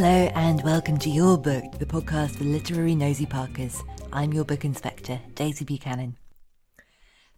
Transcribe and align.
Hello 0.00 0.30
and 0.36 0.62
welcome 0.62 0.96
to 0.98 1.10
You're 1.10 1.36
Booked, 1.36 1.80
the 1.80 1.84
podcast 1.84 2.36
for 2.36 2.44
literary 2.44 2.94
nosy 2.94 3.26
parkers. 3.26 3.82
I'm 4.12 4.32
your 4.32 4.44
book 4.44 4.64
inspector, 4.64 5.20
Daisy 5.34 5.64
Buchanan. 5.64 6.16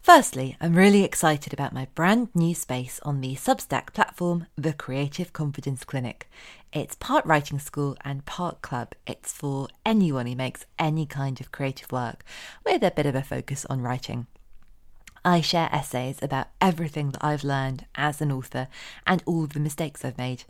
Firstly, 0.02 0.58
I'm 0.61 0.75
really 0.75 1.02
excited 1.02 1.55
about 1.55 1.72
my 1.72 1.86
brand 1.94 2.28
new 2.34 2.55
space 2.55 3.00
on 3.02 3.22
the 3.22 3.34
Substack 3.34 3.94
platform, 3.94 4.47
The 4.56 4.75
Creative 4.75 5.33
Confidence 5.33 5.84
Clinic. 5.84 6.28
It's 6.70 6.97
part 6.97 7.25
writing 7.25 7.58
school 7.58 7.97
and 8.05 8.27
part 8.27 8.61
club. 8.61 8.92
It's 9.06 9.33
for 9.33 9.69
anyone 9.86 10.27
who 10.27 10.36
makes 10.36 10.67
any 10.78 11.06
kind 11.06 11.41
of 11.41 11.52
creative 11.52 11.91
work 11.91 12.24
with 12.67 12.83
a 12.83 12.91
bit 12.91 13.06
of 13.06 13.14
a 13.14 13.22
focus 13.22 13.64
on 13.70 13.80
writing. 13.80 14.27
I 15.24 15.42
share 15.42 15.68
essays 15.70 16.18
about 16.22 16.48
everything 16.62 17.10
that 17.10 17.22
I've 17.22 17.44
learned 17.44 17.84
as 17.94 18.22
an 18.22 18.32
author 18.32 18.68
and 19.06 19.22
all 19.27 19.44
of 19.44 19.52
the 19.52 19.60
mistakes 19.60 20.02
I've 20.02 20.16
made. 20.16 20.44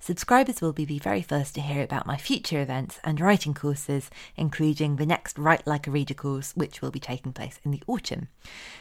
Subscribers 0.00 0.60
will 0.60 0.72
be 0.72 0.84
the 0.84 0.98
very 0.98 1.22
first 1.22 1.54
to 1.54 1.60
hear 1.60 1.82
about 1.84 2.06
my 2.06 2.16
future 2.16 2.60
events 2.60 2.98
and 3.04 3.20
writing 3.20 3.54
courses, 3.54 4.10
including 4.36 4.96
the 4.96 5.06
next 5.06 5.38
Write 5.38 5.64
Like 5.64 5.86
a 5.86 5.92
Reader 5.92 6.14
course, 6.14 6.52
which 6.56 6.82
will 6.82 6.90
be 6.90 6.98
taking 6.98 7.32
place 7.32 7.60
in 7.64 7.70
the 7.70 7.82
autumn. 7.86 8.26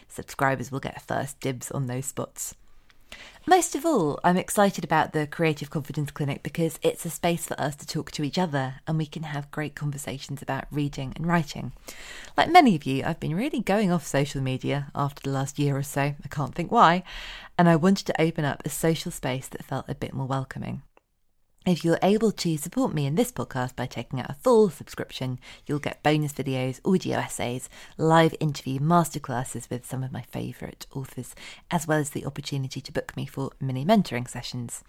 Subscribers 0.07 0.71
will 0.71 0.79
get 0.79 1.01
first 1.01 1.39
dibs 1.39 1.69
on 1.69 1.85
those 1.85 2.05
spots. 2.05 2.55
Most 3.47 3.75
of 3.75 3.85
all, 3.85 4.19
I'm 4.23 4.37
excited 4.37 4.83
about 4.83 5.13
the 5.13 5.27
Creative 5.27 5.69
Confidence 5.69 6.09
Clinic 6.09 6.41
because 6.41 6.79
it's 6.81 7.05
a 7.05 7.11
space 7.11 7.45
for 7.45 7.59
us 7.61 7.75
to 7.75 7.85
talk 7.85 8.09
to 8.13 8.23
each 8.23 8.39
other 8.39 8.75
and 8.87 8.97
we 8.97 9.05
can 9.05 9.21
have 9.21 9.51
great 9.51 9.75
conversations 9.75 10.41
about 10.41 10.65
reading 10.71 11.13
and 11.15 11.27
writing. 11.27 11.71
Like 12.35 12.51
many 12.51 12.75
of 12.75 12.87
you, 12.87 13.03
I've 13.03 13.19
been 13.19 13.35
really 13.35 13.59
going 13.59 13.91
off 13.91 14.03
social 14.03 14.41
media 14.41 14.87
after 14.95 15.21
the 15.21 15.29
last 15.29 15.59
year 15.59 15.77
or 15.77 15.83
so, 15.83 16.01
I 16.01 16.27
can't 16.31 16.55
think 16.55 16.71
why, 16.71 17.03
and 17.55 17.69
I 17.69 17.75
wanted 17.75 18.07
to 18.07 18.19
open 18.19 18.45
up 18.45 18.63
a 18.65 18.69
social 18.69 19.11
space 19.11 19.47
that 19.49 19.63
felt 19.63 19.85
a 19.87 19.93
bit 19.93 20.15
more 20.15 20.25
welcoming. 20.25 20.81
If 21.65 21.83
you're 21.83 21.97
able 22.03 22.31
to 22.31 22.57
support 22.57 22.93
me 22.93 23.07
in 23.07 23.15
this 23.15 23.31
podcast 23.31 23.75
by 23.75 23.87
taking 23.87 24.19
out 24.19 24.29
a 24.29 24.35
full 24.35 24.69
subscription, 24.69 25.39
you'll 25.65 25.79
get 25.79 26.03
bonus 26.03 26.31
videos, 26.31 26.79
audio 26.85 27.17
essays, 27.17 27.69
live 27.97 28.35
interview 28.39 28.79
masterclasses 28.79 29.67
with 29.71 29.83
some 29.83 30.03
of 30.03 30.11
my 30.11 30.21
favourite 30.21 30.85
authors, 30.93 31.33
as 31.71 31.87
well 31.87 31.97
as 31.97 32.11
the 32.11 32.23
opportunity 32.23 32.81
to 32.81 32.91
book 32.91 33.17
me 33.17 33.25
for 33.25 33.49
mini 33.59 33.83
mentoring 33.83 34.29
sessions. 34.29 34.83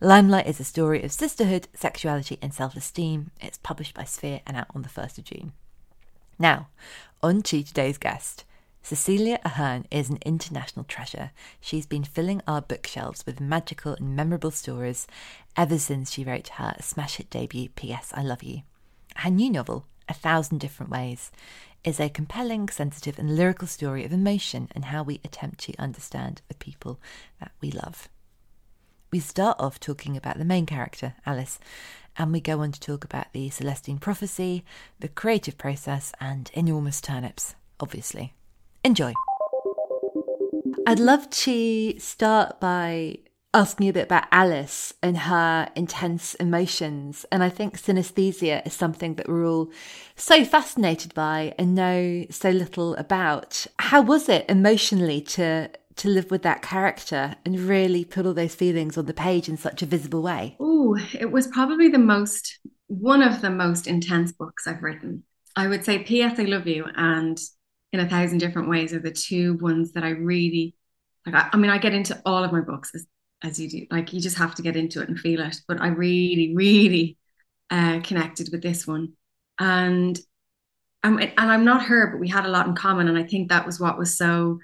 Limelight 0.00 0.46
is 0.46 0.60
a 0.60 0.64
story 0.64 1.02
of 1.02 1.12
sisterhood, 1.12 1.68
sexuality, 1.74 2.38
and 2.42 2.52
self 2.52 2.76
esteem. 2.76 3.30
It's 3.40 3.58
published 3.58 3.94
by 3.94 4.04
Sphere 4.04 4.40
and 4.46 4.56
out 4.56 4.68
on 4.74 4.82
the 4.82 4.88
1st 4.88 5.18
of 5.18 5.24
June. 5.24 5.52
Now, 6.38 6.68
on 7.22 7.42
to 7.42 7.62
today's 7.62 7.98
guest. 7.98 8.44
Cecelia 8.82 9.38
Ahern 9.46 9.86
is 9.90 10.10
an 10.10 10.18
international 10.26 10.84
treasure. 10.84 11.30
She's 11.58 11.86
been 11.86 12.04
filling 12.04 12.42
our 12.46 12.60
bookshelves 12.60 13.24
with 13.24 13.40
magical 13.40 13.94
and 13.94 14.14
memorable 14.14 14.50
stories 14.50 15.06
ever 15.56 15.78
since 15.78 16.12
she 16.12 16.22
wrote 16.22 16.48
her 16.48 16.74
smash 16.80 17.16
hit 17.16 17.30
debut, 17.30 17.70
P.S. 17.70 18.12
I 18.14 18.22
Love 18.22 18.42
You. 18.42 18.60
Her 19.16 19.30
new 19.30 19.50
novel, 19.50 19.86
A 20.08 20.14
Thousand 20.14 20.58
Different 20.58 20.90
Ways, 20.90 21.30
is 21.84 22.00
a 22.00 22.08
compelling, 22.08 22.68
sensitive, 22.68 23.18
and 23.18 23.36
lyrical 23.36 23.68
story 23.68 24.04
of 24.04 24.12
emotion 24.12 24.68
and 24.74 24.86
how 24.86 25.02
we 25.02 25.20
attempt 25.24 25.60
to 25.60 25.74
understand 25.78 26.40
the 26.48 26.54
people 26.54 26.98
that 27.40 27.52
we 27.60 27.70
love. 27.70 28.08
We 29.10 29.20
start 29.20 29.56
off 29.60 29.78
talking 29.78 30.16
about 30.16 30.38
the 30.38 30.44
main 30.44 30.66
character, 30.66 31.14
Alice, 31.26 31.58
and 32.16 32.32
we 32.32 32.40
go 32.40 32.60
on 32.60 32.72
to 32.72 32.80
talk 32.80 33.04
about 33.04 33.32
the 33.32 33.50
Celestine 33.50 33.98
prophecy, 33.98 34.64
the 34.98 35.08
creative 35.08 35.58
process, 35.58 36.12
and 36.20 36.50
enormous 36.54 37.00
turnips, 37.00 37.54
obviously. 37.78 38.34
Enjoy. 38.82 39.12
I'd 40.86 40.98
love 40.98 41.30
to 41.30 41.98
start 41.98 42.60
by 42.60 43.18
asking 43.54 43.84
me 43.84 43.88
a 43.88 43.92
bit 43.92 44.04
about 44.04 44.24
Alice 44.32 44.92
and 45.02 45.16
her 45.16 45.68
intense 45.76 46.34
emotions. 46.34 47.24
And 47.30 47.42
I 47.42 47.48
think 47.48 47.78
synesthesia 47.78 48.66
is 48.66 48.74
something 48.74 49.14
that 49.14 49.28
we're 49.28 49.46
all 49.46 49.70
so 50.16 50.44
fascinated 50.44 51.14
by 51.14 51.54
and 51.58 51.74
know 51.74 52.26
so 52.30 52.50
little 52.50 52.94
about. 52.96 53.66
How 53.78 54.02
was 54.02 54.28
it 54.28 54.44
emotionally 54.48 55.20
to 55.22 55.70
to 55.96 56.08
live 56.08 56.28
with 56.28 56.42
that 56.42 56.60
character 56.60 57.36
and 57.44 57.60
really 57.60 58.04
put 58.04 58.26
all 58.26 58.34
those 58.34 58.54
feelings 58.56 58.98
on 58.98 59.06
the 59.06 59.14
page 59.14 59.48
in 59.48 59.56
such 59.56 59.80
a 59.80 59.86
visible 59.86 60.22
way? 60.22 60.56
Oh, 60.58 60.98
it 61.18 61.30
was 61.30 61.46
probably 61.46 61.88
the 61.88 61.98
most 61.98 62.58
one 62.88 63.22
of 63.22 63.40
the 63.40 63.50
most 63.50 63.86
intense 63.86 64.32
books 64.32 64.66
I've 64.66 64.82
written. 64.82 65.22
I 65.56 65.68
would 65.68 65.84
say 65.84 66.00
P.S. 66.00 66.38
I 66.38 66.42
Love 66.42 66.66
You 66.66 66.86
and 66.96 67.38
In 67.92 68.00
a 68.00 68.08
Thousand 68.08 68.38
Different 68.38 68.68
Ways 68.68 68.92
are 68.92 68.98
the 68.98 69.12
two 69.12 69.56
ones 69.58 69.92
that 69.92 70.02
I 70.02 70.10
really 70.10 70.74
like. 71.24 71.34
I, 71.34 71.50
I 71.52 71.56
mean, 71.56 71.70
I 71.70 71.78
get 71.78 71.94
into 71.94 72.20
all 72.26 72.42
of 72.42 72.52
my 72.52 72.60
books 72.60 72.90
as 72.94 73.06
as 73.44 73.60
you 73.60 73.68
do. 73.68 73.86
Like 73.90 74.12
you 74.12 74.20
just 74.20 74.38
have 74.38 74.54
to 74.56 74.62
get 74.62 74.76
into 74.76 75.00
it 75.02 75.08
and 75.08 75.18
feel 75.18 75.40
it. 75.40 75.60
But 75.68 75.80
I 75.80 75.88
really, 75.88 76.54
really 76.56 77.18
uh, 77.70 78.00
connected 78.02 78.48
with 78.50 78.62
this 78.62 78.86
one, 78.86 79.12
and 79.58 80.18
um, 81.04 81.18
and 81.18 81.32
I'm 81.36 81.64
not 81.64 81.84
her, 81.84 82.08
but 82.10 82.18
we 82.18 82.28
had 82.28 82.46
a 82.46 82.50
lot 82.50 82.66
in 82.66 82.74
common, 82.74 83.08
and 83.08 83.18
I 83.18 83.24
think 83.24 83.48
that 83.48 83.66
was 83.66 83.78
what 83.78 83.98
was 83.98 84.16
so 84.16 84.58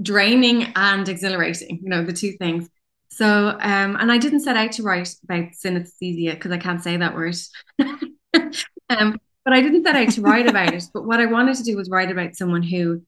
draining 0.00 0.72
and 0.76 1.08
exhilarating. 1.08 1.80
You 1.82 1.88
know, 1.88 2.04
the 2.04 2.12
two 2.12 2.32
things. 2.32 2.68
So, 3.08 3.48
um, 3.48 3.96
and 3.96 4.12
I 4.12 4.18
didn't 4.18 4.40
set 4.40 4.56
out 4.56 4.72
to 4.72 4.82
write 4.82 5.14
about 5.24 5.52
synesthesia 5.52 6.34
because 6.34 6.52
I 6.52 6.58
can't 6.58 6.82
say 6.82 6.98
that 6.98 7.14
word. 7.14 7.36
um, 8.90 9.18
but 9.44 9.54
I 9.54 9.62
didn't 9.62 9.84
set 9.84 9.96
out 9.96 10.10
to 10.10 10.20
write 10.20 10.48
about 10.48 10.74
it. 10.74 10.84
But 10.92 11.06
what 11.06 11.20
I 11.20 11.26
wanted 11.26 11.56
to 11.56 11.62
do 11.62 11.76
was 11.76 11.88
write 11.88 12.10
about 12.10 12.34
someone 12.34 12.62
who, 12.62 13.02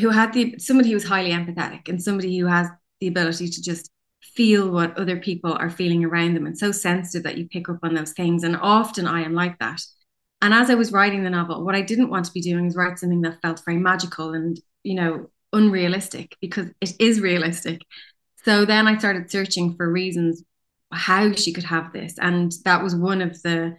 who 0.00 0.08
had 0.08 0.32
the 0.32 0.58
somebody 0.58 0.88
who 0.88 0.94
was 0.94 1.04
highly 1.04 1.30
empathetic 1.30 1.88
and 1.88 2.02
somebody 2.02 2.36
who 2.38 2.46
has 2.46 2.66
the 3.00 3.08
ability 3.08 3.50
to 3.50 3.62
just 3.62 3.90
feel 4.34 4.70
what 4.70 4.96
other 4.96 5.18
people 5.18 5.52
are 5.52 5.70
feeling 5.70 6.04
around 6.04 6.34
them 6.34 6.46
and 6.46 6.56
so 6.56 6.72
sensitive 6.72 7.24
that 7.24 7.38
you 7.38 7.48
pick 7.48 7.68
up 7.68 7.78
on 7.82 7.94
those 7.94 8.12
things. 8.12 8.44
And 8.44 8.56
often 8.56 9.06
I 9.06 9.22
am 9.22 9.34
like 9.34 9.58
that. 9.58 9.80
And 10.40 10.54
as 10.54 10.70
I 10.70 10.74
was 10.74 10.92
writing 10.92 11.24
the 11.24 11.30
novel, 11.30 11.64
what 11.64 11.74
I 11.74 11.82
didn't 11.82 12.10
want 12.10 12.26
to 12.26 12.32
be 12.32 12.40
doing 12.40 12.66
is 12.66 12.76
write 12.76 12.98
something 12.98 13.22
that 13.22 13.40
felt 13.42 13.62
very 13.64 13.78
magical 13.78 14.32
and, 14.32 14.58
you 14.84 14.94
know, 14.94 15.30
unrealistic 15.52 16.36
because 16.40 16.68
it 16.80 16.92
is 17.00 17.20
realistic. 17.20 17.80
So 18.44 18.64
then 18.64 18.86
I 18.86 18.98
started 18.98 19.30
searching 19.30 19.74
for 19.74 19.90
reasons 19.90 20.44
how 20.92 21.32
she 21.32 21.52
could 21.52 21.64
have 21.64 21.92
this. 21.92 22.14
And 22.18 22.52
that 22.64 22.82
was 22.82 22.94
one 22.94 23.20
of 23.20 23.42
the 23.42 23.76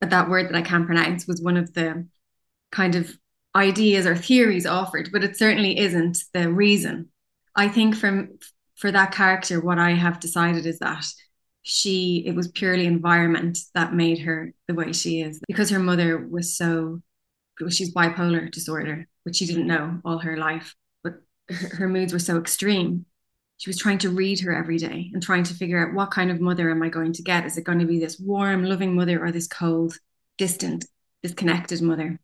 that 0.00 0.30
word 0.30 0.48
that 0.48 0.56
I 0.56 0.62
can't 0.62 0.86
pronounce 0.86 1.26
was 1.26 1.42
one 1.42 1.56
of 1.56 1.74
the 1.74 2.06
kind 2.70 2.94
of 2.94 3.12
ideas 3.54 4.06
or 4.06 4.14
theories 4.16 4.66
offered, 4.66 5.10
but 5.12 5.24
it 5.24 5.36
certainly 5.36 5.78
isn't 5.78 6.18
the 6.32 6.50
reason. 6.50 7.08
I 7.54 7.68
think 7.68 7.96
from 7.96 8.38
for 8.78 8.92
that 8.92 9.12
character, 9.12 9.60
what 9.60 9.78
I 9.78 9.90
have 9.90 10.20
decided 10.20 10.64
is 10.64 10.78
that 10.78 11.04
she 11.62 12.22
it 12.24 12.34
was 12.34 12.48
purely 12.48 12.86
environment 12.86 13.58
that 13.74 13.92
made 13.92 14.20
her 14.20 14.54
the 14.68 14.74
way 14.74 14.92
she 14.92 15.20
is 15.20 15.38
because 15.46 15.68
her 15.68 15.78
mother 15.78 16.16
was 16.16 16.56
so 16.56 17.02
she's 17.68 17.92
bipolar 17.92 18.50
disorder, 18.50 19.06
which 19.24 19.36
she 19.36 19.46
didn't 19.46 19.66
know 19.66 20.00
all 20.04 20.18
her 20.18 20.36
life, 20.36 20.74
but 21.02 21.14
her, 21.48 21.76
her 21.76 21.88
moods 21.88 22.12
were 22.12 22.18
so 22.20 22.38
extreme. 22.38 23.04
She 23.56 23.68
was 23.68 23.78
trying 23.78 23.98
to 23.98 24.10
read 24.10 24.40
her 24.40 24.54
every 24.54 24.78
day 24.78 25.10
and 25.12 25.20
trying 25.20 25.42
to 25.42 25.54
figure 25.54 25.84
out 25.84 25.94
what 25.94 26.12
kind 26.12 26.30
of 26.30 26.40
mother 26.40 26.70
am 26.70 26.82
I 26.82 26.88
going 26.88 27.12
to 27.14 27.22
get? 27.22 27.44
Is 27.44 27.58
it 27.58 27.64
going 27.64 27.80
to 27.80 27.86
be 27.86 27.98
this 27.98 28.20
warm, 28.20 28.64
loving 28.64 28.94
mother 28.94 29.22
or 29.22 29.32
this 29.32 29.48
cold, 29.48 29.98
distant, 30.36 30.84
disconnected 31.24 31.82
mother? 31.82 32.20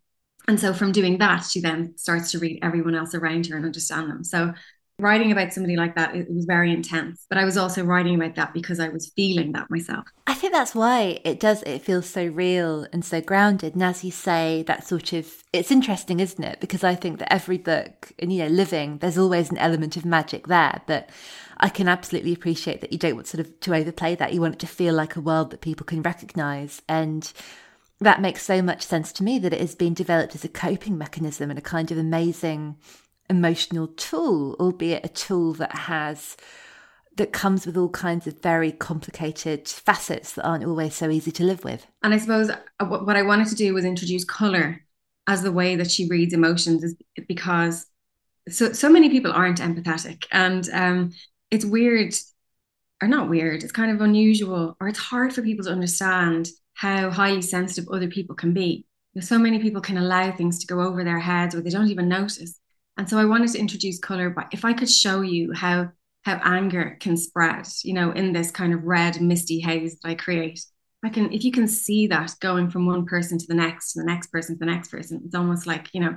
And 0.46 0.60
so 0.60 0.72
from 0.72 0.92
doing 0.92 1.18
that, 1.18 1.44
she 1.44 1.60
then 1.60 1.98
starts 1.98 2.30
to 2.30 2.38
read 2.38 2.60
everyone 2.62 2.94
else 2.94 3.14
around 3.14 3.46
her 3.46 3.56
and 3.56 3.64
understand 3.64 4.10
them. 4.10 4.22
So 4.22 4.54
writing 4.98 5.32
about 5.32 5.52
somebody 5.52 5.76
like 5.76 5.96
that 5.96 6.14
it, 6.14 6.32
was 6.32 6.44
very 6.44 6.72
intense 6.72 7.26
but 7.28 7.36
i 7.36 7.44
was 7.44 7.56
also 7.56 7.82
writing 7.82 8.14
about 8.14 8.34
that 8.36 8.54
because 8.54 8.78
i 8.78 8.88
was 8.88 9.10
feeling 9.16 9.52
that 9.52 9.68
myself. 9.70 10.04
I 10.26 10.34
think 10.34 10.52
that's 10.52 10.74
why 10.74 11.20
it 11.24 11.40
does 11.40 11.62
it 11.62 11.82
feels 11.82 12.08
so 12.08 12.26
real 12.26 12.86
and 12.92 13.04
so 13.04 13.20
grounded. 13.20 13.74
And 13.74 13.82
as 13.82 14.04
you 14.04 14.10
say 14.10 14.62
that 14.66 14.86
sort 14.86 15.12
of 15.12 15.32
it's 15.52 15.70
interesting 15.70 16.20
isn't 16.20 16.42
it? 16.42 16.60
Because 16.60 16.84
i 16.84 16.94
think 16.94 17.18
that 17.18 17.32
every 17.32 17.58
book 17.58 18.12
and 18.18 18.32
you 18.32 18.42
know 18.42 18.48
living 18.48 18.98
there's 18.98 19.18
always 19.18 19.50
an 19.50 19.58
element 19.58 19.96
of 19.96 20.04
magic 20.04 20.46
there 20.46 20.80
but 20.86 21.10
i 21.58 21.68
can 21.68 21.88
absolutely 21.88 22.32
appreciate 22.32 22.80
that 22.80 22.92
you 22.92 22.98
don't 22.98 23.14
want 23.14 23.26
sort 23.26 23.40
of 23.40 23.60
to 23.60 23.74
overplay 23.74 24.14
that. 24.14 24.32
You 24.32 24.40
want 24.40 24.54
it 24.54 24.60
to 24.60 24.66
feel 24.66 24.94
like 24.94 25.16
a 25.16 25.20
world 25.20 25.50
that 25.50 25.60
people 25.60 25.86
can 25.86 26.02
recognize. 26.02 26.82
And 26.88 27.32
that 28.00 28.20
makes 28.20 28.42
so 28.42 28.60
much 28.60 28.82
sense 28.82 29.12
to 29.14 29.24
me 29.24 29.38
that 29.38 29.52
it 29.52 29.60
has 29.60 29.74
been 29.74 29.94
developed 29.94 30.34
as 30.34 30.44
a 30.44 30.48
coping 30.48 30.98
mechanism 30.98 31.50
and 31.50 31.58
a 31.58 31.62
kind 31.62 31.90
of 31.90 31.98
amazing 31.98 32.76
emotional 33.30 33.88
tool, 33.88 34.56
albeit 34.60 35.04
a 35.04 35.08
tool 35.08 35.52
that 35.54 35.74
has 35.74 36.36
that 37.16 37.32
comes 37.32 37.64
with 37.64 37.76
all 37.76 37.90
kinds 37.90 38.26
of 38.26 38.42
very 38.42 38.72
complicated 38.72 39.68
facets 39.68 40.32
that 40.32 40.44
aren't 40.44 40.64
always 40.64 40.94
so 40.96 41.10
easy 41.10 41.30
to 41.30 41.44
live 41.44 41.62
with. 41.62 41.86
And 42.02 42.12
I 42.12 42.18
suppose 42.18 42.50
uh, 42.50 42.84
what 42.84 43.16
I 43.16 43.22
wanted 43.22 43.46
to 43.48 43.54
do 43.54 43.72
was 43.72 43.84
introduce 43.84 44.24
color 44.24 44.84
as 45.26 45.42
the 45.42 45.52
way 45.52 45.76
that 45.76 45.90
she 45.90 46.08
reads 46.08 46.34
emotions 46.34 46.82
is 46.82 46.96
because 47.28 47.86
so 48.48 48.72
so 48.72 48.90
many 48.90 49.08
people 49.08 49.32
aren't 49.32 49.60
empathetic 49.60 50.26
and 50.32 50.68
um, 50.72 51.12
it's 51.50 51.64
weird 51.64 52.14
or 53.00 53.08
not 53.08 53.28
weird 53.28 53.62
it's 53.62 53.72
kind 53.72 53.90
of 53.90 54.00
unusual 54.00 54.76
or 54.80 54.88
it's 54.88 54.98
hard 54.98 55.32
for 55.32 55.42
people 55.42 55.64
to 55.64 55.70
understand 55.70 56.48
how 56.74 57.10
highly 57.10 57.40
sensitive 57.40 57.88
other 57.90 58.08
people 58.08 58.34
can 58.34 58.52
be 58.52 58.84
so 59.20 59.38
many 59.38 59.60
people 59.60 59.80
can 59.80 59.96
allow 59.96 60.30
things 60.32 60.58
to 60.58 60.66
go 60.66 60.80
over 60.80 61.04
their 61.04 61.20
heads 61.20 61.54
or 61.54 61.60
they 61.60 61.70
don't 61.70 61.88
even 61.88 62.08
notice 62.08 62.58
and 62.96 63.08
so 63.08 63.18
I 63.18 63.24
wanted 63.24 63.50
to 63.52 63.58
introduce 63.58 63.98
color, 63.98 64.30
but 64.30 64.48
if 64.52 64.64
I 64.64 64.72
could 64.72 64.90
show 64.90 65.20
you 65.22 65.52
how 65.52 65.90
how 66.24 66.40
anger 66.42 66.96
can 67.00 67.16
spread, 67.16 67.66
you 67.82 67.92
know, 67.92 68.10
in 68.10 68.32
this 68.32 68.50
kind 68.50 68.72
of 68.72 68.84
red 68.84 69.20
misty 69.20 69.60
haze 69.60 69.98
that 70.00 70.08
I 70.08 70.14
create. 70.14 70.64
I 71.04 71.10
can 71.10 71.32
if 71.32 71.44
you 71.44 71.52
can 71.52 71.68
see 71.68 72.06
that 72.06 72.34
going 72.40 72.70
from 72.70 72.86
one 72.86 73.04
person 73.04 73.36
to 73.38 73.46
the 73.46 73.54
next, 73.54 73.92
to 73.92 74.00
the 74.00 74.06
next 74.06 74.28
person 74.28 74.54
to 74.54 74.58
the 74.58 74.70
next 74.70 74.88
person, 74.88 75.22
it's 75.24 75.34
almost 75.34 75.66
like, 75.66 75.88
you 75.92 76.00
know, 76.00 76.16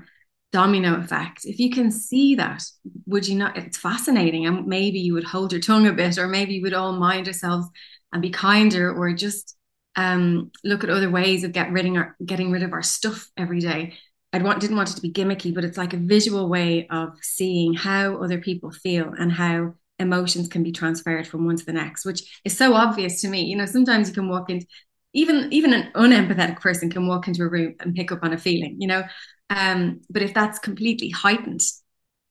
domino 0.53 0.95
effect. 0.95 1.41
If 1.43 1.59
you 1.59 1.69
can 1.71 1.91
see 1.91 2.35
that, 2.35 2.63
would 3.05 3.27
you 3.27 3.35
not 3.37 3.57
it's 3.57 3.77
fascinating. 3.77 4.45
And 4.45 4.65
maybe 4.65 4.99
you 4.99 5.13
would 5.13 5.25
hold 5.25 5.51
your 5.51 5.61
tongue 5.61 5.87
a 5.87 5.93
bit, 5.93 6.17
or 6.17 6.27
maybe 6.27 6.57
we 6.57 6.63
would 6.63 6.73
all 6.73 6.93
mind 6.93 7.27
ourselves 7.27 7.67
and 8.13 8.21
be 8.21 8.29
kinder, 8.29 8.93
or 8.93 9.11
just 9.13 9.57
um, 9.97 10.51
look 10.63 10.85
at 10.85 10.89
other 10.89 11.09
ways 11.09 11.43
of 11.43 11.51
get 11.51 11.71
rid 11.71 11.85
of 11.85 12.05
getting 12.25 12.51
rid 12.51 12.63
of 12.63 12.71
our 12.71 12.83
stuff 12.83 13.29
every 13.35 13.59
day. 13.59 13.95
I 14.33 14.39
didn't 14.39 14.75
want 14.75 14.91
it 14.91 14.95
to 14.95 15.01
be 15.01 15.11
gimmicky, 15.11 15.53
but 15.53 15.63
it's 15.63 15.77
like 15.77 15.93
a 15.93 15.97
visual 15.97 16.49
way 16.49 16.87
of 16.89 17.17
seeing 17.21 17.73
how 17.73 18.21
other 18.21 18.39
people 18.39 18.71
feel 18.71 19.13
and 19.17 19.31
how 19.31 19.73
emotions 19.99 20.47
can 20.47 20.63
be 20.63 20.71
transferred 20.71 21.27
from 21.27 21.45
one 21.45 21.57
to 21.57 21.65
the 21.65 21.73
next, 21.73 22.05
which 22.05 22.39
is 22.45 22.55
so 22.55 22.73
obvious 22.73 23.21
to 23.21 23.29
me. 23.29 23.43
You 23.43 23.57
know, 23.57 23.65
sometimes 23.65 24.09
you 24.09 24.13
can 24.13 24.29
walk 24.29 24.49
into 24.49 24.65
even 25.13 25.51
even 25.51 25.73
an 25.73 25.91
unempathetic 25.95 26.59
person 26.59 26.89
can 26.89 27.07
walk 27.07 27.27
into 27.27 27.43
a 27.43 27.49
room 27.49 27.75
and 27.79 27.95
pick 27.95 28.11
up 28.11 28.19
on 28.23 28.33
a 28.33 28.37
feeling, 28.37 28.75
you 28.79 28.87
know. 28.87 29.03
Um, 29.49 30.01
but 30.09 30.21
if 30.21 30.33
that's 30.33 30.59
completely 30.59 31.09
heightened, 31.09 31.61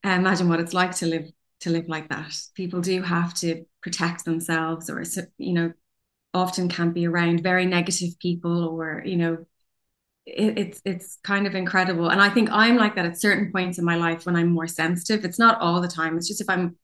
imagine 0.04 0.48
what 0.48 0.60
it's 0.60 0.74
like 0.74 0.94
to 0.96 1.06
live 1.06 1.30
to 1.60 1.70
live 1.70 1.88
like 1.88 2.08
that. 2.10 2.36
People 2.54 2.80
do 2.80 3.02
have 3.02 3.34
to 3.34 3.64
protect 3.82 4.24
themselves, 4.24 4.90
or 4.90 5.02
you 5.38 5.54
know, 5.54 5.72
often 6.34 6.68
can't 6.68 6.94
be 6.94 7.06
around 7.06 7.42
very 7.42 7.66
negative 7.66 8.18
people, 8.20 8.68
or 8.68 9.02
you 9.04 9.16
know, 9.16 9.46
it, 10.26 10.58
it's 10.58 10.82
it's 10.84 11.18
kind 11.22 11.46
of 11.46 11.54
incredible. 11.54 12.08
And 12.08 12.20
I 12.20 12.28
think 12.28 12.50
I'm 12.50 12.76
like 12.76 12.96
that 12.96 13.06
at 13.06 13.20
certain 13.20 13.52
points 13.52 13.78
in 13.78 13.84
my 13.84 13.96
life 13.96 14.26
when 14.26 14.36
I'm 14.36 14.48
more 14.48 14.66
sensitive. 14.66 15.24
It's 15.24 15.38
not 15.38 15.60
all 15.60 15.80
the 15.80 15.88
time. 15.88 16.16
It's 16.16 16.28
just 16.28 16.40
if 16.40 16.50
I'm 16.50 16.76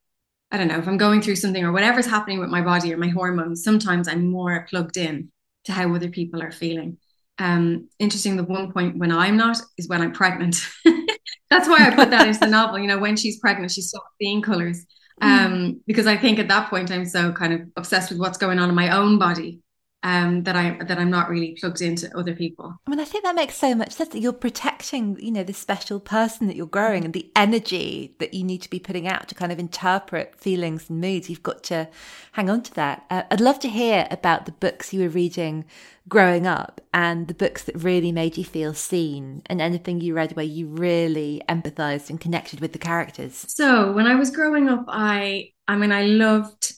I 0.51 0.57
don't 0.57 0.67
know, 0.67 0.77
if 0.77 0.87
I'm 0.87 0.97
going 0.97 1.21
through 1.21 1.35
something 1.35 1.63
or 1.63 1.71
whatever's 1.71 2.05
happening 2.05 2.39
with 2.39 2.49
my 2.49 2.61
body 2.61 2.93
or 2.93 2.97
my 2.97 3.09
hormones, 3.09 3.63
sometimes 3.63 4.07
I'm 4.07 4.27
more 4.27 4.65
plugged 4.69 4.97
in 4.97 5.31
to 5.65 5.71
how 5.71 5.93
other 5.93 6.09
people 6.09 6.41
are 6.41 6.51
feeling. 6.51 6.97
Um, 7.39 7.89
interesting, 7.97 8.37
the 8.37 8.43
one 8.43 8.71
point 8.71 8.97
when 8.97 9.11
I'm 9.11 9.35
not 9.35 9.57
is 9.77 9.89
when 9.89 10.01
I'm 10.01 10.11
pregnant. 10.11 10.57
That's 11.49 11.67
why 11.67 11.79
I 11.81 11.95
put 11.95 12.11
that 12.11 12.27
into 12.27 12.39
the 12.39 12.47
novel. 12.49 12.79
You 12.79 12.87
know, 12.87 12.99
when 12.99 13.17
she's 13.17 13.39
pregnant, 13.39 13.71
she 13.71 13.81
stops 13.81 14.05
seeing 14.21 14.41
colors. 14.41 14.85
Mm. 15.21 15.27
Um, 15.27 15.53
mm. 15.53 15.79
because 15.87 16.07
I 16.07 16.17
think 16.17 16.39
at 16.39 16.47
that 16.47 16.69
point 16.69 16.91
I'm 16.91 17.05
so 17.05 17.31
kind 17.31 17.53
of 17.53 17.61
obsessed 17.75 18.11
with 18.11 18.19
what's 18.19 18.37
going 18.37 18.59
on 18.59 18.69
in 18.69 18.75
my 18.75 18.95
own 18.95 19.17
body 19.17 19.62
um, 20.03 20.43
that 20.43 20.55
I 20.55 20.77
that 20.83 20.99
I'm 20.99 21.09
not 21.09 21.29
really 21.29 21.55
plugged 21.59 21.81
into 21.81 22.15
other 22.17 22.35
people. 22.35 22.77
I 22.85 22.89
mean, 22.89 22.99
I 22.99 23.05
think 23.05 23.23
that 23.23 23.35
makes 23.35 23.55
so 23.55 23.73
much 23.73 23.93
sense 23.93 24.09
that 24.09 24.19
you're 24.19 24.33
protecting, 24.33 25.17
you 25.19 25.31
know, 25.31 25.43
the 25.43 25.53
special 25.53 25.99
person 25.99 26.47
that 26.47 26.55
you're 26.55 26.67
growing 26.67 27.05
and 27.05 27.13
the 27.13 27.31
energy 27.35 28.15
that 28.19 28.33
you 28.33 28.43
need 28.43 28.61
to 28.63 28.69
be 28.69 28.79
putting 28.79 29.07
out 29.07 29.29
to 29.29 29.35
kind 29.35 29.51
of 29.51 29.59
interpret 29.59 30.35
feelings 30.39 30.89
and 30.89 30.99
moods. 30.99 31.29
You've 31.29 31.43
got 31.43 31.63
to 31.65 31.89
hang 32.33 32.49
on 32.49 32.63
to 32.63 32.73
that. 32.75 33.05
Uh, 33.09 33.23
I'd 33.31 33.41
love 33.41 33.59
to 33.59 33.69
hear 33.69 34.07
about 34.11 34.45
the 34.45 34.51
books 34.51 34.93
you 34.93 35.01
were 35.01 35.09
reading 35.09 35.65
growing 36.09 36.45
up 36.45 36.81
and 36.93 37.29
the 37.29 37.33
books 37.33 37.63
that 37.63 37.81
really 37.81 38.11
made 38.11 38.37
you 38.37 38.43
feel 38.43 38.73
seen 38.73 39.41
and 39.45 39.61
anything 39.61 40.01
you 40.01 40.13
read 40.13 40.35
where 40.35 40.43
you 40.43 40.67
really 40.67 41.41
empathized 41.47 42.09
and 42.09 42.19
connected 42.19 42.59
with 42.59 42.73
the 42.73 42.79
characters. 42.79 43.45
So 43.47 43.93
when 43.93 44.05
I 44.05 44.15
was 44.15 44.29
growing 44.29 44.67
up, 44.67 44.85
I 44.89 45.51
I 45.67 45.77
mean, 45.77 45.93
I 45.93 46.03
loved 46.03 46.73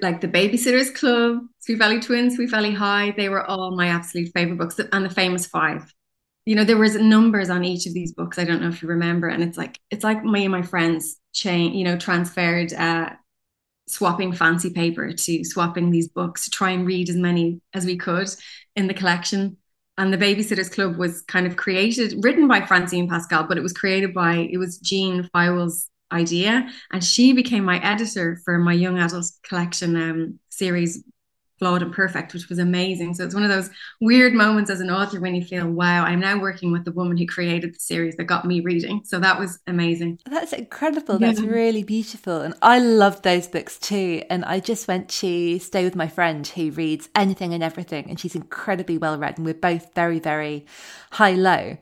like 0.00 0.20
the 0.20 0.28
Babysitters 0.28 0.94
Club, 0.94 1.40
Sweet 1.60 1.78
Valley 1.78 2.00
Twins, 2.00 2.36
Sweet 2.36 2.50
Valley 2.50 2.72
High, 2.72 3.12
they 3.16 3.28
were 3.28 3.44
all 3.44 3.76
my 3.76 3.88
absolute 3.88 4.30
favorite 4.34 4.58
books, 4.58 4.78
and 4.78 5.04
the 5.04 5.10
Famous 5.10 5.46
Five. 5.46 5.92
You 6.46 6.54
know, 6.54 6.64
there 6.64 6.78
was 6.78 6.94
numbers 6.94 7.50
on 7.50 7.64
each 7.64 7.86
of 7.86 7.92
these 7.92 8.12
books. 8.12 8.38
I 8.38 8.44
don't 8.44 8.62
know 8.62 8.68
if 8.68 8.82
you 8.82 8.88
remember, 8.88 9.28
and 9.28 9.42
it's 9.42 9.58
like 9.58 9.78
it's 9.90 10.04
like 10.04 10.24
me 10.24 10.44
and 10.44 10.52
my 10.52 10.62
friends 10.62 11.18
chain, 11.32 11.74
you 11.74 11.84
know, 11.84 11.98
transferred 11.98 12.72
uh, 12.72 13.10
swapping 13.86 14.32
fancy 14.32 14.70
paper 14.70 15.12
to 15.12 15.44
swapping 15.44 15.90
these 15.90 16.08
books 16.08 16.44
to 16.44 16.50
try 16.50 16.70
and 16.70 16.86
read 16.86 17.08
as 17.08 17.16
many 17.16 17.60
as 17.74 17.84
we 17.84 17.96
could 17.96 18.28
in 18.76 18.86
the 18.86 18.94
collection. 18.94 19.56
And 19.96 20.12
the 20.12 20.18
Babysitters 20.18 20.70
Club 20.70 20.96
was 20.96 21.22
kind 21.22 21.46
of 21.46 21.56
created, 21.56 22.22
written 22.22 22.46
by 22.46 22.64
Francine 22.64 23.08
Pascal, 23.08 23.48
but 23.48 23.58
it 23.58 23.62
was 23.62 23.72
created 23.72 24.14
by 24.14 24.36
it 24.36 24.58
was 24.58 24.78
Jean 24.78 25.28
Feiwel's 25.34 25.90
idea. 26.12 26.68
And 26.92 27.02
she 27.02 27.32
became 27.32 27.64
my 27.64 27.82
editor 27.84 28.40
for 28.44 28.58
my 28.58 28.72
young 28.72 28.98
adult 28.98 29.30
collection 29.42 29.96
um, 29.96 30.38
series, 30.48 31.02
Flawed 31.58 31.82
and 31.82 31.92
Perfect, 31.92 32.34
which 32.34 32.48
was 32.48 32.58
amazing. 32.58 33.14
So 33.14 33.24
it's 33.24 33.34
one 33.34 33.42
of 33.42 33.50
those 33.50 33.68
weird 34.00 34.32
moments 34.32 34.70
as 34.70 34.80
an 34.80 34.90
author 34.90 35.20
when 35.20 35.34
you 35.34 35.44
feel, 35.44 35.68
wow, 35.68 36.04
I'm 36.04 36.20
now 36.20 36.38
working 36.40 36.70
with 36.70 36.84
the 36.84 36.92
woman 36.92 37.16
who 37.16 37.26
created 37.26 37.74
the 37.74 37.80
series 37.80 38.14
that 38.16 38.24
got 38.24 38.44
me 38.44 38.60
reading. 38.60 39.02
So 39.04 39.18
that 39.18 39.38
was 39.38 39.58
amazing. 39.66 40.20
That's 40.24 40.52
incredible. 40.52 41.18
That's 41.18 41.40
yeah. 41.40 41.50
really 41.50 41.82
beautiful. 41.82 42.40
And 42.42 42.54
I 42.62 42.78
loved 42.78 43.24
those 43.24 43.48
books 43.48 43.76
too. 43.78 44.22
And 44.30 44.44
I 44.44 44.60
just 44.60 44.86
went 44.86 45.08
to 45.08 45.58
stay 45.58 45.82
with 45.82 45.96
my 45.96 46.06
friend 46.06 46.46
who 46.46 46.70
reads 46.70 47.08
anything 47.14 47.52
and 47.52 47.62
everything. 47.62 48.08
And 48.08 48.20
she's 48.20 48.36
incredibly 48.36 48.96
well 48.96 49.18
read. 49.18 49.36
And 49.36 49.44
we're 49.44 49.54
both 49.54 49.92
very, 49.94 50.20
very 50.20 50.64
high 51.10 51.34
low 51.34 51.76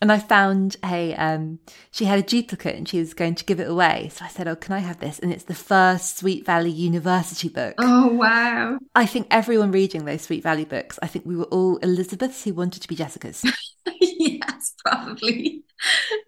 and 0.00 0.12
I 0.12 0.18
found 0.18 0.76
a 0.84 1.14
um, 1.14 1.58
she 1.90 2.04
had 2.04 2.18
a 2.18 2.22
duplicate 2.22 2.76
and 2.76 2.88
she 2.88 3.00
was 3.00 3.14
going 3.14 3.34
to 3.34 3.44
give 3.44 3.58
it 3.58 3.68
away. 3.68 4.10
So 4.12 4.24
I 4.24 4.28
said, 4.28 4.46
"Oh, 4.46 4.56
can 4.56 4.74
I 4.74 4.78
have 4.78 5.00
this?" 5.00 5.18
And 5.18 5.32
it's 5.32 5.44
the 5.44 5.54
first 5.54 6.18
Sweet 6.18 6.46
Valley 6.46 6.70
University 6.70 7.48
book. 7.48 7.74
Oh 7.78 8.08
wow! 8.08 8.78
I 8.94 9.06
think 9.06 9.26
everyone 9.30 9.72
reading 9.72 10.04
those 10.04 10.22
Sweet 10.22 10.42
Valley 10.42 10.64
books, 10.64 10.98
I 11.02 11.08
think 11.08 11.26
we 11.26 11.36
were 11.36 11.44
all 11.44 11.78
Elizabeths 11.78 12.44
who 12.44 12.54
wanted 12.54 12.82
to 12.82 12.88
be 12.88 12.96
Jessicas. 12.96 13.44
yes, 14.00 14.74
probably. 14.84 15.64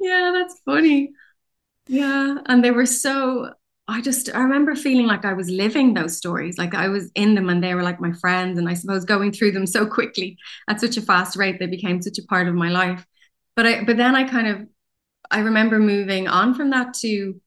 yeah, 0.01 0.33
that's 0.35 0.61
funny. 0.65 1.13
Yeah, 1.87 2.39
and 2.47 2.65
they 2.65 2.71
were 2.71 2.87
so. 2.87 3.55
I 3.87 4.01
just 4.01 4.33
I 4.33 4.41
remember 4.43 4.77
feeling 4.77 5.07
like 5.07 5.25
I 5.25 5.33
was 5.33 5.51
living 5.51 5.95
those 5.95 6.17
stories, 6.17 6.59
like 6.59 6.75
I 6.75 6.89
was 6.89 7.11
in 7.15 7.35
them, 7.35 7.49
and 7.49 7.63
they 7.63 7.75
were 7.75 7.83
like 7.83 8.01
my 8.01 8.13
friends, 8.13 8.59
and 8.59 8.69
I 8.69 8.75
suppose 8.75 9.05
going 9.05 9.31
through 9.33 9.53
them 9.53 9.67
so 9.67 9.87
quickly 9.87 10.39
at 10.69 10.81
such 10.81 10.97
a 10.97 11.03
fast 11.03 11.37
rate, 11.37 11.59
they 11.59 11.67
became 11.67 12.03
such 12.03 12.19
a 12.19 12.27
part 12.27 12.49
of 12.49 12.55
my 12.55 12.69
life 12.69 13.05
but 13.61 13.67
I 13.67 13.85
but 13.85 13.99
then 13.99 14.17
I 14.17 14.25
kind 14.25 14.47
of 14.47 14.67
I 15.31 15.41
remember 15.41 15.79
moving 15.79 16.29
on 16.29 16.55
from 16.55 16.71
that 16.71 16.95
to 17.03 17.39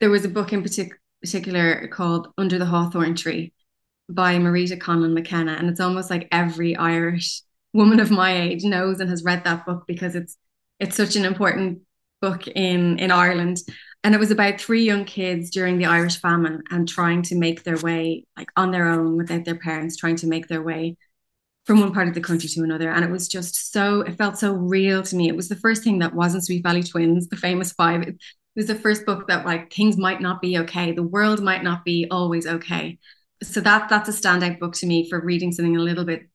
there 0.00 0.10
was 0.10 0.22
a 0.26 0.28
book 0.28 0.52
in 0.52 0.62
partic- 0.62 0.98
particular 1.22 1.88
called 1.88 2.28
Under 2.36 2.58
the 2.58 2.66
Hawthorn 2.66 3.14
Tree 3.14 3.54
by 4.06 4.34
Marita 4.34 4.78
Conlon 4.78 5.14
McKenna, 5.14 5.52
and 5.52 5.70
it's 5.70 5.80
almost 5.80 6.10
like 6.10 6.28
every 6.30 6.76
Irish 6.76 7.40
woman 7.72 8.00
of 8.00 8.10
my 8.10 8.38
age 8.38 8.64
knows 8.64 9.00
and 9.00 9.08
has 9.08 9.24
read 9.24 9.44
that 9.44 9.64
book 9.64 9.84
because 9.86 10.14
it's 10.14 10.36
it's 10.78 10.94
such 10.94 11.16
an 11.16 11.24
important 11.24 11.80
book 12.20 12.46
in 12.48 12.98
in 12.98 13.10
Ireland. 13.10 13.56
And 14.04 14.14
it 14.14 14.18
was 14.18 14.30
about 14.30 14.60
three 14.60 14.82
young 14.82 15.06
kids 15.06 15.48
during 15.48 15.78
the 15.78 15.86
Irish 15.86 16.20
famine 16.20 16.64
and 16.70 16.86
trying 16.86 17.22
to 17.22 17.34
make 17.34 17.62
their 17.62 17.78
way 17.78 18.26
like 18.36 18.50
on 18.56 18.72
their 18.72 18.88
own 18.88 19.16
without 19.16 19.46
their 19.46 19.58
parents 19.58 19.96
trying 19.96 20.16
to 20.16 20.26
make 20.26 20.48
their 20.48 20.62
way 20.62 20.98
from 21.64 21.80
one 21.80 21.92
part 21.92 22.08
of 22.08 22.14
the 22.14 22.20
country 22.20 22.48
to 22.48 22.62
another. 22.62 22.90
And 22.90 23.04
it 23.04 23.10
was 23.10 23.28
just 23.28 23.72
so 23.72 24.00
it 24.02 24.18
felt 24.18 24.38
so 24.38 24.52
real 24.52 25.02
to 25.02 25.16
me. 25.16 25.28
It 25.28 25.36
was 25.36 25.48
the 25.48 25.56
first 25.56 25.84
thing 25.84 25.98
that 26.00 26.14
wasn't 26.14 26.44
Sweet 26.44 26.62
Valley 26.62 26.82
Twins 26.82 27.28
the 27.28 27.36
famous 27.36 27.72
five. 27.72 28.02
It 28.02 28.16
was 28.56 28.66
the 28.66 28.74
first 28.74 29.06
book 29.06 29.28
that 29.28 29.46
like 29.46 29.72
things 29.72 29.96
might 29.96 30.20
not 30.20 30.40
be 30.40 30.58
okay. 30.58 30.92
The 30.92 31.02
world 31.02 31.42
might 31.42 31.62
not 31.62 31.84
be 31.84 32.06
always 32.10 32.46
okay. 32.46 32.98
So 33.42 33.60
that 33.60 33.88
that's 33.88 34.08
a 34.08 34.12
standout 34.12 34.58
book 34.58 34.74
to 34.76 34.86
me 34.86 35.08
for 35.08 35.20
reading 35.20 35.52
something 35.52 35.76
a 35.76 35.80
little 35.80 36.04
bit 36.04 36.28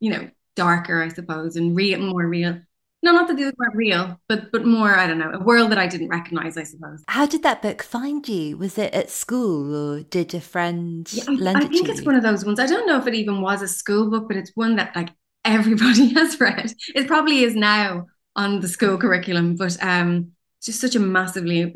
you 0.00 0.10
know 0.10 0.30
darker 0.56 1.02
I 1.02 1.08
suppose 1.08 1.56
and 1.56 1.76
real 1.76 2.00
more 2.00 2.26
real 2.26 2.60
no, 3.02 3.12
not 3.12 3.28
that 3.28 3.36
these 3.36 3.52
weren't 3.56 3.74
real, 3.74 4.20
but 4.28 4.52
but 4.52 4.66
more, 4.66 4.94
I 4.94 5.06
don't 5.06 5.18
know, 5.18 5.30
a 5.32 5.42
world 5.42 5.70
that 5.70 5.78
I 5.78 5.86
didn't 5.86 6.08
recognize, 6.08 6.56
I 6.56 6.64
suppose. 6.64 7.02
How 7.08 7.24
did 7.26 7.42
that 7.42 7.62
book 7.62 7.82
find 7.82 8.26
you? 8.28 8.58
Was 8.58 8.76
it 8.76 8.92
at 8.92 9.10
school 9.10 9.74
or 9.74 10.02
did 10.02 10.34
a 10.34 10.40
friend 10.40 11.10
yeah, 11.12 11.24
lend 11.28 11.56
I, 11.56 11.62
I 11.62 11.66
think 11.66 11.88
it's 11.88 12.00
you? 12.00 12.06
one 12.06 12.14
of 12.14 12.22
those 12.22 12.44
ones. 12.44 12.60
I 12.60 12.66
don't 12.66 12.86
know 12.86 12.98
if 12.98 13.06
it 13.06 13.14
even 13.14 13.40
was 13.40 13.62
a 13.62 13.68
school 13.68 14.10
book, 14.10 14.28
but 14.28 14.36
it's 14.36 14.52
one 14.54 14.76
that 14.76 14.94
like 14.94 15.10
everybody 15.44 16.08
has 16.14 16.38
read. 16.38 16.72
It 16.94 17.06
probably 17.06 17.42
is 17.42 17.54
now 17.54 18.06
on 18.36 18.60
the 18.60 18.68
school 18.68 18.98
curriculum, 18.98 19.56
but 19.56 19.82
um, 19.82 20.32
it's 20.58 20.66
just 20.66 20.80
such 20.80 20.94
a 20.94 21.00
massively 21.00 21.74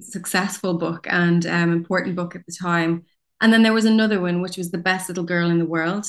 successful 0.00 0.78
book 0.78 1.06
and 1.10 1.44
um, 1.46 1.72
important 1.72 2.14
book 2.14 2.36
at 2.36 2.46
the 2.46 2.52
time. 2.52 3.04
And 3.40 3.52
then 3.52 3.62
there 3.62 3.72
was 3.72 3.84
another 3.84 4.20
one, 4.20 4.42
which 4.42 4.56
was 4.56 4.70
The 4.70 4.78
Best 4.78 5.08
Little 5.08 5.24
Girl 5.24 5.50
in 5.50 5.58
the 5.58 5.66
World 5.66 6.06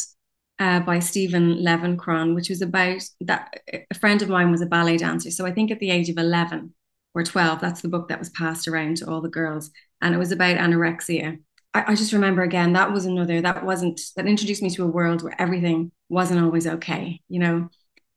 uh, 0.62 0.80
by 0.80 1.00
Steven 1.00 1.56
Levenkron, 1.56 2.36
which 2.36 2.50
was 2.50 2.62
about 2.62 3.02
that 3.22 3.62
a 3.90 3.96
friend 3.96 4.22
of 4.22 4.30
mine 4.30 4.52
was 4.52 4.62
a 4.62 4.68
ballet 4.68 4.96
dancer. 4.96 5.32
So 5.32 5.44
I 5.44 5.52
think 5.52 5.72
at 5.72 5.80
the 5.80 5.90
age 5.90 6.08
of 6.08 6.20
11 6.20 6.72
or 7.16 7.24
12, 7.24 7.60
that's 7.60 7.82
the 7.82 7.88
book 7.88 8.10
that 8.10 8.20
was 8.20 8.30
passed 8.30 8.68
around 8.68 8.98
to 8.98 9.10
all 9.10 9.22
the 9.22 9.28
girls. 9.28 9.72
And 10.02 10.14
it 10.14 10.20
was 10.20 10.32
about 10.32 10.58
anorexia. 10.58 11.40
I, 11.74 11.86
I 11.88 11.96
just 11.96 12.14
remember 12.14 12.44
again, 12.44 12.74
that 12.74 12.94
was 12.94 13.06
another, 13.06 13.42
that 13.42 13.66
wasn't, 13.66 14.00
that 14.16 14.28
introduced 14.28 14.62
me 14.62 14.70
to 14.70 14.84
a 14.84 14.88
world 14.88 15.24
where 15.24 15.34
everything 15.42 15.92
wasn't 16.10 16.44
always 16.44 16.68
okay, 16.68 17.22
you 17.28 17.40
know? 17.40 17.68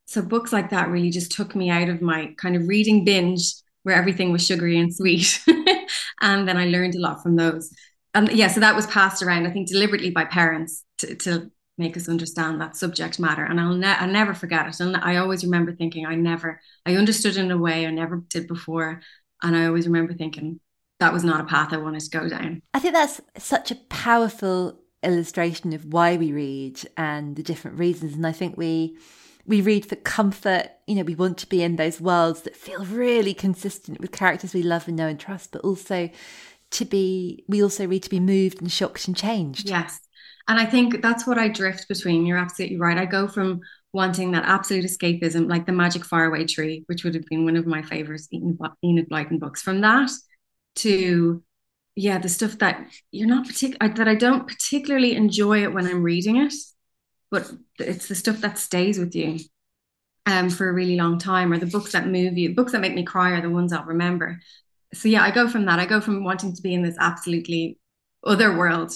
So 0.04 0.20
books 0.20 0.52
like 0.52 0.68
that 0.68 0.90
really 0.90 1.08
just 1.08 1.32
took 1.32 1.54
me 1.54 1.70
out 1.70 1.88
of 1.88 2.02
my 2.02 2.34
kind 2.36 2.56
of 2.56 2.68
reading 2.68 3.06
binge 3.06 3.54
where 3.84 3.96
everything 3.96 4.32
was 4.32 4.44
sugary 4.44 4.78
and 4.78 4.94
sweet. 4.94 5.42
and 6.20 6.46
then 6.46 6.58
I 6.58 6.66
learned 6.66 6.94
a 6.94 7.00
lot 7.00 7.22
from 7.22 7.36
those. 7.36 7.72
And 8.12 8.30
yeah, 8.32 8.48
so 8.48 8.60
that 8.60 8.76
was 8.76 8.86
passed 8.86 9.22
around, 9.22 9.46
I 9.46 9.50
think, 9.50 9.68
deliberately 9.68 10.10
by 10.10 10.26
parents 10.26 10.84
to, 10.98 11.14
to 11.16 11.50
make 11.76 11.97
us 11.97 12.09
understand 12.09 12.61
that 12.61 12.76
subject 12.76 13.19
matter. 13.19 13.45
And 13.45 13.61
I'll, 13.61 13.75
ne- 13.75 13.97
I'll 13.97 14.09
never 14.09 14.35
forget 14.35 14.66
it. 14.66 14.81
And 14.81 14.97
I 14.97 15.16
always 15.16 15.45
remember 15.45 15.73
thinking, 15.75 16.07
I 16.07 16.14
never, 16.14 16.61
I 16.87 16.97
understood 16.97 17.37
in 17.37 17.50
a 17.50 17.59
way 17.59 17.87
I 17.87 17.90
never 17.90 18.23
did 18.28 18.47
before. 18.47 19.00
And 19.43 19.57
I 19.57 19.66
always 19.66 19.87
remember 19.87 20.14
thinking 20.14 20.61
that 21.00 21.12
was 21.12 21.25
not 21.25 21.40
a 21.40 21.45
path 21.45 21.73
I 21.73 21.78
wanted 21.78 22.00
to 22.00 22.11
go 22.11 22.28
down. 22.28 22.62
I 22.73 22.78
think 22.78 22.95
that's 22.95 23.21
such 23.37 23.71
a 23.71 23.76
powerful 23.88 24.81
illustration 25.02 25.73
of 25.73 25.85
why 25.87 26.16
we 26.16 26.33
read 26.33 26.81
and 26.97 27.37
the 27.37 27.43
different 27.43 27.78
reasons. 27.78 28.14
And 28.14 28.26
I 28.26 28.33
think 28.33 28.57
we, 28.57 28.97
we 29.45 29.61
read 29.61 29.85
for 29.85 29.97
comfort. 29.97 30.69
You 30.87 30.95
know, 30.95 31.02
we 31.02 31.16
want 31.16 31.38
to 31.38 31.49
be 31.49 31.62
in 31.62 31.76
those 31.76 32.00
worlds 32.00 32.43
that 32.43 32.57
feel 32.57 32.85
really 32.85 33.35
consistent 33.35 34.00
with 34.00 34.12
characters 34.12 34.54
we 34.54 34.62
love 34.62 34.87
and 34.87 34.97
know 34.97 35.09
and 35.09 35.19
trust, 35.19 35.50
but 35.50 35.62
also 35.62 36.09
to 36.71 36.85
be, 36.85 37.45
we 37.49 37.62
also 37.62 37.87
read 37.87 38.04
to 38.04 38.11
be 38.11 38.21
moved 38.21 38.61
and 38.61 38.71
shocked 38.71 39.07
and 39.07 39.16
changed. 39.16 39.69
Yes. 39.69 40.00
And 40.46 40.60
I 40.60 40.66
think 40.66 41.00
that's 41.00 41.26
what 41.26 41.38
I 41.38 41.48
drift 41.48 41.88
between. 41.88 42.26
You're 42.26 42.38
absolutely 42.38 42.78
right. 42.78 42.98
I 42.98 43.06
go 43.06 43.26
from 43.26 43.60
wanting 43.92 44.32
that 44.32 44.44
absolute 44.44 44.84
escapism, 44.84 45.48
like 45.48 45.66
the 45.66 45.72
Magic 45.72 46.04
Faraway 46.04 46.44
Tree, 46.44 46.84
which 46.86 47.04
would 47.04 47.14
have 47.14 47.24
been 47.26 47.44
one 47.44 47.56
of 47.56 47.66
my 47.66 47.80
favorites 47.80 48.28
Enid 48.32 49.08
Blyton 49.08 49.38
books, 49.38 49.62
from 49.62 49.80
that 49.82 50.10
to 50.76 51.42
yeah, 51.96 52.18
the 52.18 52.28
stuff 52.28 52.58
that 52.58 52.88
you're 53.12 53.28
not 53.28 53.46
particular 53.46 53.94
that 53.94 54.08
I 54.08 54.16
don't 54.16 54.48
particularly 54.48 55.14
enjoy 55.14 55.62
it 55.62 55.72
when 55.72 55.86
I'm 55.86 56.02
reading 56.02 56.36
it, 56.38 56.52
but 57.30 57.50
it's 57.78 58.08
the 58.08 58.16
stuff 58.16 58.40
that 58.40 58.58
stays 58.58 58.98
with 58.98 59.14
you 59.14 59.38
um 60.26 60.50
for 60.50 60.68
a 60.68 60.72
really 60.72 60.96
long 60.96 61.18
time, 61.18 61.52
or 61.52 61.58
the 61.58 61.66
books 61.66 61.92
that 61.92 62.08
move 62.08 62.36
you, 62.36 62.54
books 62.54 62.72
that 62.72 62.80
make 62.80 62.94
me 62.94 63.04
cry 63.04 63.30
are 63.30 63.42
the 63.42 63.50
ones 63.50 63.72
I'll 63.72 63.84
remember. 63.84 64.40
So 64.92 65.08
yeah, 65.08 65.22
I 65.22 65.30
go 65.30 65.48
from 65.48 65.66
that. 65.66 65.78
I 65.78 65.86
go 65.86 66.00
from 66.00 66.24
wanting 66.24 66.54
to 66.54 66.62
be 66.62 66.74
in 66.74 66.82
this 66.82 66.96
absolutely 66.98 67.78
other 68.24 68.56
world 68.56 68.92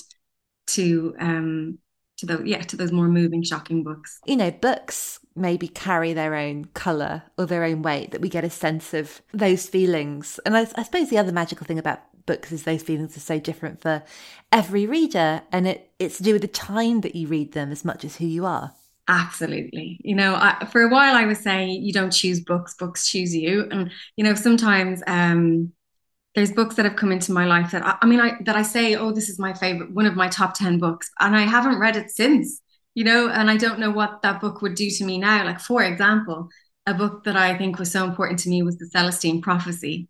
to 0.69 1.15
um 1.19 1.79
to 2.19 2.27
those 2.27 2.45
yeah 2.45 2.61
to 2.63 2.77
those 2.77 2.93
more 2.93 3.09
moving 3.09 3.43
shocking 3.43 3.83
books. 3.83 4.21
You 4.27 4.37
know 4.37 4.51
books 4.51 5.21
maybe 5.35 5.69
carry 5.69 6.13
their 6.13 6.35
own 6.35 6.67
color 6.75 7.23
or 7.39 7.47
their 7.47 7.65
own 7.65 7.83
weight 7.83 8.11
that 8.11 8.21
we 8.21 8.29
get 8.29 8.45
a 8.45 8.51
sense 8.51 8.93
of 8.93 9.23
those 9.33 9.69
feelings. 9.69 10.41
And 10.45 10.57
I, 10.57 10.63
I, 10.75 10.83
suppose 10.83 11.11
the 11.11 11.19
other 11.19 11.31
magical 11.31 11.65
thing 11.65 11.79
about 11.79 12.01
books 12.27 12.51
is 12.51 12.65
those 12.65 12.83
feelings 12.83 13.17
are 13.17 13.21
so 13.21 13.39
different 13.39 13.81
for 13.81 14.03
every 14.51 14.85
reader 14.85 15.43
and 15.53 15.67
it 15.69 15.93
it's 15.99 16.19
to 16.19 16.23
do 16.25 16.33
with 16.33 16.43
the 16.43 16.49
time 16.49 17.01
that 17.01 17.15
you 17.15 17.29
read 17.29 17.53
them 17.53 17.71
as 17.71 17.85
much 17.85 18.05
as 18.05 18.17
who 18.17 18.27
you 18.27 18.45
are. 18.45 18.73
Absolutely. 19.07 19.99
You 20.05 20.15
know 20.17 20.35
I, 20.35 20.67
for 20.71 20.83
a 20.83 20.91
while 20.91 21.15
i 21.15 21.25
was 21.25 21.39
saying 21.39 21.83
you 21.83 21.93
don't 21.93 22.11
choose 22.11 22.41
books 22.41 22.75
books 22.75 23.09
choose 23.09 23.35
you. 23.35 23.69
And 23.71 23.91
you 24.17 24.25
know 24.25 24.35
sometimes 24.35 25.03
um 25.07 25.73
there's 26.39 26.53
books 26.53 26.77
that 26.77 26.85
have 26.85 26.95
come 26.95 27.11
into 27.11 27.33
my 27.33 27.45
life 27.45 27.73
that 27.73 27.85
I, 27.85 27.99
I, 28.01 28.07
mean 28.07 28.21
I 28.21 28.37
that 28.43 28.55
I 28.55 28.63
say 28.63 28.95
oh 28.95 29.11
this 29.11 29.29
is 29.29 29.41
my 29.41 29.53
favorite 29.53 29.91
one 29.93 30.07
of 30.07 30.15
my 30.15 30.29
top 30.29 30.55
10 30.55 30.79
books 30.79 31.11
and 31.19 31.35
I 31.35 31.41
haven't 31.41 31.81
read 31.81 31.97
it 31.97 32.13
since 32.13 32.63
you 32.95 33.03
know 33.03 33.29
and 33.29 33.51
I 33.51 33.57
don't 33.57 33.81
know 33.81 33.91
what 33.91 34.23
that 34.23 34.41
book 34.41 34.63
would 34.63 34.77
do 34.77 34.89
to 34.89 35.05
me 35.05 35.19
now. 35.19 35.45
Like 35.45 35.59
for 35.59 35.83
example 35.83 36.49
a 36.87 36.95
book 36.95 37.25
that 37.25 37.37
I 37.37 37.59
think 37.59 37.81
was 37.81 37.91
so 37.91 38.05
important 38.05 38.39
to 38.41 38.51
me 38.51 38.63
was 38.63 38.79
the 38.79 38.87
Celestine 38.87 39.43
Prophecy 39.43 40.09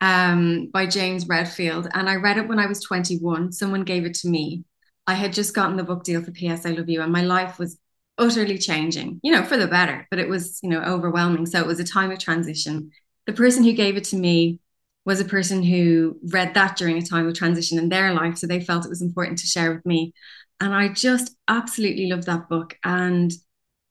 um, 0.00 0.70
by 0.72 0.86
James 0.86 1.26
Redfield 1.26 1.88
and 1.92 2.08
I 2.08 2.14
read 2.16 2.38
it 2.38 2.46
when 2.46 2.60
I 2.60 2.66
was 2.66 2.80
21 2.80 3.50
someone 3.50 3.82
gave 3.82 4.06
it 4.06 4.14
to 4.20 4.28
me. 4.28 4.62
I 5.08 5.14
had 5.14 5.32
just 5.32 5.54
gotten 5.54 5.76
the 5.76 5.82
book 5.82 6.04
deal 6.04 6.22
for 6.22 6.30
PS 6.30 6.64
I 6.64 6.70
Love 6.70 6.88
You 6.88 7.02
and 7.02 7.12
my 7.12 7.22
life 7.22 7.58
was 7.58 7.80
utterly 8.16 8.58
changing 8.58 9.18
you 9.24 9.32
know 9.32 9.42
for 9.42 9.56
the 9.56 9.66
better 9.66 10.06
but 10.08 10.20
it 10.20 10.28
was 10.28 10.60
you 10.62 10.68
know 10.68 10.82
overwhelming. 10.82 11.46
So 11.46 11.58
it 11.58 11.66
was 11.66 11.80
a 11.80 11.84
time 11.84 12.12
of 12.12 12.20
transition. 12.20 12.92
The 13.26 13.32
person 13.32 13.64
who 13.64 13.72
gave 13.72 13.96
it 13.96 14.04
to 14.04 14.16
me 14.16 14.60
was 15.04 15.20
a 15.20 15.24
person 15.24 15.62
who 15.62 16.18
read 16.32 16.54
that 16.54 16.76
during 16.76 16.98
a 16.98 17.02
time 17.02 17.28
of 17.28 17.34
transition 17.34 17.78
in 17.78 17.88
their 17.88 18.14
life. 18.14 18.38
So 18.38 18.46
they 18.46 18.60
felt 18.60 18.86
it 18.86 18.90
was 18.90 19.02
important 19.02 19.38
to 19.38 19.46
share 19.46 19.72
with 19.72 19.84
me. 19.84 20.12
And 20.60 20.74
I 20.74 20.88
just 20.88 21.36
absolutely 21.48 22.06
love 22.06 22.24
that 22.24 22.48
book. 22.48 22.78
And 22.84 23.32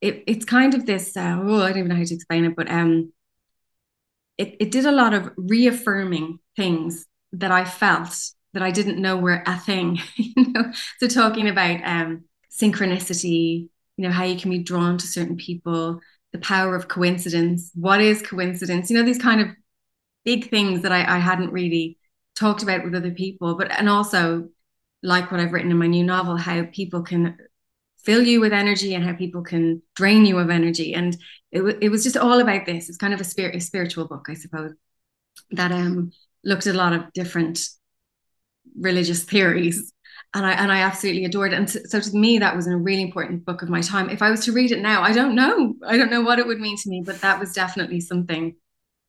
it, 0.01 0.23
it's 0.27 0.45
kind 0.45 0.73
of 0.73 0.85
this, 0.85 1.15
uh, 1.15 1.37
oh, 1.41 1.61
I 1.61 1.69
don't 1.69 1.79
even 1.79 1.89
know 1.89 1.95
how 1.95 2.03
to 2.03 2.13
explain 2.13 2.45
it, 2.45 2.55
but 2.55 2.69
um, 2.69 3.13
it, 4.37 4.57
it 4.59 4.71
did 4.71 4.85
a 4.85 4.91
lot 4.91 5.13
of 5.13 5.31
reaffirming 5.37 6.39
things 6.55 7.05
that 7.33 7.51
I 7.51 7.65
felt 7.65 8.15
that 8.53 8.63
I 8.63 8.71
didn't 8.71 9.01
know 9.01 9.17
were 9.17 9.43
a 9.45 9.57
thing. 9.57 9.99
you 10.15 10.51
know, 10.51 10.71
so 10.99 11.07
talking 11.07 11.47
about 11.47 11.81
um, 11.83 12.25
synchronicity, 12.51 13.69
you 13.97 14.03
know, 14.07 14.11
how 14.11 14.23
you 14.23 14.39
can 14.39 14.51
be 14.51 14.59
drawn 14.59 14.97
to 14.97 15.07
certain 15.07 15.37
people, 15.37 15.99
the 16.31 16.39
power 16.39 16.75
of 16.75 16.87
coincidence. 16.87 17.71
What 17.75 18.01
is 18.01 18.21
coincidence? 18.21 18.89
You 18.89 18.97
know, 18.97 19.03
these 19.03 19.19
kind 19.19 19.41
of 19.41 19.47
big 20.25 20.49
things 20.49 20.81
that 20.81 20.91
I, 20.91 21.15
I 21.15 21.19
hadn't 21.19 21.51
really 21.51 21.97
talked 22.35 22.63
about 22.63 22.83
with 22.83 22.95
other 22.95 23.11
people, 23.11 23.55
but 23.55 23.71
and 23.71 23.89
also 23.89 24.49
like 25.01 25.31
what 25.31 25.39
I've 25.39 25.51
written 25.51 25.71
in 25.71 25.77
my 25.77 25.87
new 25.87 26.03
novel, 26.03 26.37
how 26.37 26.63
people 26.71 27.03
can 27.03 27.37
fill 28.03 28.21
you 28.21 28.39
with 28.39 28.53
energy 28.53 28.95
and 28.95 29.03
how 29.03 29.13
people 29.13 29.43
can 29.43 29.81
drain 29.95 30.25
you 30.25 30.37
of 30.37 30.49
energy. 30.49 30.93
And 30.93 31.15
it, 31.51 31.59
w- 31.59 31.77
it 31.81 31.89
was 31.89 32.03
just 32.03 32.17
all 32.17 32.39
about 32.39 32.65
this. 32.65 32.89
It's 32.89 32.97
kind 32.97 33.13
of 33.13 33.21
a, 33.21 33.25
spirit, 33.25 33.55
a 33.55 33.61
spiritual 33.61 34.07
book, 34.07 34.27
I 34.29 34.33
suppose, 34.33 34.71
that 35.51 35.71
um, 35.71 36.11
looked 36.43 36.67
at 36.67 36.75
a 36.75 36.77
lot 36.77 36.93
of 36.93 37.11
different 37.13 37.59
religious 38.79 39.23
theories. 39.25 39.91
And 40.35 40.45
I, 40.45 40.53
and 40.53 40.71
I 40.71 40.79
absolutely 40.79 41.25
adored 41.25 41.53
it. 41.53 41.57
And 41.57 41.69
so, 41.69 41.79
so 41.85 41.99
to 41.99 42.17
me, 42.17 42.39
that 42.39 42.55
was 42.55 42.65
a 42.65 42.75
really 42.75 43.03
important 43.03 43.45
book 43.45 43.61
of 43.61 43.69
my 43.69 43.81
time. 43.81 44.09
If 44.09 44.21
I 44.21 44.31
was 44.31 44.45
to 44.45 44.51
read 44.51 44.71
it 44.71 44.81
now, 44.81 45.03
I 45.03 45.13
don't 45.13 45.35
know. 45.35 45.75
I 45.85 45.95
don't 45.95 46.09
know 46.09 46.21
what 46.21 46.39
it 46.39 46.47
would 46.47 46.59
mean 46.59 46.77
to 46.77 46.89
me, 46.89 47.03
but 47.05 47.21
that 47.21 47.39
was 47.39 47.53
definitely 47.53 47.99
something 47.99 48.55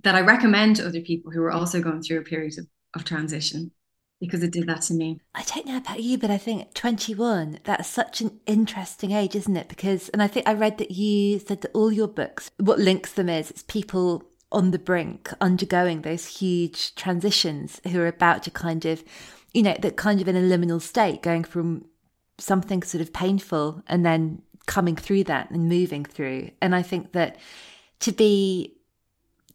that 0.04 0.14
I 0.14 0.20
recommend 0.20 0.76
to 0.76 0.86
other 0.86 1.00
people 1.00 1.32
who 1.32 1.42
are 1.42 1.50
also 1.50 1.82
going 1.82 2.02
through 2.02 2.20
a 2.20 2.22
period 2.22 2.58
of, 2.58 2.66
of 2.94 3.04
transition 3.04 3.72
because 4.20 4.42
it 4.42 4.52
did 4.52 4.66
that 4.68 4.82
to 4.82 4.94
me. 4.94 5.20
I 5.34 5.42
don't 5.42 5.66
know 5.66 5.76
about 5.76 6.02
you, 6.02 6.18
but 6.18 6.30
I 6.30 6.38
think 6.38 6.72
21, 6.74 7.58
that's 7.64 7.88
such 7.88 8.20
an 8.20 8.40
interesting 8.46 9.12
age, 9.12 9.34
isn't 9.34 9.56
it? 9.56 9.68
Because, 9.68 10.08
and 10.10 10.22
I 10.22 10.28
think 10.28 10.48
I 10.48 10.54
read 10.54 10.78
that 10.78 10.92
you 10.92 11.38
said 11.38 11.60
that 11.62 11.72
all 11.74 11.92
your 11.92 12.08
books, 12.08 12.50
what 12.58 12.78
links 12.78 13.12
them 13.12 13.28
is, 13.28 13.50
it's 13.50 13.64
people 13.64 14.24
on 14.52 14.70
the 14.70 14.78
brink 14.78 15.30
undergoing 15.40 16.02
those 16.02 16.38
huge 16.38 16.94
transitions 16.94 17.80
who 17.90 18.00
are 18.00 18.06
about 18.06 18.42
to 18.44 18.50
kind 18.50 18.86
of, 18.86 19.02
you 19.52 19.62
know, 19.62 19.76
that 19.80 19.96
kind 19.96 20.20
of 20.20 20.28
in 20.28 20.36
a 20.36 20.40
liminal 20.40 20.80
state, 20.80 21.22
going 21.22 21.44
from 21.44 21.84
something 22.38 22.82
sort 22.82 23.02
of 23.02 23.12
painful 23.12 23.82
and 23.88 24.06
then 24.06 24.40
coming 24.66 24.96
through 24.96 25.24
that 25.24 25.50
and 25.50 25.68
moving 25.68 26.04
through. 26.04 26.50
And 26.62 26.74
I 26.74 26.82
think 26.82 27.12
that 27.12 27.36
to 28.00 28.12
be 28.12 28.73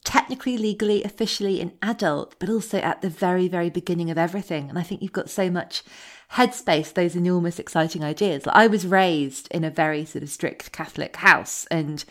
technically, 0.03 0.57
legally, 0.57 1.03
officially 1.03 1.61
an 1.61 1.73
adult, 1.81 2.35
but 2.39 2.49
also 2.49 2.79
at 2.79 3.01
the 3.01 3.09
very, 3.09 3.47
very 3.47 3.69
beginning 3.69 4.09
of 4.09 4.17
everything. 4.17 4.69
And 4.69 4.79
I 4.79 4.83
think 4.83 5.01
you've 5.01 5.11
got 5.11 5.29
so 5.29 5.49
much 5.49 5.83
headspace, 6.33 6.93
those 6.93 7.15
enormous, 7.15 7.59
exciting 7.59 8.03
ideas. 8.03 8.45
Like 8.45 8.55
I 8.55 8.67
was 8.67 8.85
raised 8.87 9.47
in 9.49 9.63
a 9.63 9.69
very 9.69 10.05
sort 10.05 10.23
of 10.23 10.29
strict 10.29 10.71
Catholic 10.71 11.15
house, 11.17 11.65
and 11.67 12.03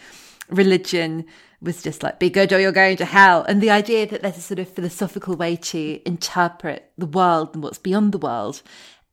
religion 0.49 1.25
was 1.61 1.83
just 1.83 2.03
like, 2.03 2.21
be 2.21 2.31
good 2.31 2.53
or 2.53 2.61
you're 2.61 2.73
going 2.73 2.97
to 2.97 3.05
hell. 3.05 3.43
And 3.49 3.61
the 3.61 3.71
idea 3.71 4.07
that 4.07 4.23
there's 4.23 4.39
a 4.39 4.43
sort 4.43 4.61
of 4.61 4.69
philosophical 4.69 5.35
way 5.37 5.57
to 5.57 6.01
interpret 6.07 6.93
the 6.97 7.07
world 7.07 7.51
and 7.55 7.63
what's 7.63 7.79
beyond 7.79 8.13
the 8.13 8.19
world, 8.19 8.63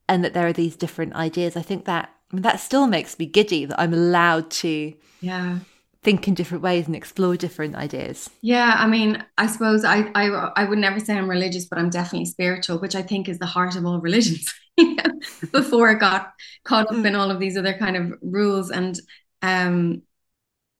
and 0.08 0.24
that 0.24 0.34
there 0.34 0.48
are 0.48 0.54
these 0.54 0.76
different 0.76 1.16
ideas, 1.16 1.56
I 1.56 1.62
think 1.62 1.86
that 1.86 2.12
I 2.32 2.36
mean, 2.36 2.44
that 2.44 2.60
still 2.60 2.88
makes 2.88 3.18
me 3.18 3.26
giddy 3.26 3.66
that 3.66 3.80
I'm 3.80 3.94
allowed 3.94 4.50
to 4.52 4.94
yeah 5.22 5.60
think 6.06 6.28
in 6.28 6.36
different 6.36 6.64
ways 6.64 6.86
and 6.88 6.96
explore 6.96 7.36
different 7.36 7.76
ideas. 7.76 8.30
Yeah, 8.42 8.76
I 8.78 8.88
mean, 8.88 9.22
I 9.38 9.48
suppose 9.48 9.84
I 9.84 10.12
I 10.16 10.28
I 10.56 10.64
would 10.64 10.78
never 10.78 11.00
say 11.00 11.18
I'm 11.18 11.30
religious, 11.30 11.66
but 11.66 11.80
I'm 11.80 11.90
definitely 11.90 12.28
spiritual, 12.28 12.80
which 12.80 12.96
I 12.96 13.02
think 13.02 13.28
is 13.28 13.40
the 13.40 13.46
heart 13.46 13.76
of 13.76 13.86
all 13.86 14.00
religions. 14.00 14.54
Before 15.52 15.90
it 15.90 16.00
got 16.00 16.32
caught 16.64 16.92
up 16.94 17.06
in 17.06 17.16
all 17.16 17.32
of 17.32 17.40
these 17.40 17.58
other 17.58 17.74
kind 17.74 17.98
of 17.98 18.14
rules 18.22 18.70
and 18.70 19.00
um 19.42 20.02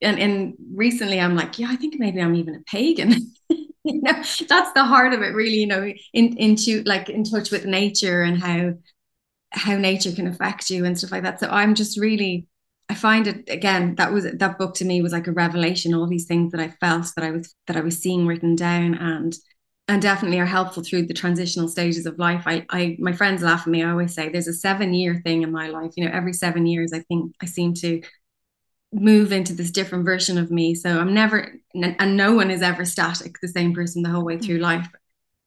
and 0.02 0.20
and 0.20 0.54
recently 0.74 1.20
I'm 1.20 1.36
like, 1.36 1.58
yeah, 1.60 1.68
I 1.70 1.76
think 1.76 1.96
maybe 1.98 2.22
I'm 2.22 2.36
even 2.36 2.56
a 2.56 2.62
pagan. 2.62 3.34
you 3.50 4.02
know, 4.02 4.14
that's 4.48 4.74
the 4.74 4.86
heart 4.86 5.14
of 5.14 5.22
it, 5.22 5.34
really. 5.34 5.56
You 5.56 5.68
know, 5.68 5.94
in 6.14 6.38
into 6.38 6.84
like 6.84 7.10
in 7.10 7.24
touch 7.24 7.52
with 7.52 7.66
nature 7.66 8.22
and 8.22 8.42
how 8.42 8.74
how 9.52 9.78
nature 9.78 10.12
can 10.12 10.28
affect 10.28 10.70
you 10.70 10.86
and 10.86 10.98
stuff 10.98 11.12
like 11.12 11.24
that. 11.24 11.40
So 11.40 11.50
I'm 11.50 11.76
just 11.76 12.00
really, 12.00 12.48
I 12.88 12.96
find 12.96 13.28
it 13.28 13.50
again. 13.50 13.96
That 13.96 14.14
was 14.14 14.26
that 14.32 14.58
book 14.58 14.76
to 14.76 14.86
me 14.86 15.02
was 15.02 15.12
like 15.12 15.28
a 15.28 15.32
revelation. 15.32 15.94
All 15.94 16.08
these 16.08 16.26
things 16.26 16.52
that 16.52 16.62
I 16.62 16.70
felt 16.70 17.08
that 17.16 17.26
I 17.26 17.32
was 17.32 17.56
that 17.68 17.78
I 17.78 17.82
was 17.82 17.98
seeing 17.98 18.28
written 18.28 18.56
down 18.56 18.96
and 18.96 19.36
and 19.88 20.02
definitely 20.02 20.40
are 20.40 20.46
helpful 20.46 20.84
through 20.84 21.06
the 21.06 21.14
transitional 21.14 21.68
stages 21.68 22.06
of 22.06 22.18
life. 22.18 22.44
I, 22.48 22.66
I, 22.72 22.98
my 23.00 23.14
friends 23.14 23.44
laugh 23.44 23.62
at 23.62 23.68
me. 23.68 23.84
I 23.84 23.92
always 23.92 24.16
say 24.16 24.30
there's 24.30 24.48
a 24.48 24.54
seven 24.54 24.94
year 24.94 25.22
thing 25.24 25.44
in 25.44 25.52
my 25.52 25.68
life. 25.68 25.92
You 25.96 26.06
know, 26.06 26.12
every 26.12 26.34
seven 26.34 26.66
years, 26.66 26.92
I 26.92 27.02
think 27.02 27.36
I 27.42 27.46
seem 27.46 27.76
to 27.76 28.02
move 28.92 29.32
into 29.32 29.54
this 29.54 29.72
different 29.72 30.06
version 30.06 30.38
of 30.38 30.50
me. 30.50 30.74
So 30.74 31.00
I'm 31.00 31.14
never, 31.14 31.54
and 31.76 32.18
no 32.18 32.34
one 32.34 32.50
is 32.50 32.62
ever 32.62 32.84
static, 32.84 33.36
the 33.42 33.48
same 33.48 33.74
person 33.74 34.02
the 34.02 34.10
whole 34.10 34.26
way 34.26 34.40
through 34.40 34.60
mm. 34.60 34.64
life. 34.64 34.88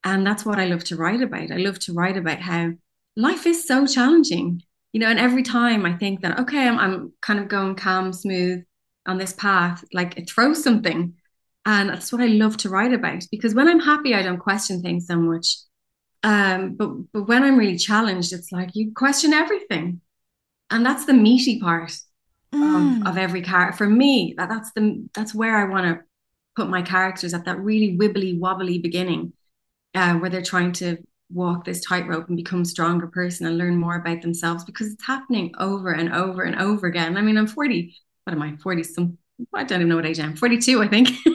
And 0.04 0.25
that's 0.25 0.45
what 0.45 0.61
I 0.61 0.66
love 0.66 0.85
to 0.85 0.97
write 0.97 1.23
about. 1.23 1.50
I 1.50 1.57
love 1.57 1.80
to 1.80 1.92
write 1.92 2.16
about 2.16 2.38
how 2.38 2.73
life 3.16 3.47
is 3.47 3.66
so 3.66 3.87
challenging, 3.87 4.62
you 4.92 5.00
know, 5.00 5.09
and 5.09 5.18
every 5.18 5.42
time 5.42 5.85
I 5.85 5.95
think 5.95 6.23
that, 6.23 6.40
okay, 6.40 6.66
I'm, 6.66 6.78
I'm 6.78 7.12
kind 7.21 7.38
of 7.38 7.49
going 7.49 7.75
calm, 7.75 8.12
smooth 8.12 8.64
on 9.07 9.18
this 9.18 9.33
path, 9.33 9.85
like 9.92 10.16
it 10.18 10.30
throws 10.30 10.62
something. 10.62 11.14
And 11.66 11.90
that's 11.90 12.12
what 12.12 12.23
I 12.23 12.26
love 12.26 12.57
to 12.59 12.71
write 12.71 12.95
about 12.95 13.25
because 13.30 13.54
when 13.54 13.68
I'm 13.68 13.80
happy, 13.80 14.14
I 14.14 14.23
don't 14.23 14.38
question 14.38 14.80
things 14.80 15.07
so 15.07 15.16
much. 15.16 15.57
Um, 16.23 16.75
but 16.75 16.90
but 17.12 17.28
when 17.28 17.42
I'm 17.42 17.59
really 17.59 17.76
challenged, 17.78 18.33
it's 18.33 18.50
like 18.50 18.71
you 18.75 18.92
question 18.95 19.33
everything. 19.33 20.00
And 20.71 20.85
that's 20.85 21.04
the 21.04 21.14
meaty 21.14 21.61
part 21.61 21.92
mm. 22.52 23.00
of, 23.02 23.09
of 23.09 23.18
every 23.18 23.42
character. 23.42 23.76
For 23.76 23.88
me, 23.88 24.35
that, 24.38 24.49
that's 24.49 24.73
the 24.73 25.07
that's 25.14 25.35
where 25.35 25.57
I 25.57 25.64
want 25.71 25.87
to 25.87 26.04
put 26.57 26.71
my 26.71 26.83
characters 26.83 27.35
at 27.35 27.45
that 27.45 27.61
really 27.61 27.97
wibbly 27.97 28.38
wobbly 28.38 28.78
beginning, 28.78 29.33
uh, 29.95 30.14
where 30.14 30.30
they're 30.30 30.42
trying 30.42 30.73
to 30.73 30.99
walk 31.32 31.64
this 31.64 31.85
tightrope 31.85 32.28
and 32.28 32.37
become 32.37 32.62
a 32.62 32.66
stronger 32.66 33.06
person 33.06 33.47
and 33.47 33.58
learn 33.58 33.76
more 33.76 33.97
about 33.97 34.23
themselves 34.23 34.64
because 34.64 34.92
it's 34.92 35.04
happening 35.04 35.54
over 35.58 35.92
and 35.92 36.12
over 36.12 36.42
and 36.42 36.56
over 36.56 36.87
again. 36.87 37.16
I 37.16 37.20
mean, 37.20 37.37
I'm 37.37 37.47
40, 37.47 37.94
what 38.25 38.32
am 38.32 38.42
I, 38.42 38.56
40 38.56 38.82
some, 38.82 39.18
I 39.54 39.64
don't 39.64 39.80
even 39.80 39.88
know 39.88 39.97
what 39.97 40.06
age 40.06 40.20
I 40.20 40.25
am, 40.25 40.37
42, 40.37 40.82
I 40.82 40.88
think. 40.88 41.11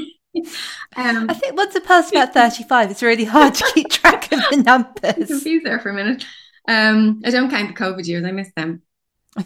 um, 0.95 1.29
I 1.29 1.33
think 1.33 1.55
once 1.55 1.75
a 1.75 1.81
person 1.81 2.17
about 2.17 2.33
35, 2.33 2.91
it's 2.91 3.03
really 3.03 3.25
hard 3.25 3.53
to 3.55 3.71
keep 3.73 3.89
track 3.89 4.31
of 4.31 4.39
the 4.49 4.57
numbers. 4.65 5.27
confused 5.27 5.65
there 5.65 5.79
for 5.79 5.89
a 5.89 5.93
minute. 5.93 6.25
Um, 6.67 7.21
I 7.25 7.29
don't 7.29 7.49
count 7.49 7.67
the 7.67 7.83
COVID 7.83 8.05
years, 8.07 8.25
I 8.25 8.31
miss 8.31 8.49
them. 8.55 8.81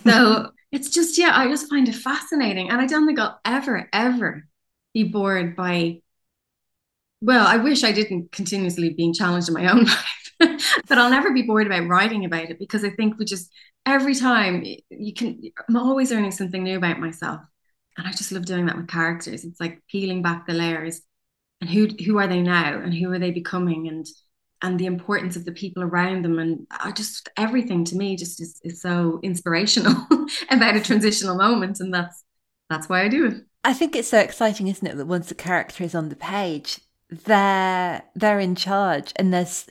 So 0.03 0.51
it's 0.71 0.89
just, 0.89 1.17
yeah, 1.17 1.31
I 1.33 1.47
just 1.47 1.69
find 1.69 1.87
it 1.87 1.95
fascinating. 1.95 2.69
And 2.69 2.79
I 2.79 2.85
don't 2.85 3.05
think 3.05 3.19
I'll 3.19 3.39
ever, 3.43 3.89
ever 3.91 4.47
be 4.93 5.03
bored 5.03 5.55
by, 5.55 6.01
well, 7.21 7.45
I 7.45 7.57
wish 7.57 7.83
I 7.83 7.91
didn't 7.91 8.31
continuously 8.31 8.91
being 8.91 9.13
challenged 9.13 9.47
in 9.47 9.53
my 9.53 9.71
own 9.71 9.83
life, 9.85 10.26
but 10.87 10.97
I'll 10.97 11.09
never 11.09 11.33
be 11.33 11.43
bored 11.43 11.67
about 11.67 11.87
writing 11.87 12.25
about 12.25 12.49
it 12.49 12.59
because 12.59 12.83
I 12.83 12.89
think 12.91 13.17
we 13.17 13.25
just, 13.25 13.51
every 13.85 14.15
time 14.15 14.63
you 14.89 15.13
can, 15.13 15.41
I'm 15.67 15.77
always 15.77 16.11
learning 16.11 16.31
something 16.31 16.63
new 16.63 16.77
about 16.77 16.99
myself. 16.99 17.41
And 17.97 18.07
I 18.07 18.11
just 18.11 18.31
love 18.31 18.45
doing 18.45 18.67
that 18.67 18.77
with 18.77 18.87
characters. 18.87 19.43
It's 19.43 19.59
like 19.59 19.81
peeling 19.89 20.21
back 20.21 20.45
the 20.45 20.53
layers 20.53 21.01
and 21.61 21.69
who 21.69 21.87
who 22.05 22.19
are 22.19 22.27
they 22.27 22.41
now 22.41 22.79
and 22.79 22.93
who 22.93 23.11
are 23.11 23.19
they 23.19 23.31
becoming 23.31 23.87
and 23.87 24.05
and 24.61 24.79
the 24.79 24.85
importance 24.85 25.35
of 25.35 25.45
the 25.45 25.51
people 25.51 25.83
around 25.83 26.23
them 26.23 26.39
and 26.39 26.65
I 26.71 26.91
just 26.91 27.29
everything 27.37 27.83
to 27.85 27.95
me 27.95 28.15
just 28.15 28.41
is, 28.41 28.59
is 28.63 28.81
so 28.81 29.19
inspirational 29.23 29.95
about 30.49 30.75
a 30.75 30.81
transitional 30.81 31.35
moment 31.35 31.79
and 31.79 31.93
that's 31.93 32.23
that's 32.69 32.89
why 32.89 33.01
I 33.01 33.07
do 33.07 33.27
it. 33.27 33.45
I 33.63 33.73
think 33.73 33.95
it's 33.95 34.09
so 34.09 34.19
exciting, 34.19 34.67
isn't 34.67 34.85
it, 34.85 34.97
that 34.97 35.05
once 35.07 35.29
the 35.29 35.35
character 35.35 35.83
is 35.83 35.95
on 35.95 36.09
the 36.09 36.15
page, 36.15 36.79
they're 37.09 38.03
they're 38.15 38.39
in 38.39 38.55
charge 38.55 39.13
and 39.15 39.33
there's 39.33 39.67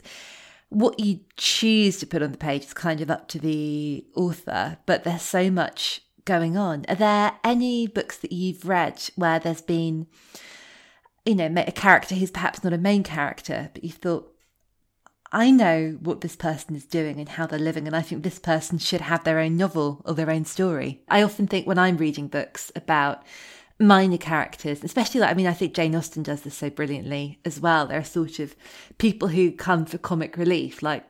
what 0.69 0.99
you 0.99 1.21
choose 1.37 1.97
to 1.99 2.05
put 2.05 2.21
on 2.21 2.31
the 2.31 2.37
page 2.37 2.63
is 2.63 2.73
kind 2.73 3.01
of 3.01 3.09
up 3.09 3.27
to 3.29 3.39
the 3.39 4.05
author, 4.15 4.77
but 4.85 5.03
there's 5.03 5.21
so 5.21 5.49
much 5.49 6.01
going 6.25 6.57
on. 6.57 6.85
Are 6.89 6.95
there 6.95 7.33
any 7.43 7.87
books 7.87 8.17
that 8.17 8.31
you've 8.31 8.67
read 8.67 9.01
where 9.15 9.39
there's 9.39 9.61
been, 9.61 10.07
you 11.25 11.35
know, 11.35 11.53
a 11.55 11.71
character 11.71 12.15
who's 12.15 12.31
perhaps 12.31 12.63
not 12.63 12.73
a 12.73 12.77
main 12.77 13.03
character, 13.03 13.69
but 13.73 13.83
you 13.83 13.91
thought, 13.91 14.33
I 15.31 15.51
know 15.51 15.97
what 16.01 16.21
this 16.21 16.35
person 16.35 16.75
is 16.75 16.85
doing 16.85 17.19
and 17.19 17.27
how 17.29 17.47
they're 17.47 17.59
living, 17.59 17.87
and 17.87 17.95
I 17.95 18.01
think 18.01 18.23
this 18.23 18.39
person 18.39 18.77
should 18.77 19.01
have 19.01 19.23
their 19.23 19.39
own 19.39 19.57
novel 19.57 20.01
or 20.05 20.13
their 20.13 20.29
own 20.29 20.45
story. 20.45 21.03
I 21.09 21.21
often 21.21 21.47
think 21.47 21.67
when 21.67 21.77
I'm 21.77 21.97
reading 21.97 22.27
books 22.27 22.71
about 22.75 23.23
minor 23.79 24.17
characters, 24.17 24.83
especially 24.83 25.21
like, 25.21 25.31
I 25.31 25.33
mean, 25.33 25.47
I 25.47 25.53
think 25.53 25.73
Jane 25.73 25.95
Austen 25.95 26.23
does 26.23 26.41
this 26.41 26.55
so 26.55 26.69
brilliantly 26.69 27.39
as 27.45 27.59
well. 27.59 27.87
There 27.87 27.99
are 27.99 28.03
sort 28.03 28.39
of 28.39 28.55
people 28.97 29.27
who 29.27 29.51
come 29.51 29.85
for 29.85 29.97
comic 29.97 30.37
relief, 30.37 30.81
like, 30.81 31.05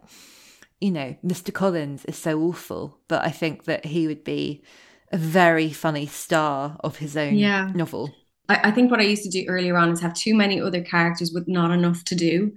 you 0.81 0.91
know, 0.91 1.15
Mr. 1.25 1.53
Collins 1.53 2.05
is 2.05 2.17
so 2.17 2.39
awful, 2.41 2.99
but 3.07 3.25
I 3.25 3.31
think 3.31 3.65
that 3.65 3.85
he 3.85 4.07
would 4.07 4.23
be 4.23 4.63
a 5.11 5.17
very 5.17 5.71
funny 5.71 6.05
star 6.05 6.77
of 6.81 6.97
his 6.97 7.15
own 7.15 7.35
yeah. 7.35 7.71
novel. 7.73 8.13
I, 8.49 8.69
I 8.69 8.71
think 8.71 8.91
what 8.91 8.99
I 8.99 9.03
used 9.03 9.23
to 9.23 9.29
do 9.29 9.45
earlier 9.47 9.77
on 9.77 9.91
is 9.91 10.01
have 10.01 10.13
too 10.13 10.35
many 10.35 10.61
other 10.61 10.81
characters 10.81 11.31
with 11.33 11.47
not 11.47 11.71
enough 11.71 12.03
to 12.05 12.15
do 12.15 12.51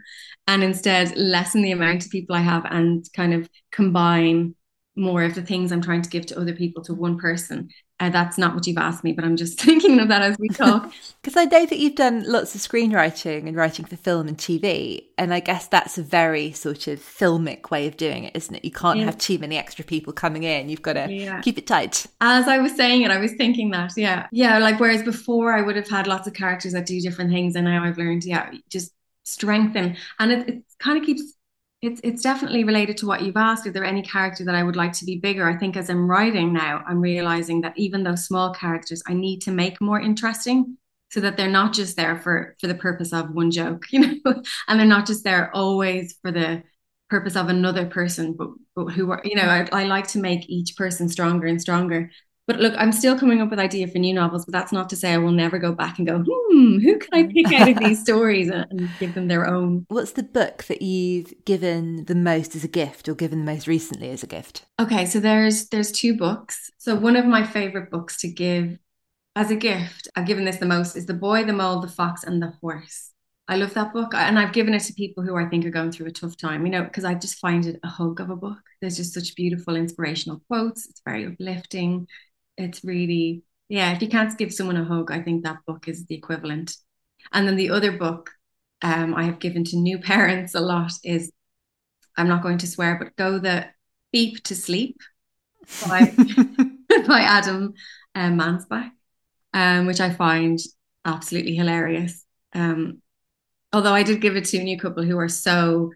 and 0.46 0.64
instead 0.64 1.16
lessen 1.16 1.62
the 1.62 1.72
amount 1.72 2.04
of 2.04 2.10
people 2.10 2.34
I 2.34 2.40
have 2.40 2.64
and 2.64 3.06
kind 3.14 3.34
of 3.34 3.48
combine 3.70 4.54
more 4.96 5.22
of 5.22 5.34
the 5.34 5.42
things 5.42 5.70
I'm 5.70 5.82
trying 5.82 6.02
to 6.02 6.10
give 6.10 6.26
to 6.26 6.40
other 6.40 6.54
people 6.54 6.82
to 6.84 6.94
one 6.94 7.18
person. 7.18 7.68
Uh, 8.00 8.08
that's 8.08 8.38
not 8.38 8.54
what 8.54 8.66
you've 8.66 8.78
asked 8.78 9.04
me, 9.04 9.12
but 9.12 9.24
I'm 9.24 9.36
just 9.36 9.60
thinking 9.64 10.00
of 10.00 10.08
that 10.08 10.22
as 10.22 10.38
we 10.38 10.48
talk. 10.48 10.90
Because 11.22 11.36
I 11.36 11.44
know 11.44 11.66
that 11.66 11.78
you've 11.78 11.96
done 11.96 12.24
lots 12.26 12.54
of 12.54 12.62
screenwriting 12.62 13.46
and 13.46 13.54
writing 13.54 13.84
for 13.84 13.96
film 13.96 14.26
and 14.26 14.38
TV. 14.38 15.04
And 15.18 15.34
I 15.34 15.40
guess 15.40 15.68
that's 15.68 15.98
a 15.98 16.02
very 16.02 16.50
sort 16.52 16.86
of 16.86 16.98
filmic 16.98 17.70
way 17.70 17.86
of 17.86 17.98
doing 17.98 18.24
it, 18.24 18.34
isn't 18.34 18.54
it? 18.54 18.64
You 18.64 18.70
can't 18.70 19.00
yeah. 19.00 19.04
have 19.04 19.18
too 19.18 19.38
many 19.38 19.58
extra 19.58 19.84
people 19.84 20.14
coming 20.14 20.44
in. 20.44 20.70
You've 20.70 20.80
got 20.80 20.94
to 20.94 21.12
yeah. 21.12 21.42
keep 21.42 21.58
it 21.58 21.66
tight. 21.66 22.06
As 22.22 22.48
I 22.48 22.56
was 22.56 22.74
saying 22.74 23.02
it, 23.02 23.10
I 23.10 23.18
was 23.18 23.34
thinking 23.34 23.70
that, 23.72 23.92
yeah. 23.98 24.28
Yeah, 24.32 24.56
like 24.56 24.80
whereas 24.80 25.02
before 25.02 25.52
I 25.52 25.60
would 25.60 25.76
have 25.76 25.90
had 25.90 26.06
lots 26.06 26.26
of 26.26 26.32
characters 26.32 26.72
that 26.72 26.86
do 26.86 26.98
different 27.02 27.30
things. 27.30 27.54
And 27.54 27.66
now 27.66 27.84
I've 27.84 27.98
learned, 27.98 28.24
yeah, 28.24 28.50
just 28.70 28.92
strengthen. 29.24 29.98
And 30.18 30.32
it, 30.32 30.48
it 30.48 30.62
kind 30.78 30.98
of 30.98 31.04
keeps 31.04 31.34
it's 31.82 32.00
it's 32.04 32.22
definitely 32.22 32.64
related 32.64 32.98
to 32.98 33.06
what 33.06 33.22
you've 33.22 33.36
asked. 33.36 33.66
Is 33.66 33.72
there 33.72 33.84
any 33.84 34.02
character 34.02 34.44
that 34.44 34.54
I 34.54 34.62
would 34.62 34.76
like 34.76 34.92
to 34.94 35.04
be 35.04 35.18
bigger? 35.18 35.48
I 35.48 35.56
think 35.56 35.76
as 35.76 35.88
I'm 35.88 36.10
writing 36.10 36.52
now, 36.52 36.84
I'm 36.86 37.00
realizing 37.00 37.62
that 37.62 37.78
even 37.78 38.02
those 38.02 38.26
small 38.26 38.52
characters, 38.52 39.02
I 39.06 39.14
need 39.14 39.40
to 39.42 39.50
make 39.50 39.80
more 39.80 40.00
interesting 40.00 40.76
so 41.10 41.20
that 41.20 41.36
they're 41.36 41.48
not 41.48 41.72
just 41.72 41.96
there 41.96 42.16
for 42.18 42.54
for 42.60 42.66
the 42.66 42.74
purpose 42.74 43.12
of 43.12 43.30
one 43.30 43.50
joke, 43.50 43.86
you 43.92 44.00
know, 44.00 44.42
and 44.68 44.78
they're 44.78 44.86
not 44.86 45.06
just 45.06 45.24
there 45.24 45.54
always 45.56 46.16
for 46.22 46.30
the 46.30 46.62
purpose 47.08 47.34
of 47.34 47.48
another 47.48 47.86
person, 47.86 48.34
but 48.34 48.50
but 48.76 48.86
who 48.92 49.10
are 49.10 49.22
you 49.24 49.36
know, 49.36 49.42
I, 49.48 49.66
I 49.72 49.84
like 49.84 50.08
to 50.08 50.18
make 50.18 50.48
each 50.50 50.76
person 50.76 51.08
stronger 51.08 51.46
and 51.46 51.60
stronger 51.60 52.10
but 52.50 52.58
look, 52.58 52.74
I'm 52.76 52.90
still 52.90 53.16
coming 53.16 53.40
up 53.40 53.48
with 53.48 53.60
ideas 53.60 53.92
for 53.92 53.98
new 53.98 54.12
novels, 54.12 54.44
but 54.44 54.50
that's 54.50 54.72
not 54.72 54.88
to 54.88 54.96
say 54.96 55.12
I 55.12 55.18
will 55.18 55.30
never 55.30 55.56
go 55.56 55.70
back 55.70 55.98
and 55.98 56.06
go, 56.08 56.18
hmm, 56.26 56.78
who 56.78 56.98
can 56.98 57.08
I 57.12 57.32
pick 57.32 57.52
out 57.52 57.68
of 57.68 57.78
these 57.78 58.00
stories 58.02 58.48
and, 58.48 58.66
and 58.70 58.90
give 58.98 59.14
them 59.14 59.28
their 59.28 59.46
own? 59.46 59.86
What's 59.86 60.12
the 60.12 60.24
book 60.24 60.64
that 60.64 60.82
you've 60.82 61.32
given 61.44 62.06
the 62.06 62.16
most 62.16 62.56
as 62.56 62.64
a 62.64 62.68
gift 62.68 63.08
or 63.08 63.14
given 63.14 63.38
the 63.38 63.52
most 63.52 63.68
recently 63.68 64.10
as 64.10 64.24
a 64.24 64.26
gift? 64.26 64.64
Okay, 64.80 65.06
so 65.06 65.20
there's 65.20 65.68
there's 65.68 65.92
two 65.92 66.16
books. 66.16 66.72
So 66.78 66.96
one 66.96 67.14
of 67.14 67.24
my 67.24 67.46
favorite 67.46 67.88
books 67.88 68.16
to 68.22 68.28
give 68.28 68.76
as 69.36 69.52
a 69.52 69.56
gift, 69.56 70.08
I've 70.16 70.26
given 70.26 70.44
this 70.44 70.56
the 70.56 70.66
most, 70.66 70.96
is 70.96 71.06
The 71.06 71.14
Boy, 71.14 71.44
the 71.44 71.52
Mole, 71.52 71.80
the 71.80 71.86
Fox, 71.86 72.24
and 72.24 72.42
the 72.42 72.52
Horse. 72.60 73.12
I 73.46 73.54
love 73.54 73.74
that 73.74 73.92
book. 73.92 74.12
And 74.12 74.40
I've 74.40 74.52
given 74.52 74.74
it 74.74 74.82
to 74.82 74.92
people 74.92 75.22
who 75.22 75.36
I 75.36 75.48
think 75.48 75.64
are 75.64 75.70
going 75.70 75.92
through 75.92 76.08
a 76.08 76.12
tough 76.12 76.36
time, 76.36 76.66
you 76.66 76.72
know, 76.72 76.82
because 76.82 77.04
I 77.04 77.14
just 77.14 77.38
find 77.38 77.64
it 77.66 77.78
a 77.84 77.88
hug 77.88 78.20
of 78.20 78.30
a 78.30 78.36
book. 78.36 78.58
There's 78.80 78.96
just 78.96 79.14
such 79.14 79.36
beautiful 79.36 79.76
inspirational 79.76 80.40
quotes. 80.48 80.88
It's 80.88 81.02
very 81.04 81.26
uplifting 81.26 82.08
it's 82.64 82.84
really 82.84 83.42
yeah 83.68 83.92
if 83.92 84.02
you 84.02 84.08
can't 84.08 84.36
give 84.38 84.52
someone 84.52 84.76
a 84.76 84.84
hug 84.84 85.10
i 85.10 85.20
think 85.20 85.44
that 85.44 85.58
book 85.66 85.88
is 85.88 86.06
the 86.06 86.14
equivalent 86.14 86.76
And 87.32 87.46
then 87.46 87.56
the 87.56 87.70
other 87.70 87.92
book 87.92 88.30
um, 88.82 89.14
I 89.14 89.24
have 89.24 89.38
given 89.38 89.64
to 89.64 89.76
new 89.76 89.98
parents 90.12 90.54
a 90.54 90.60
lot 90.60 90.92
is 91.04 91.32
I'm 92.16 92.28
not 92.28 92.42
going 92.42 92.58
to 92.58 92.66
swear, 92.66 92.98
but 92.98 93.16
go 93.16 93.38
the 93.38 93.66
beep 94.12 94.42
to 94.44 94.54
sleep 94.54 94.98
by, 95.86 96.12
by 97.06 97.20
Adam 97.20 97.74
um, 98.14 98.38
Mansbach, 98.38 98.90
um, 99.54 99.86
which 99.86 100.00
I 100.00 100.10
find 100.10 100.58
absolutely 101.04 101.54
hilarious. 101.54 102.24
Um, 102.52 103.00
although 103.72 103.94
I 103.94 104.02
did 104.02 104.20
give 104.20 104.36
it 104.36 104.46
to 104.46 104.58
a 104.58 104.64
new 104.64 104.78
couple 104.78 105.04
who 105.04 105.18
are 105.18 105.28
so 105.28 105.92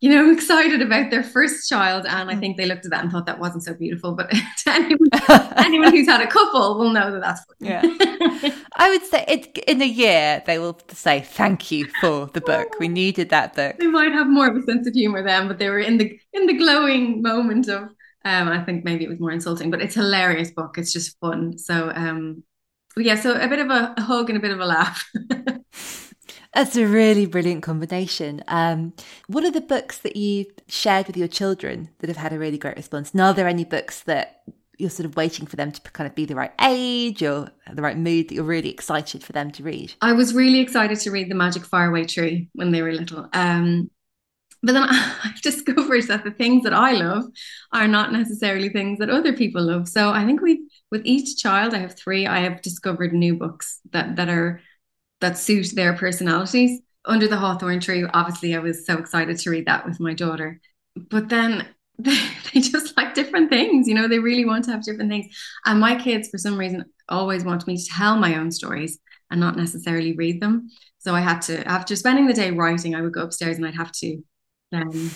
you 0.00 0.10
know, 0.10 0.30
excited 0.30 0.82
about 0.82 1.10
their 1.10 1.22
first 1.22 1.68
child. 1.68 2.04
And 2.06 2.30
I 2.30 2.34
mm. 2.34 2.40
think 2.40 2.56
they 2.56 2.66
looked 2.66 2.84
at 2.84 2.90
that 2.90 3.02
and 3.02 3.10
thought 3.10 3.26
that 3.26 3.38
wasn't 3.38 3.64
so 3.64 3.74
beautiful. 3.74 4.12
But 4.12 4.30
anyone, 4.66 5.08
anyone 5.56 5.90
who's 5.92 6.06
had 6.06 6.20
a 6.20 6.26
couple 6.26 6.78
will 6.78 6.90
know 6.90 7.10
that 7.10 7.22
that's 7.22 7.42
funny. 7.44 7.70
Yeah. 7.70 8.54
I 8.76 8.90
would 8.90 9.04
say 9.04 9.24
it, 9.26 9.58
in 9.66 9.80
a 9.80 9.86
year, 9.86 10.42
they 10.46 10.58
will 10.58 10.78
say 10.88 11.20
thank 11.20 11.70
you 11.70 11.86
for 12.00 12.26
the 12.26 12.42
book. 12.42 12.78
We 12.78 12.88
needed 12.88 13.30
that 13.30 13.54
book. 13.54 13.78
They 13.78 13.86
might 13.86 14.12
have 14.12 14.26
more 14.26 14.48
of 14.48 14.56
a 14.56 14.62
sense 14.62 14.86
of 14.86 14.92
humor 14.92 15.22
then, 15.22 15.48
but 15.48 15.58
they 15.58 15.70
were 15.70 15.78
in 15.78 15.96
the 15.96 16.18
in 16.34 16.46
the 16.46 16.54
glowing 16.54 17.22
moment 17.22 17.68
of 17.68 17.84
um, 18.24 18.48
I 18.48 18.62
think 18.64 18.84
maybe 18.84 19.04
it 19.04 19.08
was 19.08 19.20
more 19.20 19.30
insulting, 19.30 19.70
but 19.70 19.80
it's 19.80 19.96
a 19.96 20.00
hilarious 20.00 20.50
book. 20.50 20.76
It's 20.76 20.92
just 20.92 21.18
fun. 21.20 21.56
So 21.56 21.90
um 21.94 22.42
yeah, 22.98 23.14
so 23.14 23.34
a 23.34 23.48
bit 23.48 23.58
of 23.58 23.70
a, 23.70 23.94
a 23.96 24.02
hug 24.02 24.30
and 24.30 24.38
a 24.38 24.40
bit 24.40 24.50
of 24.50 24.60
a 24.60 24.66
laugh. 24.66 25.10
That's 26.56 26.74
a 26.74 26.86
really 26.86 27.26
brilliant 27.26 27.62
combination. 27.62 28.42
Um, 28.48 28.94
what 29.26 29.44
are 29.44 29.50
the 29.50 29.60
books 29.60 29.98
that 29.98 30.16
you've 30.16 30.46
shared 30.68 31.06
with 31.06 31.14
your 31.14 31.28
children 31.28 31.90
that 31.98 32.08
have 32.08 32.16
had 32.16 32.32
a 32.32 32.38
really 32.38 32.56
great 32.56 32.76
response? 32.78 33.12
And 33.12 33.20
are 33.20 33.34
there 33.34 33.46
any 33.46 33.64
books 33.64 34.00
that 34.04 34.40
you're 34.78 34.88
sort 34.88 35.04
of 35.04 35.16
waiting 35.16 35.44
for 35.46 35.56
them 35.56 35.70
to 35.70 35.80
kind 35.90 36.08
of 36.08 36.14
be 36.14 36.24
the 36.24 36.34
right 36.34 36.52
age 36.62 37.22
or 37.22 37.50
the 37.70 37.82
right 37.82 37.98
mood 37.98 38.28
that 38.28 38.34
you're 38.36 38.42
really 38.42 38.70
excited 38.70 39.22
for 39.22 39.32
them 39.32 39.50
to 39.50 39.62
read? 39.62 39.92
I 40.00 40.14
was 40.14 40.32
really 40.32 40.60
excited 40.60 40.98
to 41.00 41.10
read 41.10 41.30
The 41.30 41.34
Magic 41.34 41.66
Faraway 41.66 42.06
Tree 42.06 42.48
when 42.54 42.72
they 42.72 42.80
were 42.80 42.92
little. 42.92 43.28
Um, 43.34 43.90
but 44.62 44.72
then 44.72 44.84
I've 44.88 45.42
discovered 45.42 46.04
that 46.04 46.24
the 46.24 46.30
things 46.30 46.64
that 46.64 46.72
I 46.72 46.92
love 46.92 47.26
are 47.74 47.86
not 47.86 48.14
necessarily 48.14 48.70
things 48.70 48.98
that 49.00 49.10
other 49.10 49.34
people 49.34 49.62
love. 49.62 49.88
So 49.88 50.08
I 50.08 50.24
think 50.24 50.40
we, 50.40 50.70
with 50.90 51.02
each 51.04 51.36
child, 51.36 51.74
I 51.74 51.80
have 51.80 51.98
three, 51.98 52.26
I 52.26 52.40
have 52.40 52.62
discovered 52.62 53.12
new 53.12 53.36
books 53.36 53.78
that, 53.92 54.16
that 54.16 54.30
are 54.30 54.62
that 55.20 55.38
suit 55.38 55.74
their 55.74 55.94
personalities. 55.94 56.80
Under 57.04 57.28
the 57.28 57.36
Hawthorn 57.36 57.80
Tree, 57.80 58.04
obviously, 58.04 58.54
I 58.54 58.58
was 58.58 58.84
so 58.84 58.98
excited 58.98 59.38
to 59.38 59.50
read 59.50 59.66
that 59.66 59.86
with 59.86 60.00
my 60.00 60.14
daughter. 60.14 60.60
But 60.96 61.28
then 61.28 61.66
they, 61.98 62.18
just 62.54 62.96
like 62.96 63.14
different 63.14 63.48
things, 63.48 63.88
you 63.88 63.94
know, 63.94 64.08
they 64.08 64.18
really 64.18 64.44
want 64.44 64.64
to 64.64 64.72
have 64.72 64.84
different 64.84 65.10
things. 65.10 65.26
And 65.64 65.80
my 65.80 65.96
kids, 65.96 66.28
for 66.28 66.38
some 66.38 66.58
reason, 66.58 66.84
always 67.08 67.44
want 67.44 67.66
me 67.66 67.76
to 67.76 67.84
tell 67.84 68.16
my 68.16 68.36
own 68.36 68.50
stories 68.50 68.98
and 69.30 69.40
not 69.40 69.56
necessarily 69.56 70.14
read 70.14 70.40
them. 70.40 70.68
So 70.98 71.14
I 71.14 71.20
had 71.20 71.40
to, 71.42 71.66
after 71.66 71.96
spending 71.96 72.26
the 72.26 72.34
day 72.34 72.50
writing, 72.50 72.94
I 72.94 73.00
would 73.00 73.14
go 73.14 73.22
upstairs 73.22 73.56
and 73.56 73.66
I'd 73.66 73.76
have 73.76 73.92
to 73.92 74.22
um, 74.72 75.10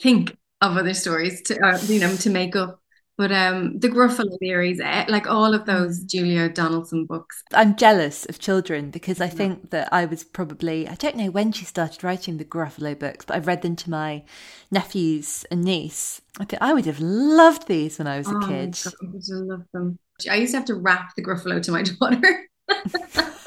think 0.00 0.36
of 0.60 0.76
other 0.76 0.94
stories 0.94 1.42
to, 1.42 1.64
uh, 1.64 1.78
you 1.86 2.00
know, 2.00 2.14
to 2.16 2.30
make 2.30 2.56
up 2.56 2.81
but 3.22 3.30
um, 3.30 3.78
the 3.78 3.88
Gruffalo 3.88 4.36
series, 4.40 4.80
like 4.80 5.28
all 5.28 5.54
of 5.54 5.64
those 5.64 6.00
mm. 6.00 6.06
Julia 6.08 6.48
Donaldson 6.48 7.06
books. 7.06 7.44
I'm 7.54 7.76
jealous 7.76 8.26
of 8.26 8.40
children 8.40 8.90
because 8.90 9.20
I 9.20 9.28
think 9.28 9.70
that 9.70 9.92
I 9.92 10.06
was 10.06 10.24
probably, 10.24 10.88
I 10.88 10.96
don't 10.96 11.14
know 11.14 11.30
when 11.30 11.52
she 11.52 11.64
started 11.64 12.02
writing 12.02 12.38
the 12.38 12.44
Gruffalo 12.44 12.98
books, 12.98 13.24
but 13.24 13.36
I've 13.36 13.46
read 13.46 13.62
them 13.62 13.76
to 13.76 13.90
my 13.90 14.24
nephews 14.72 15.46
and 15.52 15.62
niece. 15.62 16.20
I 16.40 16.46
think 16.46 16.60
I 16.60 16.74
would 16.74 16.86
have 16.86 16.98
loved 16.98 17.68
these 17.68 17.98
when 17.98 18.08
I 18.08 18.18
was 18.18 18.26
a 18.26 18.34
oh 18.34 18.40
kid. 18.40 18.76
God, 18.82 18.92
I 19.00 19.06
would 19.06 19.22
have 19.30 19.46
loved 19.46 19.68
them. 19.72 19.98
I 20.28 20.34
used 20.34 20.50
to 20.54 20.56
have 20.56 20.66
to 20.66 20.74
rap 20.74 21.12
the 21.14 21.22
Gruffalo 21.22 21.62
to 21.62 21.70
my 21.70 21.82
daughter. 22.00 22.48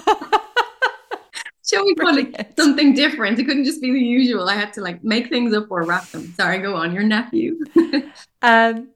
She 1.67 1.77
always 1.77 1.95
wanted 1.97 2.53
something 2.57 2.93
different. 2.93 3.39
It 3.39 3.45
couldn't 3.45 3.65
just 3.65 3.81
be 3.81 3.91
the 3.91 3.99
usual. 3.99 4.47
I 4.47 4.55
had 4.55 4.71
to 4.73 4.81
like 4.81 5.03
make 5.03 5.29
things 5.29 5.53
up 5.53 5.65
or 5.71 5.83
rap 5.83 6.07
them. 6.09 6.31
Sorry, 6.35 6.59
go 6.59 6.75
on. 6.75 6.93
Your 6.93 7.03
nephew. 7.03 7.57
um, 8.43 8.89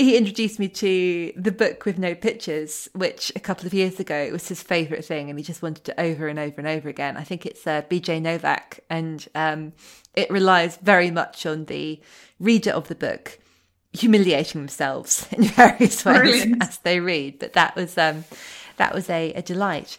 he 0.00 0.16
introduced 0.16 0.58
me 0.58 0.68
to 0.68 1.32
the 1.36 1.52
book 1.52 1.84
with 1.84 1.98
no 1.98 2.14
pictures, 2.14 2.88
which 2.94 3.32
a 3.36 3.40
couple 3.40 3.66
of 3.66 3.74
years 3.74 4.00
ago 4.00 4.16
it 4.16 4.32
was 4.32 4.48
his 4.48 4.62
favourite 4.62 5.04
thing, 5.04 5.30
and 5.30 5.38
he 5.38 5.44
just 5.44 5.62
wanted 5.62 5.88
it 5.88 5.94
over 5.98 6.28
and 6.28 6.38
over 6.38 6.54
and 6.58 6.68
over 6.68 6.88
again. 6.88 7.16
I 7.16 7.24
think 7.24 7.46
it's 7.46 7.66
uh, 7.66 7.82
B.J. 7.88 8.20
Novak, 8.20 8.80
and 8.88 9.26
um, 9.34 9.72
it 10.14 10.30
relies 10.30 10.76
very 10.78 11.10
much 11.10 11.46
on 11.46 11.66
the 11.66 12.00
reader 12.38 12.70
of 12.70 12.88
the 12.88 12.94
book 12.94 13.38
humiliating 13.92 14.60
themselves 14.60 15.26
in 15.32 15.44
various 15.44 16.04
ways 16.04 16.18
Brilliant. 16.18 16.62
as 16.62 16.78
they 16.78 17.00
read. 17.00 17.38
But 17.38 17.54
that 17.54 17.76
was 17.76 17.96
um, 17.98 18.24
that 18.76 18.94
was 18.94 19.10
a, 19.10 19.32
a 19.34 19.42
delight. 19.42 19.98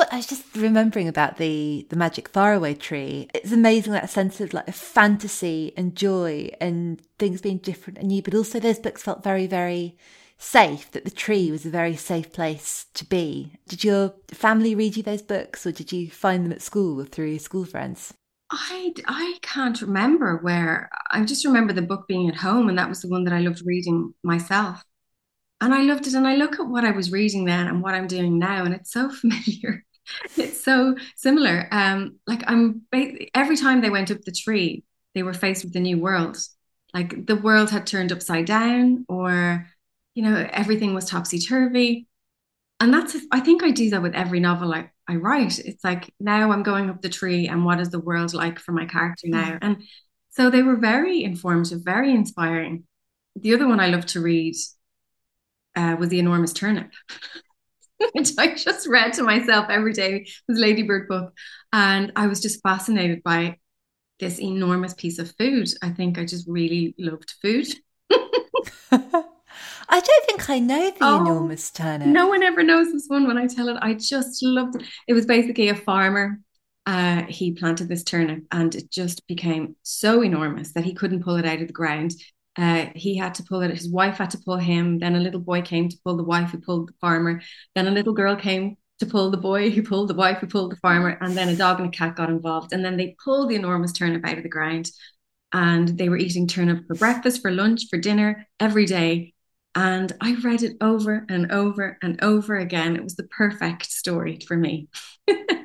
What 0.00 0.14
I 0.14 0.16
was 0.16 0.26
just 0.28 0.56
remembering 0.56 1.08
about 1.08 1.36
the 1.36 1.86
the 1.90 1.94
magic 1.94 2.30
faraway 2.30 2.72
tree. 2.72 3.28
It's 3.34 3.52
amazing 3.52 3.92
that 3.92 4.08
sense 4.08 4.40
of 4.40 4.54
like 4.54 4.72
fantasy 4.72 5.74
and 5.76 5.94
joy 5.94 6.48
and 6.58 7.02
things 7.18 7.42
being 7.42 7.58
different 7.58 7.98
and 7.98 8.08
new, 8.08 8.22
but 8.22 8.34
also 8.34 8.58
those 8.58 8.78
books 8.78 9.02
felt 9.02 9.22
very, 9.22 9.46
very 9.46 9.98
safe. 10.38 10.90
That 10.92 11.04
the 11.04 11.10
tree 11.10 11.50
was 11.50 11.66
a 11.66 11.70
very 11.70 11.96
safe 11.96 12.32
place 12.32 12.86
to 12.94 13.04
be. 13.04 13.52
Did 13.68 13.84
your 13.84 14.14
family 14.28 14.74
read 14.74 14.96
you 14.96 15.02
those 15.02 15.20
books, 15.20 15.66
or 15.66 15.72
did 15.72 15.92
you 15.92 16.10
find 16.10 16.46
them 16.46 16.52
at 16.52 16.62
school 16.62 16.98
or 16.98 17.04
through 17.04 17.38
school 17.38 17.66
friends? 17.66 18.14
I 18.50 18.94
I 19.06 19.36
can't 19.42 19.82
remember 19.82 20.38
where. 20.38 20.88
I 21.10 21.22
just 21.26 21.44
remember 21.44 21.74
the 21.74 21.82
book 21.82 22.08
being 22.08 22.30
at 22.30 22.36
home, 22.36 22.70
and 22.70 22.78
that 22.78 22.88
was 22.88 23.02
the 23.02 23.08
one 23.10 23.24
that 23.24 23.34
I 23.34 23.40
loved 23.40 23.60
reading 23.66 24.14
myself 24.22 24.82
and 25.60 25.74
I 25.74 25.82
loved 25.82 26.06
it. 26.06 26.14
And 26.14 26.26
I 26.26 26.36
look 26.36 26.58
at 26.58 26.66
what 26.66 26.84
I 26.84 26.90
was 26.90 27.12
reading 27.12 27.44
then 27.44 27.66
and 27.66 27.82
what 27.82 27.94
I'm 27.94 28.06
doing 28.06 28.38
now, 28.38 28.64
and 28.64 28.74
it's 28.74 28.92
so 28.92 29.10
familiar. 29.20 29.84
It's 30.36 30.62
so 30.62 30.96
similar. 31.16 31.68
Um, 31.70 32.18
like 32.26 32.42
I'm 32.46 32.82
every 33.34 33.56
time 33.56 33.80
they 33.80 33.90
went 33.90 34.10
up 34.10 34.20
the 34.22 34.32
tree, 34.32 34.84
they 35.14 35.22
were 35.22 35.34
faced 35.34 35.64
with 35.64 35.76
a 35.76 35.80
new 35.80 35.98
world. 35.98 36.38
Like 36.92 37.26
the 37.26 37.36
world 37.36 37.70
had 37.70 37.86
turned 37.86 38.12
upside 38.12 38.46
down, 38.46 39.04
or 39.08 39.66
you 40.14 40.22
know, 40.22 40.48
everything 40.52 40.94
was 40.94 41.04
topsy 41.04 41.38
turvy. 41.38 42.06
And 42.80 42.92
that's 42.92 43.16
I 43.30 43.40
think 43.40 43.62
I 43.62 43.70
do 43.70 43.90
that 43.90 44.02
with 44.02 44.14
every 44.14 44.40
novel 44.40 44.72
I, 44.72 44.90
I 45.06 45.16
write. 45.16 45.58
It's 45.58 45.84
like 45.84 46.12
now 46.18 46.50
I'm 46.50 46.62
going 46.62 46.88
up 46.90 47.02
the 47.02 47.08
tree, 47.08 47.48
and 47.48 47.64
what 47.64 47.80
is 47.80 47.90
the 47.90 48.00
world 48.00 48.34
like 48.34 48.58
for 48.58 48.72
my 48.72 48.86
character 48.86 49.28
now? 49.28 49.58
And 49.60 49.82
so 50.30 50.48
they 50.48 50.62
were 50.62 50.76
very 50.76 51.22
informative, 51.22 51.82
very 51.84 52.12
inspiring. 52.12 52.84
The 53.36 53.54
other 53.54 53.68
one 53.68 53.80
I 53.80 53.88
love 53.88 54.06
to 54.06 54.20
read 54.20 54.54
uh, 55.76 55.96
was 55.98 56.08
the 56.08 56.18
enormous 56.18 56.52
turnip, 56.52 56.90
which 58.12 58.30
I 58.38 58.54
just 58.54 58.86
read 58.86 59.12
to 59.14 59.22
myself 59.22 59.66
every 59.68 59.92
day. 59.92 60.26
This 60.48 60.58
Ladybird 60.58 61.08
book, 61.08 61.32
and 61.72 62.12
I 62.16 62.26
was 62.26 62.40
just 62.40 62.62
fascinated 62.62 63.22
by 63.22 63.56
this 64.18 64.40
enormous 64.40 64.94
piece 64.94 65.18
of 65.18 65.34
food. 65.38 65.68
I 65.82 65.90
think 65.90 66.18
I 66.18 66.24
just 66.24 66.46
really 66.48 66.94
loved 66.98 67.32
food. 67.42 67.66
I 69.92 70.00
don't 70.00 70.26
think 70.26 70.48
I 70.48 70.58
know 70.60 70.90
the 70.90 71.04
oh, 71.04 71.20
enormous 71.20 71.70
turnip. 71.70 72.06
No 72.06 72.28
one 72.28 72.42
ever 72.42 72.62
knows 72.62 72.92
this 72.92 73.06
one 73.08 73.26
when 73.26 73.38
I 73.38 73.46
tell 73.46 73.68
it. 73.68 73.78
I 73.80 73.94
just 73.94 74.42
loved 74.42 74.76
it. 74.76 74.86
It 75.08 75.14
was 75.14 75.26
basically 75.26 75.68
a 75.68 75.74
farmer. 75.74 76.38
Uh, 76.86 77.24
he 77.24 77.52
planted 77.52 77.88
this 77.88 78.04
turnip 78.04 78.44
and 78.52 78.74
it 78.74 78.90
just 78.90 79.26
became 79.26 79.76
so 79.82 80.22
enormous 80.22 80.72
that 80.72 80.84
he 80.84 80.94
couldn't 80.94 81.22
pull 81.22 81.36
it 81.36 81.46
out 81.46 81.60
of 81.60 81.66
the 81.66 81.72
ground. 81.72 82.12
Uh, 82.56 82.86
he 82.94 83.16
had 83.16 83.34
to 83.34 83.42
pull 83.44 83.62
it. 83.62 83.70
His 83.70 83.88
wife 83.88 84.18
had 84.18 84.30
to 84.30 84.38
pull 84.38 84.56
him. 84.56 84.98
Then 84.98 85.14
a 85.16 85.20
little 85.20 85.40
boy 85.40 85.62
came 85.62 85.88
to 85.88 85.96
pull 86.04 86.16
the 86.16 86.24
wife 86.24 86.50
who 86.50 86.58
pulled 86.58 86.88
the 86.88 86.94
farmer. 87.00 87.40
Then 87.74 87.86
a 87.86 87.92
little 87.92 88.12
girl 88.12 88.36
came 88.36 88.76
to 88.98 89.06
pull 89.06 89.30
the 89.30 89.36
boy 89.36 89.70
who 89.70 89.82
pulled 89.82 90.08
the 90.08 90.14
wife 90.14 90.38
who 90.38 90.46
pulled 90.46 90.72
the 90.72 90.76
farmer. 90.76 91.16
And 91.20 91.36
then 91.36 91.48
a 91.48 91.56
dog 91.56 91.80
and 91.80 91.88
a 91.88 91.96
cat 91.96 92.16
got 92.16 92.28
involved. 92.28 92.72
And 92.72 92.84
then 92.84 92.96
they 92.96 93.16
pulled 93.24 93.48
the 93.48 93.54
enormous 93.54 93.92
turnip 93.92 94.26
out 94.26 94.36
of 94.36 94.42
the 94.42 94.48
ground. 94.48 94.90
And 95.52 95.88
they 95.88 96.08
were 96.08 96.16
eating 96.16 96.46
turnip 96.46 96.86
for 96.86 96.94
breakfast, 96.94 97.42
for 97.42 97.50
lunch, 97.50 97.86
for 97.88 97.98
dinner 97.98 98.46
every 98.58 98.86
day. 98.86 99.34
And 99.74 100.12
I 100.20 100.34
read 100.42 100.62
it 100.62 100.76
over 100.80 101.24
and 101.28 101.52
over 101.52 101.98
and 102.02 102.22
over 102.22 102.56
again. 102.56 102.96
It 102.96 103.04
was 103.04 103.16
the 103.16 103.28
perfect 103.28 103.86
story 103.86 104.40
for 104.46 104.56
me. 104.56 104.88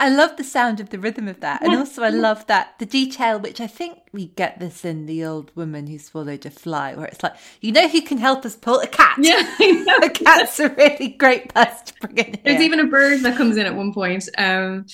I 0.00 0.08
love 0.08 0.36
the 0.36 0.44
sound 0.44 0.80
of 0.80 0.90
the 0.90 0.98
rhythm 0.98 1.28
of 1.28 1.40
that. 1.40 1.62
And 1.62 1.74
also, 1.74 2.02
I 2.02 2.08
love 2.08 2.46
that 2.48 2.78
the 2.78 2.86
detail, 2.86 3.38
which 3.38 3.60
I 3.60 3.68
think 3.68 4.00
we 4.12 4.26
get 4.26 4.58
this 4.58 4.84
in 4.84 5.06
The 5.06 5.24
Old 5.24 5.54
Woman 5.54 5.86
Who 5.86 5.98
Swallowed 5.98 6.44
a 6.44 6.50
Fly, 6.50 6.94
where 6.94 7.06
it's 7.06 7.22
like, 7.22 7.34
you 7.60 7.70
know 7.70 7.88
who 7.88 8.02
can 8.02 8.18
help 8.18 8.44
us 8.44 8.56
pull 8.56 8.80
a 8.80 8.88
cat? 8.88 9.18
Yeah, 9.20 9.54
a 10.02 10.10
cat's 10.10 10.58
a 10.58 10.68
really 10.70 11.08
great 11.08 11.54
person 11.54 11.86
to 11.86 11.94
bring 12.00 12.18
in. 12.18 12.24
Here. 12.24 12.42
There's 12.44 12.62
even 12.62 12.80
a 12.80 12.86
bird 12.86 13.20
that 13.20 13.36
comes 13.36 13.56
in 13.56 13.66
at 13.66 13.76
one 13.76 13.94
point. 13.94 14.28
Um, 14.36 14.86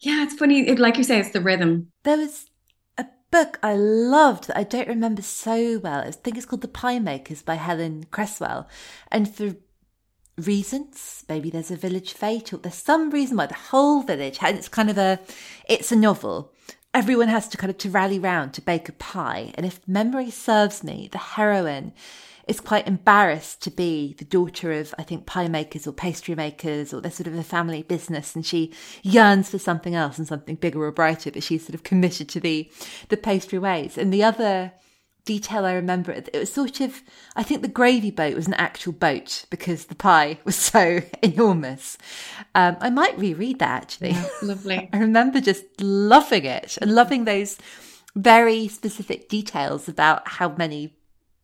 yeah, 0.00 0.22
it's 0.24 0.34
funny. 0.34 0.68
It, 0.68 0.78
like 0.78 0.98
you 0.98 1.04
say, 1.04 1.18
it's 1.18 1.30
the 1.30 1.40
rhythm. 1.40 1.90
There 2.02 2.18
was 2.18 2.50
a 2.98 3.06
book 3.30 3.58
I 3.62 3.74
loved 3.74 4.48
that 4.48 4.58
I 4.58 4.64
don't 4.64 4.88
remember 4.88 5.22
so 5.22 5.78
well. 5.78 6.00
I 6.00 6.10
think 6.10 6.36
it's 6.36 6.46
called 6.46 6.62
The 6.62 6.68
Pie 6.68 6.98
Makers 6.98 7.40
by 7.42 7.54
Helen 7.54 8.04
Cresswell. 8.10 8.68
And 9.10 9.34
for 9.34 9.56
reasons. 10.36 11.24
Maybe 11.28 11.50
there's 11.50 11.70
a 11.70 11.76
village 11.76 12.12
fate, 12.12 12.52
or 12.52 12.58
there's 12.58 12.74
some 12.74 13.10
reason 13.10 13.36
why 13.36 13.46
the 13.46 13.54
whole 13.54 14.02
village. 14.02 14.38
And 14.42 14.56
it's 14.56 14.68
kind 14.68 14.90
of 14.90 14.98
a, 14.98 15.18
it's 15.68 15.92
a 15.92 15.96
novel. 15.96 16.52
Everyone 16.94 17.28
has 17.28 17.48
to 17.48 17.56
kind 17.56 17.70
of 17.70 17.78
to 17.78 17.90
rally 17.90 18.18
round 18.18 18.52
to 18.54 18.60
bake 18.60 18.88
a 18.88 18.92
pie. 18.92 19.52
And 19.54 19.64
if 19.64 19.86
memory 19.88 20.30
serves 20.30 20.84
me, 20.84 21.08
the 21.10 21.18
heroine 21.18 21.92
is 22.48 22.60
quite 22.60 22.88
embarrassed 22.88 23.62
to 23.62 23.70
be 23.70 24.14
the 24.18 24.24
daughter 24.24 24.72
of, 24.72 24.94
I 24.98 25.04
think, 25.04 25.26
pie 25.26 25.48
makers 25.48 25.86
or 25.86 25.92
pastry 25.92 26.34
makers, 26.34 26.92
or 26.92 27.00
they're 27.00 27.10
sort 27.10 27.28
of 27.28 27.34
a 27.34 27.42
family 27.42 27.82
business, 27.82 28.34
and 28.34 28.44
she 28.44 28.72
yearns 29.02 29.48
for 29.48 29.58
something 29.58 29.94
else 29.94 30.18
and 30.18 30.26
something 30.26 30.56
bigger 30.56 30.82
or 30.82 30.90
brighter, 30.90 31.30
but 31.30 31.44
she's 31.44 31.64
sort 31.64 31.74
of 31.74 31.84
committed 31.84 32.28
to 32.30 32.40
the 32.40 32.70
the 33.08 33.16
pastry 33.16 33.58
ways. 33.58 33.96
And 33.96 34.12
the 34.12 34.24
other 34.24 34.72
detail 35.24 35.64
I 35.64 35.74
remember, 35.74 36.12
it 36.12 36.30
was 36.34 36.52
sort 36.52 36.80
of, 36.80 37.02
I 37.36 37.42
think 37.42 37.62
the 37.62 37.68
gravy 37.68 38.10
boat 38.10 38.34
was 38.34 38.46
an 38.46 38.54
actual 38.54 38.92
boat 38.92 39.44
because 39.50 39.86
the 39.86 39.94
pie 39.94 40.38
was 40.44 40.56
so 40.56 41.00
enormous. 41.22 41.98
Um, 42.54 42.76
I 42.80 42.90
might 42.90 43.18
reread 43.18 43.58
that 43.60 43.82
actually. 43.82 44.10
Yeah, 44.10 44.28
lovely. 44.42 44.88
I 44.92 44.98
remember 44.98 45.40
just 45.40 45.64
loving 45.80 46.44
it 46.44 46.78
and 46.80 46.94
loving 46.94 47.24
those 47.24 47.58
very 48.14 48.68
specific 48.68 49.28
details 49.28 49.88
about 49.88 50.26
how 50.28 50.50
many 50.50 50.96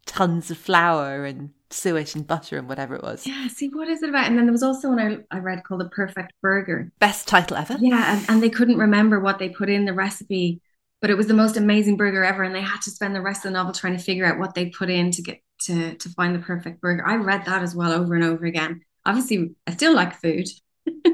tons 0.06 0.50
of 0.50 0.58
flour 0.58 1.24
and 1.24 1.50
suet 1.70 2.14
and 2.14 2.26
butter 2.26 2.58
and 2.58 2.68
whatever 2.68 2.94
it 2.94 3.02
was. 3.02 3.26
Yeah, 3.26 3.46
see, 3.48 3.68
what 3.68 3.88
is 3.88 4.02
it 4.02 4.08
about? 4.08 4.26
And 4.26 4.38
then 4.38 4.46
there 4.46 4.52
was 4.52 4.62
also 4.62 4.88
one 4.88 5.26
I, 5.30 5.36
I 5.36 5.38
read 5.38 5.64
called 5.64 5.80
The 5.80 5.88
Perfect 5.88 6.32
Burger. 6.40 6.90
Best 6.98 7.28
title 7.28 7.56
ever. 7.56 7.76
Yeah, 7.78 8.16
and, 8.16 8.28
and 8.28 8.42
they 8.42 8.50
couldn't 8.50 8.78
remember 8.78 9.20
what 9.20 9.38
they 9.38 9.50
put 9.50 9.68
in 9.68 9.84
the 9.84 9.92
recipe, 9.92 10.60
but 11.00 11.10
it 11.10 11.16
was 11.16 11.26
the 11.26 11.34
most 11.34 11.56
amazing 11.56 11.96
burger 11.96 12.24
ever. 12.24 12.42
And 12.42 12.54
they 12.54 12.60
had 12.60 12.80
to 12.82 12.90
spend 12.90 13.14
the 13.14 13.22
rest 13.22 13.44
of 13.44 13.50
the 13.52 13.58
novel 13.58 13.72
trying 13.72 13.96
to 13.96 14.02
figure 14.02 14.24
out 14.24 14.38
what 14.38 14.54
they 14.54 14.66
put 14.66 14.90
in 14.90 15.10
to 15.12 15.22
get 15.22 15.42
to, 15.62 15.94
to 15.94 16.08
find 16.10 16.34
the 16.34 16.40
perfect 16.40 16.80
burger. 16.80 17.06
I 17.06 17.16
read 17.16 17.44
that 17.46 17.62
as 17.62 17.74
well 17.74 17.92
over 17.92 18.14
and 18.14 18.24
over 18.24 18.46
again. 18.46 18.82
Obviously, 19.04 19.54
I 19.66 19.72
still 19.72 19.94
like 19.94 20.20
food. 20.20 20.48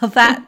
well, 0.00 0.10
that 0.10 0.46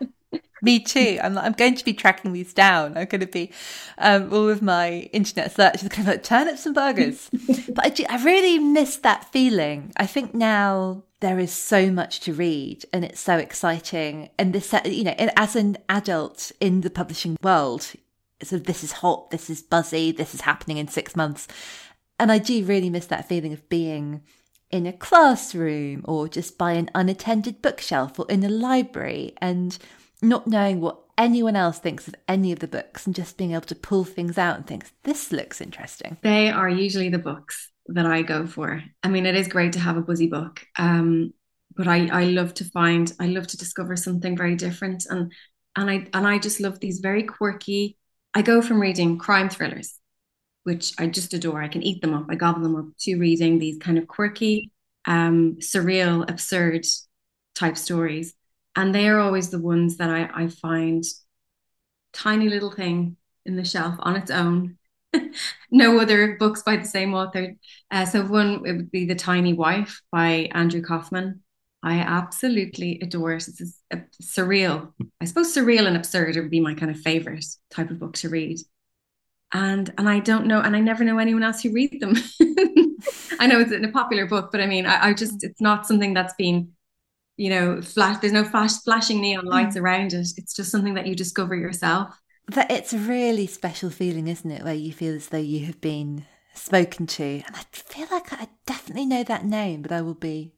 me 0.64 0.80
too. 0.80 1.18
I'm, 1.22 1.36
I'm 1.36 1.52
going 1.52 1.74
to 1.74 1.84
be 1.84 1.92
tracking 1.92 2.32
these 2.32 2.54
down. 2.54 2.96
I'm 2.96 3.06
going 3.06 3.20
to 3.20 3.26
be 3.26 3.52
um, 3.98 4.32
all 4.32 4.48
of 4.48 4.62
my 4.62 5.10
internet 5.12 5.54
searches 5.54 5.88
kind 5.88 6.08
of 6.08 6.14
like 6.14 6.22
turnips 6.22 6.66
and 6.66 6.74
burgers. 6.74 7.30
but 7.68 7.86
I, 7.86 7.88
do, 7.90 8.04
I 8.08 8.22
really 8.24 8.58
miss 8.58 8.96
that 8.98 9.30
feeling. 9.30 9.92
I 9.96 10.06
think 10.06 10.34
now 10.34 11.04
there 11.20 11.38
is 11.38 11.52
so 11.52 11.90
much 11.90 12.20
to 12.20 12.32
read 12.32 12.84
and 12.92 13.04
it's 13.04 13.20
so 13.20 13.36
exciting. 13.36 14.30
And 14.38 14.52
this, 14.52 14.74
you 14.84 15.04
know, 15.04 15.14
as 15.36 15.54
an 15.54 15.76
adult 15.88 16.50
in 16.60 16.80
the 16.80 16.90
publishing 16.90 17.36
world, 17.42 17.92
sort 18.42 18.60
of 18.60 18.66
this 18.66 18.84
is 18.84 18.92
hot, 18.92 19.30
this 19.30 19.48
is 19.48 19.62
buzzy, 19.62 20.12
this 20.12 20.34
is 20.34 20.42
happening 20.42 20.78
in 20.78 20.88
six 20.88 21.16
months. 21.16 21.46
And 22.18 22.30
I 22.30 22.38
do 22.38 22.64
really 22.64 22.90
miss 22.90 23.06
that 23.06 23.28
feeling 23.28 23.52
of 23.52 23.68
being 23.68 24.22
in 24.70 24.86
a 24.86 24.92
classroom 24.92 26.02
or 26.04 26.28
just 26.28 26.58
by 26.58 26.72
an 26.72 26.90
unattended 26.94 27.62
bookshelf 27.62 28.18
or 28.18 28.26
in 28.28 28.42
a 28.44 28.48
library 28.48 29.34
and 29.38 29.78
not 30.22 30.46
knowing 30.46 30.80
what 30.80 30.98
anyone 31.16 31.54
else 31.54 31.78
thinks 31.78 32.08
of 32.08 32.14
any 32.26 32.50
of 32.50 32.58
the 32.58 32.66
books 32.66 33.06
and 33.06 33.14
just 33.14 33.36
being 33.36 33.52
able 33.52 33.62
to 33.62 33.74
pull 33.74 34.04
things 34.04 34.38
out 34.38 34.56
and 34.56 34.66
think, 34.66 34.90
this 35.04 35.32
looks 35.32 35.60
interesting. 35.60 36.16
They 36.22 36.50
are 36.50 36.68
usually 36.68 37.08
the 37.08 37.18
books 37.18 37.70
that 37.86 38.06
I 38.06 38.22
go 38.22 38.46
for. 38.46 38.82
I 39.02 39.08
mean, 39.08 39.26
it 39.26 39.36
is 39.36 39.46
great 39.48 39.74
to 39.74 39.80
have 39.80 39.96
a 39.96 40.02
buzzy 40.02 40.26
book. 40.26 40.66
Um, 40.76 41.34
but 41.76 41.86
I, 41.86 42.06
I 42.06 42.24
love 42.24 42.54
to 42.54 42.64
find, 42.64 43.12
I 43.20 43.26
love 43.26 43.46
to 43.48 43.56
discover 43.56 43.96
something 43.96 44.36
very 44.36 44.56
different. 44.56 45.06
And 45.08 45.32
and 45.76 45.90
I 45.90 46.06
and 46.14 46.26
I 46.26 46.38
just 46.38 46.60
love 46.60 46.80
these 46.80 47.00
very 47.00 47.24
quirky. 47.24 47.98
I 48.34 48.42
go 48.42 48.60
from 48.60 48.80
reading 48.80 49.18
crime 49.18 49.48
thrillers, 49.48 49.98
which 50.64 50.92
I 50.98 51.06
just 51.06 51.34
adore. 51.34 51.62
I 51.62 51.68
can 51.68 51.82
eat 51.82 52.02
them 52.02 52.14
up, 52.14 52.26
I 52.28 52.34
gobble 52.34 52.62
them 52.62 52.76
up, 52.76 52.86
to 53.00 53.16
reading 53.16 53.58
these 53.58 53.78
kind 53.78 53.98
of 53.98 54.08
quirky, 54.08 54.72
um, 55.06 55.56
surreal, 55.60 56.28
absurd 56.28 56.86
type 57.54 57.76
stories 57.76 58.34
and 58.76 58.94
they 58.94 59.08
are 59.08 59.20
always 59.20 59.50
the 59.50 59.60
ones 59.60 59.96
that 59.98 60.10
I, 60.10 60.28
I 60.34 60.48
find 60.48 61.04
tiny 62.12 62.48
little 62.48 62.70
thing 62.70 63.16
in 63.46 63.56
the 63.56 63.64
shelf 63.64 63.96
on 64.00 64.16
its 64.16 64.30
own. 64.30 64.78
no 65.70 65.98
other 66.00 66.36
books 66.36 66.62
by 66.62 66.76
the 66.76 66.84
same 66.84 67.14
author. 67.14 67.54
Uh, 67.90 68.04
so 68.04 68.24
one 68.24 68.62
it 68.66 68.72
would 68.72 68.90
be 68.90 69.06
The 69.06 69.14
Tiny 69.14 69.52
Wife 69.52 70.00
by 70.10 70.48
Andrew 70.52 70.82
Kaufman. 70.82 71.42
I 71.84 71.98
absolutely 71.98 72.98
adore 73.02 73.34
it. 73.34 73.46
It's 73.46 73.60
a, 73.60 73.96
a 73.96 74.02
surreal, 74.22 74.92
I 75.20 75.26
suppose 75.26 75.54
surreal 75.54 75.86
and 75.86 75.96
absurd 75.96 76.36
would 76.36 76.50
be 76.50 76.60
my 76.60 76.74
kind 76.74 76.90
of 76.90 76.98
favorite 76.98 77.44
type 77.70 77.90
of 77.90 77.98
book 77.98 78.14
to 78.16 78.30
read. 78.30 78.58
And 79.52 79.92
and 79.98 80.08
I 80.08 80.18
don't 80.18 80.46
know, 80.46 80.60
and 80.60 80.74
I 80.74 80.80
never 80.80 81.04
know 81.04 81.18
anyone 81.18 81.44
else 81.44 81.62
who 81.62 81.72
reads 81.72 82.00
them. 82.00 82.14
I 83.38 83.46
know 83.46 83.60
it's 83.60 83.70
a 83.70 83.88
popular 83.92 84.26
book, 84.26 84.50
but 84.50 84.60
I 84.60 84.66
mean, 84.66 84.86
I, 84.86 85.10
I 85.10 85.14
just 85.14 85.44
it's 85.44 85.60
not 85.60 85.86
something 85.86 86.14
that's 86.14 86.34
been 86.34 86.72
you 87.36 87.50
know, 87.50 87.82
flash. 87.82 88.18
There's 88.20 88.32
no 88.32 88.44
flash 88.44 88.72
flashing 88.84 89.20
neon 89.20 89.44
lights 89.44 89.76
mm. 89.76 89.82
around 89.82 90.12
it. 90.12 90.28
It's 90.36 90.54
just 90.54 90.70
something 90.70 90.94
that 90.94 91.06
you 91.06 91.14
discover 91.14 91.54
yourself. 91.54 92.18
That 92.48 92.70
it's 92.70 92.92
a 92.92 92.98
really 92.98 93.46
special 93.46 93.90
feeling, 93.90 94.28
isn't 94.28 94.50
it, 94.50 94.62
where 94.62 94.74
you 94.74 94.92
feel 94.92 95.14
as 95.14 95.28
though 95.28 95.38
you 95.38 95.66
have 95.66 95.80
been 95.80 96.26
spoken 96.54 97.06
to. 97.06 97.42
And 97.46 97.56
I 97.56 97.62
feel 97.72 98.06
like 98.10 98.32
I 98.32 98.48
definitely 98.66 99.06
know 99.06 99.24
that 99.24 99.44
name, 99.44 99.82
but 99.82 99.92
I 99.92 100.02
will 100.02 100.14
be 100.14 100.52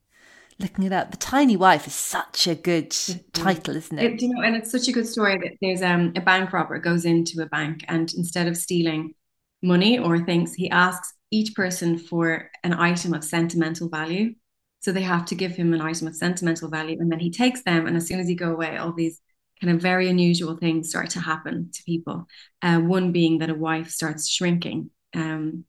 looking 0.59 0.85
it 0.85 0.93
up. 0.93 1.11
The 1.11 1.17
Tiny 1.17 1.57
Wife 1.57 1.87
is 1.87 1.95
such 1.95 2.47
a 2.47 2.55
good 2.55 2.95
title, 3.33 3.77
isn't 3.77 3.99
it? 3.99 4.15
it 4.15 4.23
you 4.23 4.35
know, 4.35 4.43
and 4.43 4.57
it's 4.57 4.71
such 4.71 4.89
a 4.89 4.93
good 4.93 5.07
story 5.07 5.37
that 5.39 5.53
there's 5.61 5.83
um, 5.83 6.13
a 6.17 6.21
bank 6.21 6.53
robber 6.53 6.79
goes 6.79 7.05
into 7.05 7.43
a 7.43 7.47
bank 7.47 7.85
and 7.89 8.13
instead 8.15 8.47
of 8.47 8.57
stealing 8.57 9.15
money 9.63 9.99
or 9.99 10.19
things, 10.19 10.55
he 10.55 10.71
asks 10.71 11.13
each 11.31 11.55
person 11.55 11.99
for 11.99 12.51
an 12.63 12.73
item 12.73 13.15
of 13.15 13.25
sentimental 13.25 13.89
value. 13.89 14.35
So 14.81 14.93
they 14.93 15.03
have 15.03 15.27
to 15.27 15.35
give 15.35 15.53
him 15.53 15.75
an 15.75 15.81
item 15.81 16.07
of 16.07 16.15
sentimental 16.15 16.71
value. 16.71 16.97
And 17.01 17.11
then 17.11 17.19
he 17.19 17.31
takes 17.31 17.63
them. 17.63 17.87
And 17.87 17.97
as 17.97 18.07
soon 18.07 18.21
as 18.21 18.29
he 18.29 18.35
go 18.35 18.53
away, 18.53 18.77
all 18.77 18.93
these 18.93 19.21
kind 19.61 19.75
of 19.75 19.83
very 19.83 20.09
unusual 20.09 20.57
things 20.57 20.91
start 20.91 21.11
to 21.11 21.21
happen 21.21 21.71
to 21.73 21.83
people. 21.85 22.27
Uh, 22.63 22.79
one 22.79 23.11
being 23.11 23.39
that 23.39 23.51
a 23.51 23.55
wife 23.55 23.91
starts 23.91 24.29
shrinking, 24.29 24.91
um, 25.15 25.65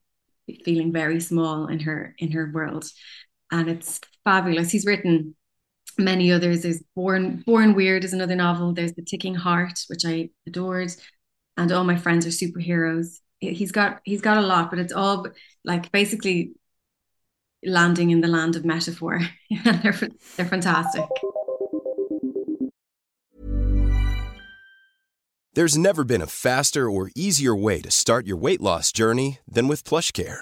feeling 0.63 0.91
very 0.91 1.19
small 1.19 1.67
in 1.67 1.79
her 1.79 2.13
in 2.19 2.31
her 2.33 2.51
world. 2.53 2.85
And 3.51 3.69
it's 3.69 3.99
fabulous. 4.27 4.69
He's 4.69 4.85
written 4.85 5.35
many 5.97 6.33
others. 6.33 6.63
There's 6.63 6.83
Born 6.95 7.43
Born 7.45 7.75
Weird 7.75 8.03
is 8.03 8.11
another 8.11 8.35
novel. 8.35 8.73
There's 8.73 8.93
The 8.93 9.01
Ticking 9.01 9.35
Heart, 9.35 9.85
which 9.87 10.03
I 10.05 10.29
adored. 10.45 10.91
And 11.55 11.71
all 11.71 11.85
my 11.85 11.95
friends 11.95 12.25
are 12.27 12.29
superheroes. 12.29 13.19
He's 13.39 13.71
got 13.71 14.01
he's 14.03 14.21
got 14.21 14.37
a 14.37 14.41
lot, 14.41 14.69
but 14.69 14.79
it's 14.79 14.91
all 14.91 15.27
like 15.63 15.91
basically 15.93 16.51
landing 17.63 18.09
in 18.11 18.19
the 18.19 18.27
land 18.27 18.57
of 18.57 18.65
metaphor. 18.65 19.21
they're, 19.63 19.99
they're 20.35 20.45
fantastic. 20.45 21.05
There's 25.53 25.77
never 25.77 26.03
been 26.03 26.21
a 26.21 26.27
faster 26.27 26.91
or 26.91 27.09
easier 27.15 27.55
way 27.55 27.81
to 27.81 27.89
start 27.89 28.27
your 28.27 28.37
weight 28.37 28.61
loss 28.61 28.91
journey 28.91 29.39
than 29.47 29.67
with 29.69 29.83
PlushCare. 29.83 30.41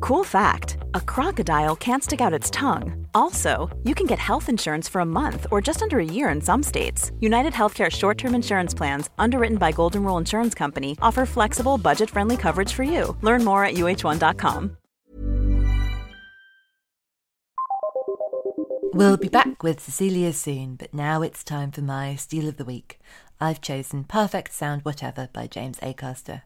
Cool 0.00 0.24
fact 0.24 0.78
a 0.94 1.00
crocodile 1.00 1.76
can't 1.76 2.02
stick 2.02 2.20
out 2.20 2.32
its 2.32 2.50
tongue. 2.50 3.06
Also, 3.14 3.68
you 3.84 3.94
can 3.94 4.06
get 4.06 4.18
health 4.18 4.48
insurance 4.48 4.88
for 4.88 5.02
a 5.02 5.06
month 5.06 5.46
or 5.50 5.60
just 5.60 5.82
under 5.82 5.98
a 5.98 6.04
year 6.04 6.30
in 6.30 6.40
some 6.40 6.62
states. 6.62 7.12
United 7.20 7.52
Healthcare 7.52 7.90
short 7.90 8.16
term 8.16 8.34
insurance 8.34 8.74
plans, 8.74 9.10
underwritten 9.18 9.58
by 9.58 9.72
Golden 9.72 10.02
Rule 10.02 10.16
Insurance 10.18 10.54
Company, 10.54 10.96
offer 11.02 11.26
flexible, 11.26 11.76
budget 11.76 12.08
friendly 12.08 12.36
coverage 12.38 12.72
for 12.72 12.82
you. 12.82 13.16
Learn 13.20 13.44
more 13.44 13.64
at 13.64 13.74
uh1.com. 13.74 14.76
We'll 18.92 19.16
be 19.16 19.28
back 19.28 19.62
with 19.62 19.80
Cecelia 19.80 20.32
soon, 20.32 20.76
but 20.76 20.92
now 20.94 21.22
it's 21.22 21.44
time 21.44 21.70
for 21.70 21.82
my 21.82 22.16
Steal 22.16 22.48
of 22.48 22.56
the 22.56 22.64
Week. 22.64 22.98
I've 23.40 23.60
chosen 23.60 24.04
Perfect 24.04 24.52
Sound 24.52 24.82
Whatever 24.82 25.28
by 25.32 25.46
James 25.46 25.78
Acaster. 25.78 26.42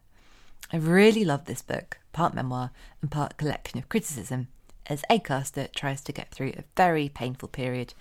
I 0.72 0.76
really 0.76 1.24
love 1.24 1.44
this 1.44 1.62
book, 1.62 1.98
part 2.12 2.34
memoir 2.34 2.70
and 3.00 3.10
part 3.10 3.36
collection 3.36 3.78
of 3.78 3.88
criticism, 3.88 4.48
as 4.86 5.02
Acaster 5.10 5.72
tries 5.72 6.00
to 6.02 6.12
get 6.12 6.30
through 6.30 6.52
a 6.56 6.64
very 6.76 7.08
painful 7.08 7.48
period, 7.48 7.94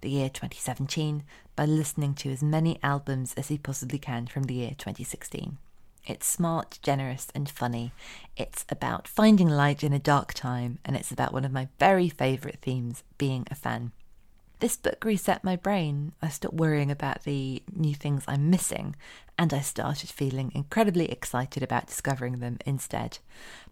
the 0.00 0.10
year 0.10 0.28
2017, 0.28 1.22
by 1.56 1.64
listening 1.64 2.14
to 2.14 2.30
as 2.30 2.42
many 2.42 2.78
albums 2.82 3.34
as 3.36 3.48
he 3.48 3.58
possibly 3.58 3.98
can 3.98 4.26
from 4.26 4.44
the 4.44 4.54
year 4.54 4.74
2016. 4.78 5.58
It's 6.06 6.26
smart, 6.26 6.78
generous, 6.82 7.28
and 7.34 7.50
funny. 7.50 7.92
It's 8.36 8.64
about 8.70 9.06
finding 9.06 9.48
light 9.48 9.84
in 9.84 9.92
a 9.92 9.98
dark 9.98 10.32
time, 10.32 10.78
and 10.84 10.96
it's 10.96 11.10
about 11.10 11.32
one 11.32 11.44
of 11.44 11.52
my 11.52 11.68
very 11.78 12.08
favourite 12.08 12.60
themes 12.62 13.02
being 13.18 13.46
a 13.50 13.54
fan. 13.54 13.92
This 14.60 14.76
book 14.76 15.04
reset 15.04 15.44
my 15.44 15.56
brain. 15.56 16.12
I 16.22 16.28
stopped 16.28 16.54
worrying 16.54 16.90
about 16.90 17.24
the 17.24 17.62
new 17.72 17.94
things 17.94 18.24
I'm 18.26 18.50
missing, 18.50 18.96
and 19.38 19.54
I 19.54 19.60
started 19.60 20.10
feeling 20.10 20.50
incredibly 20.54 21.10
excited 21.10 21.62
about 21.62 21.86
discovering 21.86 22.40
them 22.40 22.58
instead. 22.66 23.18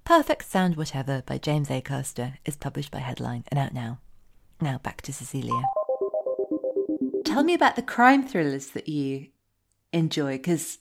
Perfect 0.05 0.48
Sound 0.48 0.76
Whatever 0.76 1.22
by 1.26 1.38
James 1.38 1.68
Acaster 1.68 2.35
is 2.44 2.57
published 2.57 2.92
by 2.92 3.00
Headline 3.00 3.44
and 3.48 3.59
out 3.59 3.74
now. 3.74 3.98
Now 4.61 4.79
back 4.79 5.02
to 5.02 5.12
Cecelia. 5.12 5.62
Tell 7.24 7.42
me 7.42 7.52
about 7.52 7.74
the 7.74 7.83
crime 7.83 8.26
thrillers 8.26 8.68
that 8.68 8.88
you 8.88 9.26
enjoy, 9.92 10.37
because 10.37 10.79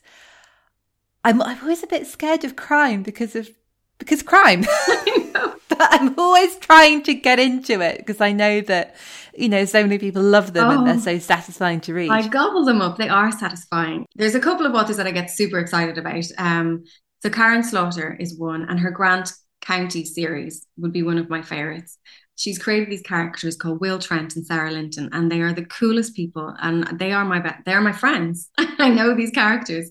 I'm, 1.23 1.41
I'm 1.41 1.59
always 1.61 1.81
a 1.81 1.87
bit 1.87 2.05
scared 2.05 2.43
of 2.43 2.55
crime 2.55 3.01
because 3.01 3.35
of 3.35 3.49
because 3.97 4.21
crime. 4.21 4.63
but 5.69 5.77
I'm 5.91 6.17
always 6.17 6.55
trying 6.57 7.03
to 7.03 7.13
get 7.13 7.39
into 7.39 7.81
it 7.81 7.97
because 7.97 8.21
I 8.21 8.31
know 8.31 8.61
that, 8.61 8.95
you 9.37 9.49
know, 9.49 9.65
so 9.65 9.81
many 9.81 9.97
people 9.97 10.21
love 10.21 10.53
them 10.53 10.67
oh, 10.67 10.77
and 10.77 10.87
they're 10.87 10.99
so 10.99 11.19
satisfying 11.19 11.81
to 11.81 11.93
read. 11.93 12.09
I 12.09 12.27
gobble 12.27 12.65
them 12.65 12.81
up. 12.81 12.97
They 12.97 13.09
are 13.09 13.31
satisfying. 13.31 14.05
There's 14.15 14.35
a 14.35 14.39
couple 14.39 14.65
of 14.65 14.73
authors 14.73 14.97
that 14.97 15.07
I 15.07 15.11
get 15.11 15.29
super 15.29 15.59
excited 15.59 15.97
about. 15.97 16.25
Um, 16.37 16.85
so 17.21 17.29
Karin 17.29 17.63
Slaughter 17.63 18.15
is 18.19 18.37
one, 18.37 18.63
and 18.69 18.79
her 18.79 18.91
Grant 18.91 19.31
County 19.61 20.05
series 20.05 20.67
would 20.77 20.93
be 20.93 21.03
one 21.03 21.17
of 21.17 21.29
my 21.29 21.41
favorites. 21.41 21.97
She's 22.35 22.59
created 22.59 22.91
these 22.91 23.01
characters 23.01 23.55
called 23.55 23.79
Will 23.79 23.97
Trent 23.97 24.35
and 24.35 24.45
Sara 24.45 24.69
Linton, 24.69 25.09
and 25.11 25.31
they 25.31 25.41
are 25.41 25.53
the 25.53 25.65
coolest 25.65 26.15
people, 26.15 26.53
and 26.61 26.83
they 26.99 27.13
are 27.13 27.25
my 27.25 27.39
be- 27.39 27.63
they 27.65 27.73
are 27.73 27.81
my 27.81 27.93
friends. 27.93 28.49
I 28.57 28.89
know 28.89 29.15
these 29.15 29.31
characters, 29.31 29.89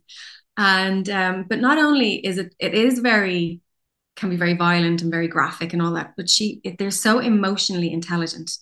and 0.56 1.08
um, 1.10 1.46
but 1.48 1.58
not 1.58 1.78
only 1.78 2.24
is 2.24 2.38
it 2.38 2.54
it 2.60 2.74
is 2.74 3.00
very 3.00 3.60
can 4.16 4.30
be 4.30 4.36
very 4.36 4.54
violent 4.54 5.02
and 5.02 5.10
very 5.10 5.28
graphic 5.28 5.72
and 5.72 5.82
all 5.82 5.92
that. 5.94 6.14
But 6.16 6.30
she, 6.30 6.60
they're 6.78 6.90
so 6.90 7.18
emotionally 7.18 7.92
intelligent 7.92 8.52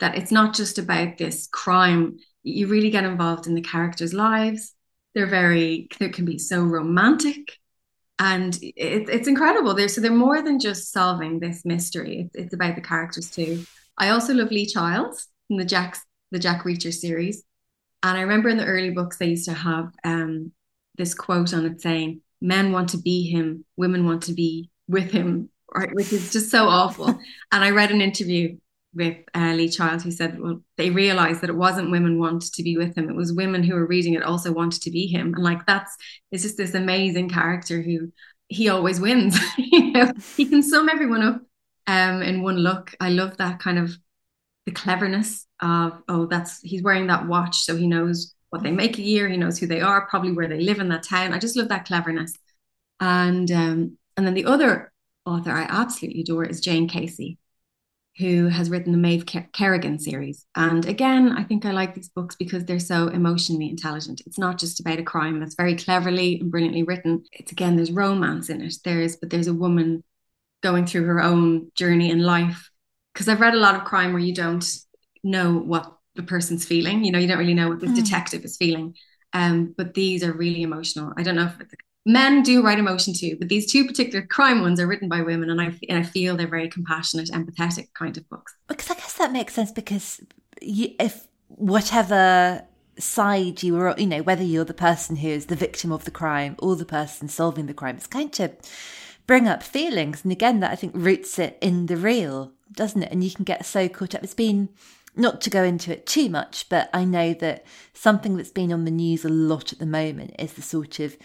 that 0.00 0.16
it's 0.16 0.30
not 0.30 0.54
just 0.54 0.78
about 0.78 1.18
this 1.18 1.48
crime. 1.50 2.18
You 2.42 2.66
really 2.66 2.90
get 2.90 3.04
involved 3.04 3.46
in 3.46 3.54
the 3.54 3.62
characters' 3.62 4.12
lives. 4.12 4.74
They're 5.14 5.26
very, 5.26 5.88
they 5.98 6.10
can 6.10 6.24
be 6.24 6.38
so 6.38 6.62
romantic. 6.62 7.58
And 8.18 8.54
it, 8.62 9.08
it's 9.08 9.28
incredible. 9.28 9.74
They're, 9.74 9.88
so 9.88 10.00
they're 10.00 10.10
more 10.10 10.42
than 10.42 10.60
just 10.60 10.92
solving 10.92 11.40
this 11.40 11.64
mystery. 11.64 12.20
It's, 12.20 12.34
it's 12.34 12.54
about 12.54 12.74
the 12.74 12.82
characters 12.82 13.30
too. 13.30 13.64
I 13.96 14.10
also 14.10 14.34
love 14.34 14.50
Lee 14.50 14.66
Childs 14.66 15.28
in 15.48 15.56
the 15.56 15.64
Jack, 15.64 15.98
the 16.30 16.38
Jack 16.38 16.64
Reacher 16.64 16.92
series. 16.92 17.42
And 18.02 18.16
I 18.16 18.20
remember 18.20 18.48
in 18.48 18.58
the 18.58 18.66
early 18.66 18.90
books, 18.90 19.16
they 19.16 19.26
used 19.26 19.46
to 19.46 19.54
have 19.54 19.92
um, 20.04 20.52
this 20.96 21.14
quote 21.14 21.54
on 21.54 21.64
it 21.64 21.80
saying, 21.80 22.20
men 22.40 22.70
want 22.70 22.90
to 22.90 22.98
be 22.98 23.28
him, 23.28 23.64
women 23.76 24.04
want 24.04 24.24
to 24.24 24.32
be 24.34 24.70
with 24.88 25.10
him, 25.10 25.50
right, 25.74 25.94
which 25.94 26.12
is 26.12 26.32
just 26.32 26.50
so 26.50 26.68
awful. 26.68 27.06
and 27.52 27.64
I 27.64 27.70
read 27.70 27.90
an 27.90 28.00
interview 28.00 28.56
with 28.94 29.18
uh, 29.34 29.52
Lee 29.54 29.68
Child 29.68 30.02
who 30.02 30.10
said, 30.10 30.40
well, 30.40 30.62
they 30.76 30.90
realized 30.90 31.42
that 31.42 31.50
it 31.50 31.56
wasn't 31.56 31.90
women 31.90 32.18
wanted 32.18 32.52
to 32.54 32.62
be 32.62 32.76
with 32.76 32.96
him; 32.96 33.08
it 33.08 33.16
was 33.16 33.32
women 33.32 33.62
who 33.62 33.74
were 33.74 33.86
reading 33.86 34.14
it 34.14 34.22
also 34.22 34.52
wanted 34.52 34.82
to 34.82 34.90
be 34.90 35.06
him. 35.06 35.34
And 35.34 35.44
like 35.44 35.66
that's 35.66 35.96
it's 36.30 36.42
just 36.42 36.56
this 36.56 36.74
amazing 36.74 37.28
character 37.28 37.82
who 37.82 38.12
he 38.48 38.68
always 38.68 39.00
wins. 39.00 39.38
you 39.58 39.92
know, 39.92 40.12
he 40.36 40.46
can 40.46 40.62
sum 40.62 40.88
everyone 40.88 41.22
up 41.22 41.42
um, 41.86 42.22
in 42.22 42.42
one 42.42 42.56
look. 42.56 42.94
I 43.00 43.10
love 43.10 43.36
that 43.36 43.60
kind 43.60 43.78
of 43.78 43.96
the 44.66 44.72
cleverness 44.72 45.46
of 45.60 46.02
oh, 46.08 46.26
that's 46.26 46.60
he's 46.60 46.82
wearing 46.82 47.06
that 47.08 47.26
watch, 47.26 47.58
so 47.58 47.76
he 47.76 47.86
knows 47.86 48.34
what 48.50 48.62
they 48.62 48.70
make 48.70 48.98
a 48.98 49.02
year. 49.02 49.28
He 49.28 49.36
knows 49.36 49.58
who 49.58 49.66
they 49.66 49.80
are, 49.80 50.06
probably 50.06 50.32
where 50.32 50.48
they 50.48 50.60
live 50.60 50.78
in 50.78 50.88
that 50.88 51.02
town. 51.02 51.32
I 51.32 51.38
just 51.38 51.56
love 51.56 51.68
that 51.68 51.86
cleverness. 51.86 52.34
And 53.00 53.50
um, 53.50 53.98
and 54.18 54.26
then 54.26 54.34
the 54.34 54.46
other 54.46 54.92
author 55.24 55.52
I 55.52 55.62
absolutely 55.62 56.22
adore 56.22 56.44
is 56.44 56.60
Jane 56.60 56.88
Casey, 56.88 57.38
who 58.18 58.48
has 58.48 58.68
written 58.68 58.90
the 58.90 58.98
Maeve 58.98 59.24
Kerrigan 59.52 60.00
series. 60.00 60.44
And 60.56 60.84
again, 60.86 61.30
I 61.30 61.44
think 61.44 61.64
I 61.64 61.70
like 61.70 61.94
these 61.94 62.08
books 62.08 62.34
because 62.34 62.64
they're 62.64 62.80
so 62.80 63.06
emotionally 63.06 63.70
intelligent. 63.70 64.22
It's 64.26 64.38
not 64.38 64.58
just 64.58 64.80
about 64.80 64.98
a 64.98 65.04
crime 65.04 65.38
that's 65.38 65.54
very 65.54 65.76
cleverly 65.76 66.40
and 66.40 66.50
brilliantly 66.50 66.82
written. 66.82 67.22
It's 67.32 67.52
again, 67.52 67.76
there's 67.76 67.92
romance 67.92 68.50
in 68.50 68.60
it. 68.60 68.74
There's, 68.84 69.14
but 69.14 69.30
there's 69.30 69.46
a 69.46 69.54
woman 69.54 70.02
going 70.64 70.84
through 70.84 71.04
her 71.04 71.22
own 71.22 71.70
journey 71.76 72.10
in 72.10 72.24
life. 72.24 72.70
Because 73.14 73.28
I've 73.28 73.40
read 73.40 73.54
a 73.54 73.58
lot 73.58 73.76
of 73.76 73.84
crime 73.84 74.12
where 74.12 74.22
you 74.22 74.34
don't 74.34 74.68
know 75.22 75.58
what 75.58 75.96
the 76.16 76.24
person's 76.24 76.64
feeling. 76.64 77.04
You 77.04 77.12
know, 77.12 77.20
you 77.20 77.28
don't 77.28 77.38
really 77.38 77.54
know 77.54 77.68
what 77.68 77.78
this 77.78 77.92
mm. 77.92 78.02
detective 78.02 78.44
is 78.44 78.56
feeling. 78.56 78.96
Um, 79.32 79.76
but 79.76 79.94
these 79.94 80.24
are 80.24 80.32
really 80.32 80.62
emotional. 80.62 81.12
I 81.16 81.22
don't 81.22 81.36
know 81.36 81.44
if 81.44 81.60
it's 81.60 81.74
men 82.08 82.42
do 82.42 82.62
write 82.62 82.78
emotion 82.78 83.12
too, 83.12 83.36
but 83.38 83.48
these 83.48 83.70
two 83.70 83.86
particular 83.86 84.26
crime 84.26 84.62
ones 84.62 84.80
are 84.80 84.86
written 84.86 85.08
by 85.08 85.20
women, 85.20 85.50
and 85.50 85.60
I, 85.60 85.78
and 85.88 85.98
I 85.98 86.02
feel 86.02 86.36
they're 86.36 86.48
very 86.48 86.68
compassionate, 86.68 87.28
empathetic 87.28 87.92
kind 87.94 88.16
of 88.16 88.28
books. 88.30 88.54
Because 88.66 88.90
I 88.90 88.94
guess 88.94 89.12
that 89.18 89.30
makes 89.30 89.52
sense 89.52 89.70
because 89.70 90.20
you, 90.60 90.94
if 90.98 91.28
whatever 91.48 92.64
side 92.98 93.62
you 93.62 93.78
are, 93.78 93.94
you 93.98 94.06
know, 94.06 94.22
whether 94.22 94.42
you're 94.42 94.64
the 94.64 94.74
person 94.74 95.16
who 95.16 95.28
is 95.28 95.46
the 95.46 95.54
victim 95.54 95.92
of 95.92 96.06
the 96.06 96.10
crime 96.10 96.56
or 96.58 96.76
the 96.76 96.86
person 96.86 97.28
solving 97.28 97.66
the 97.66 97.74
crime, 97.74 97.96
it's 97.96 98.06
going 98.06 98.30
to 98.30 98.52
bring 99.26 99.46
up 99.46 99.62
feelings. 99.62 100.22
And 100.24 100.32
again, 100.32 100.60
that 100.60 100.72
I 100.72 100.76
think 100.76 100.94
roots 100.96 101.38
it 101.38 101.58
in 101.60 101.86
the 101.86 101.96
real, 101.98 102.52
doesn't 102.72 103.02
it? 103.02 103.12
And 103.12 103.22
you 103.22 103.30
can 103.30 103.44
get 103.44 103.66
so 103.66 103.86
caught 103.86 104.14
up. 104.14 104.24
It's 104.24 104.32
been 104.32 104.70
not 105.14 105.42
to 105.42 105.50
go 105.50 105.62
into 105.62 105.92
it 105.92 106.06
too 106.06 106.30
much, 106.30 106.68
but 106.70 106.88
I 106.94 107.04
know 107.04 107.34
that 107.34 107.66
something 107.92 108.36
that's 108.36 108.50
been 108.50 108.72
on 108.72 108.86
the 108.86 108.90
news 108.90 109.26
a 109.26 109.28
lot 109.28 109.72
at 109.72 109.78
the 109.78 109.86
moment 109.86 110.34
is 110.38 110.54
the 110.54 110.62
sort 110.62 111.00
of 111.00 111.16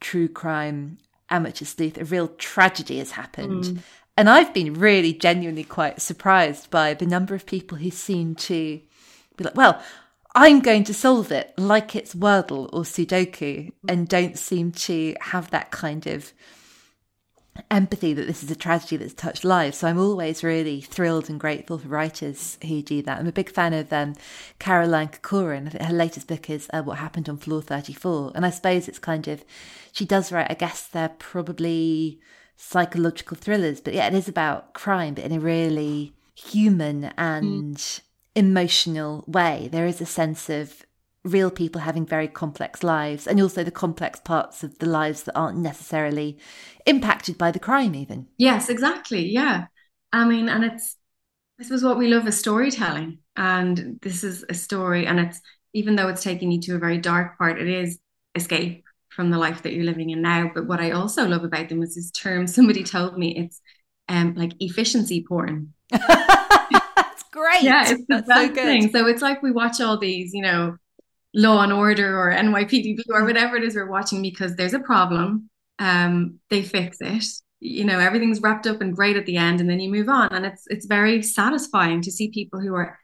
true 0.00 0.28
crime 0.28 0.98
amateur 1.30 1.64
sleuth, 1.64 1.98
a 1.98 2.04
real 2.04 2.28
tragedy 2.28 2.98
has 2.98 3.12
happened. 3.12 3.64
Mm. 3.64 3.78
And 4.16 4.28
I've 4.28 4.52
been 4.52 4.74
really 4.74 5.12
genuinely 5.12 5.64
quite 5.64 6.00
surprised 6.00 6.70
by 6.70 6.94
the 6.94 7.06
number 7.06 7.34
of 7.34 7.46
people 7.46 7.78
who 7.78 7.90
seem 7.90 8.34
to 8.34 8.80
be 9.36 9.44
like, 9.44 9.56
well, 9.56 9.80
I'm 10.34 10.60
going 10.60 10.84
to 10.84 10.94
solve 10.94 11.32
it 11.32 11.52
like 11.56 11.96
it's 11.96 12.14
Wordle 12.14 12.68
or 12.72 12.82
Sudoku, 12.82 13.72
and 13.88 14.08
don't 14.08 14.38
seem 14.38 14.72
to 14.72 15.14
have 15.20 15.50
that 15.50 15.70
kind 15.70 16.06
of 16.06 16.32
empathy 17.70 18.14
that 18.14 18.26
this 18.26 18.42
is 18.42 18.50
a 18.50 18.56
tragedy 18.56 18.96
that's 18.96 19.14
touched 19.14 19.44
lives. 19.44 19.78
So 19.78 19.88
I'm 19.88 19.98
always 19.98 20.44
really 20.44 20.80
thrilled 20.80 21.28
and 21.28 21.38
grateful 21.38 21.78
for 21.78 21.88
writers 21.88 22.58
who 22.66 22.82
do 22.82 23.02
that. 23.02 23.18
I'm 23.18 23.26
a 23.26 23.32
big 23.32 23.50
fan 23.50 23.72
of 23.74 23.92
um, 23.92 24.14
Caroline 24.58 25.08
Corcoran. 25.08 25.66
Her 25.66 25.92
latest 25.92 26.28
book 26.28 26.48
is 26.50 26.68
uh, 26.72 26.82
What 26.82 26.98
Happened 26.98 27.28
on 27.28 27.36
Floor 27.36 27.62
34. 27.62 28.32
And 28.34 28.46
I 28.46 28.50
suppose 28.50 28.88
it's 28.88 28.98
kind 28.98 29.28
of, 29.28 29.44
she 29.92 30.04
does 30.04 30.32
write, 30.32 30.50
I 30.50 30.54
guess 30.54 30.86
they're 30.86 31.14
probably 31.18 32.20
psychological 32.56 33.36
thrillers, 33.36 33.80
but 33.80 33.94
yeah, 33.94 34.08
it 34.08 34.14
is 34.14 34.28
about 34.28 34.74
crime, 34.74 35.14
but 35.14 35.24
in 35.24 35.32
a 35.32 35.40
really 35.40 36.12
human 36.34 37.04
and 37.16 37.76
mm. 37.76 38.00
emotional 38.34 39.24
way. 39.26 39.68
There 39.70 39.86
is 39.86 40.00
a 40.00 40.06
sense 40.06 40.50
of 40.50 40.84
real 41.28 41.50
people 41.50 41.80
having 41.80 42.06
very 42.06 42.28
complex 42.28 42.82
lives 42.82 43.26
and 43.26 43.40
also 43.40 43.62
the 43.62 43.70
complex 43.70 44.20
parts 44.20 44.64
of 44.64 44.78
the 44.78 44.86
lives 44.86 45.24
that 45.24 45.36
aren't 45.36 45.58
necessarily 45.58 46.38
impacted 46.86 47.36
by 47.38 47.50
the 47.50 47.58
crime 47.58 47.94
even. 47.94 48.26
Yes 48.38 48.68
exactly 48.68 49.26
yeah. 49.26 49.66
I 50.12 50.24
mean 50.24 50.48
and 50.48 50.64
it's 50.64 50.96
this 51.58 51.70
is 51.70 51.82
what 51.82 51.98
we 51.98 52.08
love 52.08 52.26
is 52.26 52.38
storytelling 52.38 53.18
and 53.36 53.98
this 54.02 54.24
is 54.24 54.44
a 54.48 54.54
story 54.54 55.06
and 55.06 55.20
it's 55.20 55.40
even 55.74 55.96
though 55.96 56.08
it's 56.08 56.22
taking 56.22 56.50
you 56.50 56.60
to 56.62 56.76
a 56.76 56.78
very 56.78 56.98
dark 56.98 57.36
part 57.38 57.60
it 57.60 57.68
is 57.68 57.98
escape 58.34 58.84
from 59.10 59.30
the 59.30 59.38
life 59.38 59.62
that 59.62 59.72
you're 59.72 59.84
living 59.84 60.10
in 60.10 60.22
now. 60.22 60.50
But 60.54 60.66
what 60.66 60.80
i 60.80 60.92
also 60.92 61.26
love 61.26 61.44
about 61.44 61.68
them 61.68 61.82
is 61.82 61.94
this 61.94 62.10
term 62.10 62.46
somebody 62.46 62.84
told 62.84 63.18
me 63.18 63.36
it's 63.36 63.60
um 64.08 64.34
like 64.34 64.52
efficiency 64.60 65.24
porn. 65.28 65.74
That's 65.90 67.22
great. 67.32 67.62
Yeah 67.62 67.90
it's 67.90 68.04
the 68.08 68.22
best 68.22 68.28
so 68.28 68.54
thing. 68.54 68.90
So 68.92 69.06
it's 69.06 69.22
like 69.22 69.42
we 69.42 69.50
watch 69.50 69.80
all 69.80 69.98
these 69.98 70.32
you 70.32 70.42
know 70.42 70.76
Law 71.34 71.62
and 71.62 71.72
Order 71.72 72.18
or 72.18 72.32
NYPD 72.32 73.00
or 73.10 73.24
whatever 73.24 73.56
it 73.56 73.64
is 73.64 73.74
we're 73.74 73.90
watching 73.90 74.22
because 74.22 74.56
there's 74.56 74.74
a 74.74 74.80
problem. 74.80 75.50
Um, 75.78 76.38
they 76.50 76.62
fix 76.62 76.98
it. 77.00 77.24
You 77.60 77.84
know, 77.84 77.98
everything's 77.98 78.40
wrapped 78.40 78.66
up 78.66 78.80
and 78.80 78.94
great 78.94 79.16
at 79.16 79.26
the 79.26 79.36
end, 79.36 79.60
and 79.60 79.68
then 79.68 79.80
you 79.80 79.90
move 79.90 80.08
on. 80.08 80.28
And 80.32 80.46
it's 80.46 80.64
it's 80.68 80.86
very 80.86 81.22
satisfying 81.22 82.02
to 82.02 82.10
see 82.10 82.30
people 82.30 82.60
who 82.60 82.74
are 82.74 82.98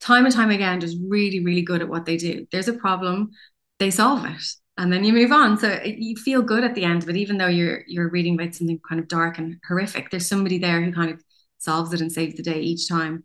time 0.00 0.24
and 0.24 0.34
time 0.34 0.50
again 0.50 0.80
just 0.80 0.96
really, 1.08 1.44
really 1.44 1.62
good 1.62 1.82
at 1.82 1.88
what 1.88 2.06
they 2.06 2.16
do. 2.16 2.46
There's 2.52 2.68
a 2.68 2.72
problem, 2.72 3.30
they 3.78 3.90
solve 3.90 4.24
it, 4.24 4.42
and 4.78 4.92
then 4.92 5.04
you 5.04 5.12
move 5.12 5.32
on. 5.32 5.58
So 5.58 5.80
you 5.84 6.16
feel 6.16 6.42
good 6.42 6.64
at 6.64 6.74
the 6.74 6.84
end 6.84 7.02
of 7.02 7.08
it, 7.08 7.16
even 7.16 7.38
though 7.38 7.48
you're 7.48 7.82
you're 7.86 8.10
reading 8.10 8.34
about 8.34 8.54
something 8.54 8.80
kind 8.88 9.00
of 9.00 9.08
dark 9.08 9.38
and 9.38 9.56
horrific. 9.66 10.10
There's 10.10 10.28
somebody 10.28 10.58
there 10.58 10.82
who 10.82 10.92
kind 10.92 11.10
of 11.10 11.20
solves 11.58 11.92
it 11.92 12.00
and 12.00 12.12
saves 12.12 12.36
the 12.36 12.42
day 12.42 12.60
each 12.60 12.88
time. 12.88 13.24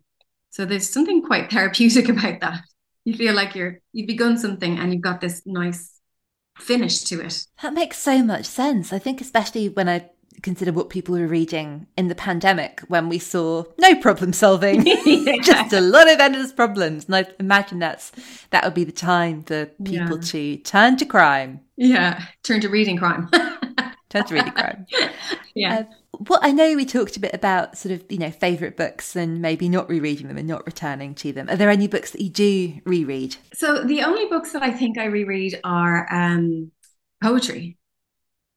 So 0.50 0.64
there's 0.64 0.88
something 0.88 1.22
quite 1.22 1.50
therapeutic 1.50 2.08
about 2.10 2.40
that 2.40 2.62
you 3.04 3.14
feel 3.14 3.34
like 3.34 3.54
you're 3.54 3.80
you've 3.92 4.06
begun 4.06 4.38
something 4.38 4.78
and 4.78 4.92
you've 4.92 5.02
got 5.02 5.20
this 5.20 5.42
nice 5.46 5.98
finish 6.58 7.00
to 7.04 7.20
it. 7.20 7.46
That 7.62 7.74
makes 7.74 7.98
so 7.98 8.22
much 8.22 8.44
sense. 8.44 8.92
I 8.92 8.98
think 8.98 9.20
especially 9.20 9.68
when 9.68 9.88
I 9.88 10.10
consider 10.42 10.72
what 10.72 10.90
people 10.90 11.14
were 11.14 11.26
reading 11.26 11.86
in 11.96 12.08
the 12.08 12.14
pandemic 12.14 12.80
when 12.88 13.08
we 13.08 13.18
saw 13.18 13.64
no 13.78 13.94
problem 13.96 14.32
solving, 14.32 14.84
just 15.42 15.72
a 15.72 15.80
lot 15.80 16.10
of 16.10 16.18
endless 16.20 16.52
problems. 16.52 17.06
And 17.06 17.16
I 17.16 17.26
imagine 17.38 17.78
that's 17.78 18.12
that 18.50 18.64
would 18.64 18.74
be 18.74 18.84
the 18.84 18.92
time 18.92 19.42
for 19.42 19.66
people 19.84 20.16
yeah. 20.16 20.22
to 20.22 20.56
turn 20.58 20.96
to 20.98 21.06
crime. 21.06 21.60
Yeah, 21.76 22.24
turn 22.42 22.60
to 22.60 22.68
reading 22.68 22.96
crime. 22.96 23.28
turn 24.10 24.24
to 24.24 24.34
reading 24.34 24.52
crime. 24.52 24.86
Yeah. 25.54 25.80
Uh, 25.80 25.84
well, 26.28 26.38
I 26.42 26.52
know 26.52 26.74
we 26.74 26.84
talked 26.84 27.16
a 27.16 27.20
bit 27.20 27.34
about 27.34 27.78
sort 27.78 27.92
of, 27.92 28.04
you 28.10 28.18
know, 28.18 28.30
favourite 28.30 28.76
books 28.76 29.16
and 29.16 29.40
maybe 29.40 29.68
not 29.68 29.88
rereading 29.88 30.28
them 30.28 30.36
and 30.36 30.48
not 30.48 30.66
returning 30.66 31.14
to 31.16 31.32
them. 31.32 31.48
Are 31.48 31.56
there 31.56 31.70
any 31.70 31.86
books 31.86 32.10
that 32.10 32.20
you 32.20 32.30
do 32.30 32.80
reread? 32.84 33.36
So 33.54 33.84
the 33.84 34.02
only 34.02 34.26
books 34.26 34.52
that 34.52 34.62
I 34.62 34.70
think 34.70 34.98
I 34.98 35.06
reread 35.06 35.60
are 35.64 36.12
um, 36.12 36.70
poetry, 37.22 37.78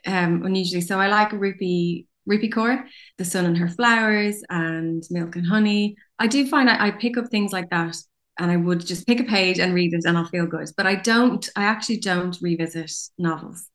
um, 0.06 0.44
unusually. 0.46 0.82
So 0.82 1.00
I 1.00 1.08
like 1.08 1.30
Rupi 1.30 2.08
Rupi 2.30 2.52
Kaur, 2.52 2.86
The 3.18 3.26
Sun 3.26 3.46
and 3.46 3.58
Her 3.58 3.70
Flowers 3.70 4.44
and 4.50 5.04
Milk 5.12 5.36
and 5.36 5.48
Honey. 5.48 5.96
I 6.20 6.28
do 6.28 6.48
find 6.48 6.70
I, 6.70 6.88
I 6.88 6.92
pick 6.92 7.18
up 7.18 7.30
things 7.30 7.52
like 7.54 7.70
that 7.70 7.96
and 8.40 8.52
I 8.52 8.58
would 8.58 8.86
just 8.86 9.08
pick 9.08 9.20
a 9.20 9.24
page 9.24 9.60
and 9.60 9.74
read 9.74 9.94
it 9.94 10.06
and 10.06 10.18
I'll 10.18 10.26
feel 10.26 10.48
good. 10.48 10.68
But 10.76 10.88
I 10.88 10.96
don't, 10.96 11.48
I 11.56 11.66
actually 11.66 11.98
don't 12.00 12.36
revisit 12.42 12.92
novels 13.18 13.70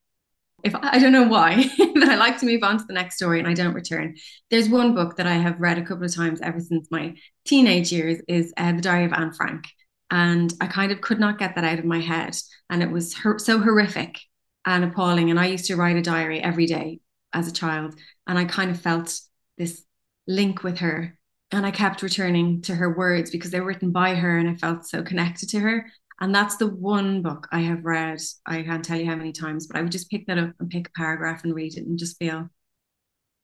if 0.65 0.75
I 0.75 0.99
don't 0.99 1.13
know 1.13 1.29
why, 1.29 1.65
but 1.79 2.09
I 2.09 2.17
like 2.17 2.39
to 2.39 2.47
move 2.47 2.63
on 2.63 2.79
to 2.79 2.85
the 2.85 2.93
next 2.93 3.17
story 3.17 3.39
and 3.39 3.49
I 3.49 3.55
don't 3.55 3.75
return. 3.75 4.17
There's 4.51 4.69
one 4.69 4.95
book 4.95 5.17
that 5.17 5.27
I 5.27 5.35
have 5.35 5.61
read 5.61 5.79
a 5.79 5.85
couple 5.85 6.05
of 6.05 6.15
times 6.15 6.41
ever 6.43 6.61
since 6.61 6.89
my 6.91 7.15
teenage 7.45 7.93
years 7.93 8.21
is 8.29 8.53
uh, 8.57 8.73
The 8.73 8.83
Diary 8.83 9.05
of 9.05 9.13
Anne 9.13 9.33
Frank. 9.33 9.65
And 10.11 10.53
I 10.61 10.67
kind 10.67 10.93
of 10.93 11.01
could 11.01 11.21
not 11.21 11.39
get 11.39 11.55
that 11.55 11.65
out 11.65 11.79
of 11.79 11.85
my 11.85 12.01
head. 12.01 12.37
And 12.69 12.83
it 12.83 12.91
was 12.91 13.15
her- 13.19 13.39
so 13.39 13.59
horrific 13.59 14.19
and 14.67 14.85
appalling. 14.85 15.31
And 15.31 15.39
I 15.39 15.47
used 15.47 15.67
to 15.67 15.77
write 15.77 15.97
a 15.97 16.03
diary 16.03 16.41
every 16.41 16.67
day 16.67 17.01
as 17.33 17.49
a 17.49 17.53
child. 17.53 17.95
And 18.27 18.39
I 18.39 18.45
kind 18.45 18.71
of 18.71 18.81
felt 18.81 19.19
this 19.57 19.85
link 20.27 20.63
with 20.63 20.79
her. 20.79 21.17
And 21.53 21.67
I 21.67 21.71
kept 21.71 22.03
returning 22.03 22.63
to 22.63 22.75
her 22.75 22.97
words 22.97 23.31
because 23.31 23.51
they 23.51 23.61
were 23.61 23.67
written 23.67 23.93
by 23.93 24.15
her 24.15 24.39
and 24.39 24.49
I 24.49 24.55
felt 24.55 24.87
so 24.87 25.03
connected 25.03 25.49
to 25.51 25.61
her. 25.61 25.87
And 26.21 26.35
that's 26.35 26.57
the 26.57 26.67
one 26.67 27.23
book 27.23 27.49
I 27.51 27.61
have 27.61 27.85
read. 27.85 28.21
I 28.47 28.63
can't 28.63 28.85
tell 28.85 28.99
you 28.99 29.07
how 29.07 29.17
many 29.17 29.33
times, 29.33 29.67
but 29.67 29.79
I 29.79 29.83
would 29.83 29.93
just 29.93 30.11
pick 30.11 30.27
that 30.27 30.39
up 30.39 30.53
and 30.61 30.69
pick 30.69 30.89
a 30.89 30.91
paragraph 30.93 31.45
and 31.45 31.55
read 31.55 31.77
it 31.77 31.87
and 31.87 31.99
just 31.99 32.19
feel, 32.19 32.51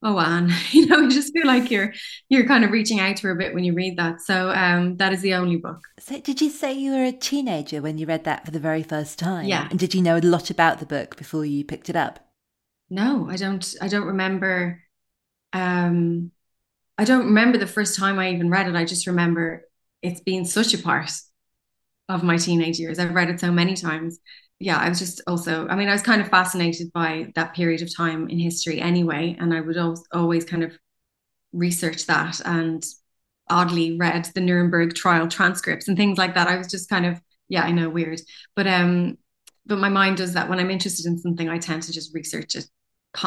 oh 0.03 0.19
Anne, 0.19 0.53
you 0.73 0.87
know, 0.87 0.99
you 0.99 1.11
just 1.11 1.33
feel 1.33 1.47
like 1.47 1.71
you're 1.71 1.95
you're 2.29 2.47
kind 2.47 2.65
of 2.65 2.71
reaching 2.71 3.01
out 3.01 3.17
to 3.17 3.29
her 3.29 3.31
a 3.33 3.37
bit 3.37 3.55
when 3.55 3.65
you 3.65 3.73
read 3.73 3.99
that. 3.99 4.21
So 4.21 4.51
um, 4.51 4.97
that 4.99 5.15
is 5.15 5.23
the 5.23 5.35
only 5.35 5.57
book. 5.57 5.81
So 5.99 6.21
did 6.21 6.43
you 6.43 6.51
say 6.51 6.75
you 6.75 6.93
were 6.93 7.05
a 7.05 7.13
teenager 7.13 7.81
when 7.81 7.97
you 7.97 8.07
read 8.07 8.25
that 8.25 8.45
for 8.45 8.51
the 8.51 8.61
very 8.61 8.83
first 8.83 9.19
time? 9.19 9.47
Yeah. 9.47 9.69
And 9.71 9.79
did 9.79 9.95
you 9.95 10.03
know 10.03 10.19
a 10.19 10.21
lot 10.21 10.51
about 10.51 10.79
the 10.79 10.87
book 10.87 11.17
before 11.17 11.47
you 11.47 11.65
picked 11.65 11.89
it 11.89 11.97
up? 11.97 12.21
No, 12.91 13.29
I 13.29 13.37
don't. 13.37 13.75
I 13.81 13.89
don't 13.89 14.07
remember. 14.07 14.83
Um, 15.53 16.31
I 16.99 17.05
don't 17.05 17.27
remember 17.27 17.59
the 17.59 17.67
first 17.67 17.99
time 17.99 18.19
I 18.19 18.33
even 18.33 18.51
read 18.51 18.69
it. 18.69 18.77
I 18.77 18.85
just 18.85 19.07
remember 19.07 19.67
it's 20.03 20.21
been 20.21 20.45
such 20.45 20.75
a 20.75 20.79
part 20.79 21.11
of 22.09 22.23
my 22.23 22.37
teenage 22.37 22.79
years. 22.79 22.99
I've 22.99 23.15
read 23.15 23.31
it 23.31 23.41
so 23.41 23.51
many 23.51 23.75
times. 23.75 24.19
Yeah, 24.59 24.79
I 24.79 24.89
was 24.89 24.99
just 24.99 25.21
also, 25.27 25.67
I 25.69 25.77
mean, 25.77 25.89
I 25.89 25.93
was 25.93 26.03
kind 26.03 26.21
of 26.21 26.29
fascinated 26.29 26.93
by 26.93 27.33
that 27.35 27.55
period 27.55 27.83
of 27.83 27.95
time 27.95 28.29
in 28.29 28.39
history 28.39 28.81
anyway. 28.81 29.37
And 29.39 29.53
I 29.53 29.61
would 29.61 29.77
always 30.13 30.45
kind 30.45 30.63
of 30.63 30.79
research 31.53 32.07
that 32.07 32.41
and 32.45 32.85
oddly 33.49 33.97
read 33.97 34.31
the 34.35 34.41
Nuremberg 34.41 34.95
trial 34.95 35.29
transcripts 35.29 35.89
and 35.89 35.97
things 35.97 36.17
like 36.17 36.35
that. 36.35 36.49
I 36.49 36.57
was 36.57 36.69
just 36.69 36.89
kind 36.89 37.07
of, 37.07 37.21
yeah, 37.49 37.63
I 37.63 37.71
know, 37.73 37.91
weird. 37.91 38.21
But, 38.55 38.67
um, 38.67 39.19
but 39.67 39.79
my 39.79 39.89
mind 39.89 40.17
does 40.17 40.35
that 40.35 40.49
when 40.49 40.59
I'm 40.59 40.71
interested 40.71 41.07
in 41.07 41.19
something, 41.19 41.49
I 41.49 41.59
tend 41.59 41.83
to 41.85 41.93
just 41.93 42.15
research 42.15 42.55
it, 42.55 42.67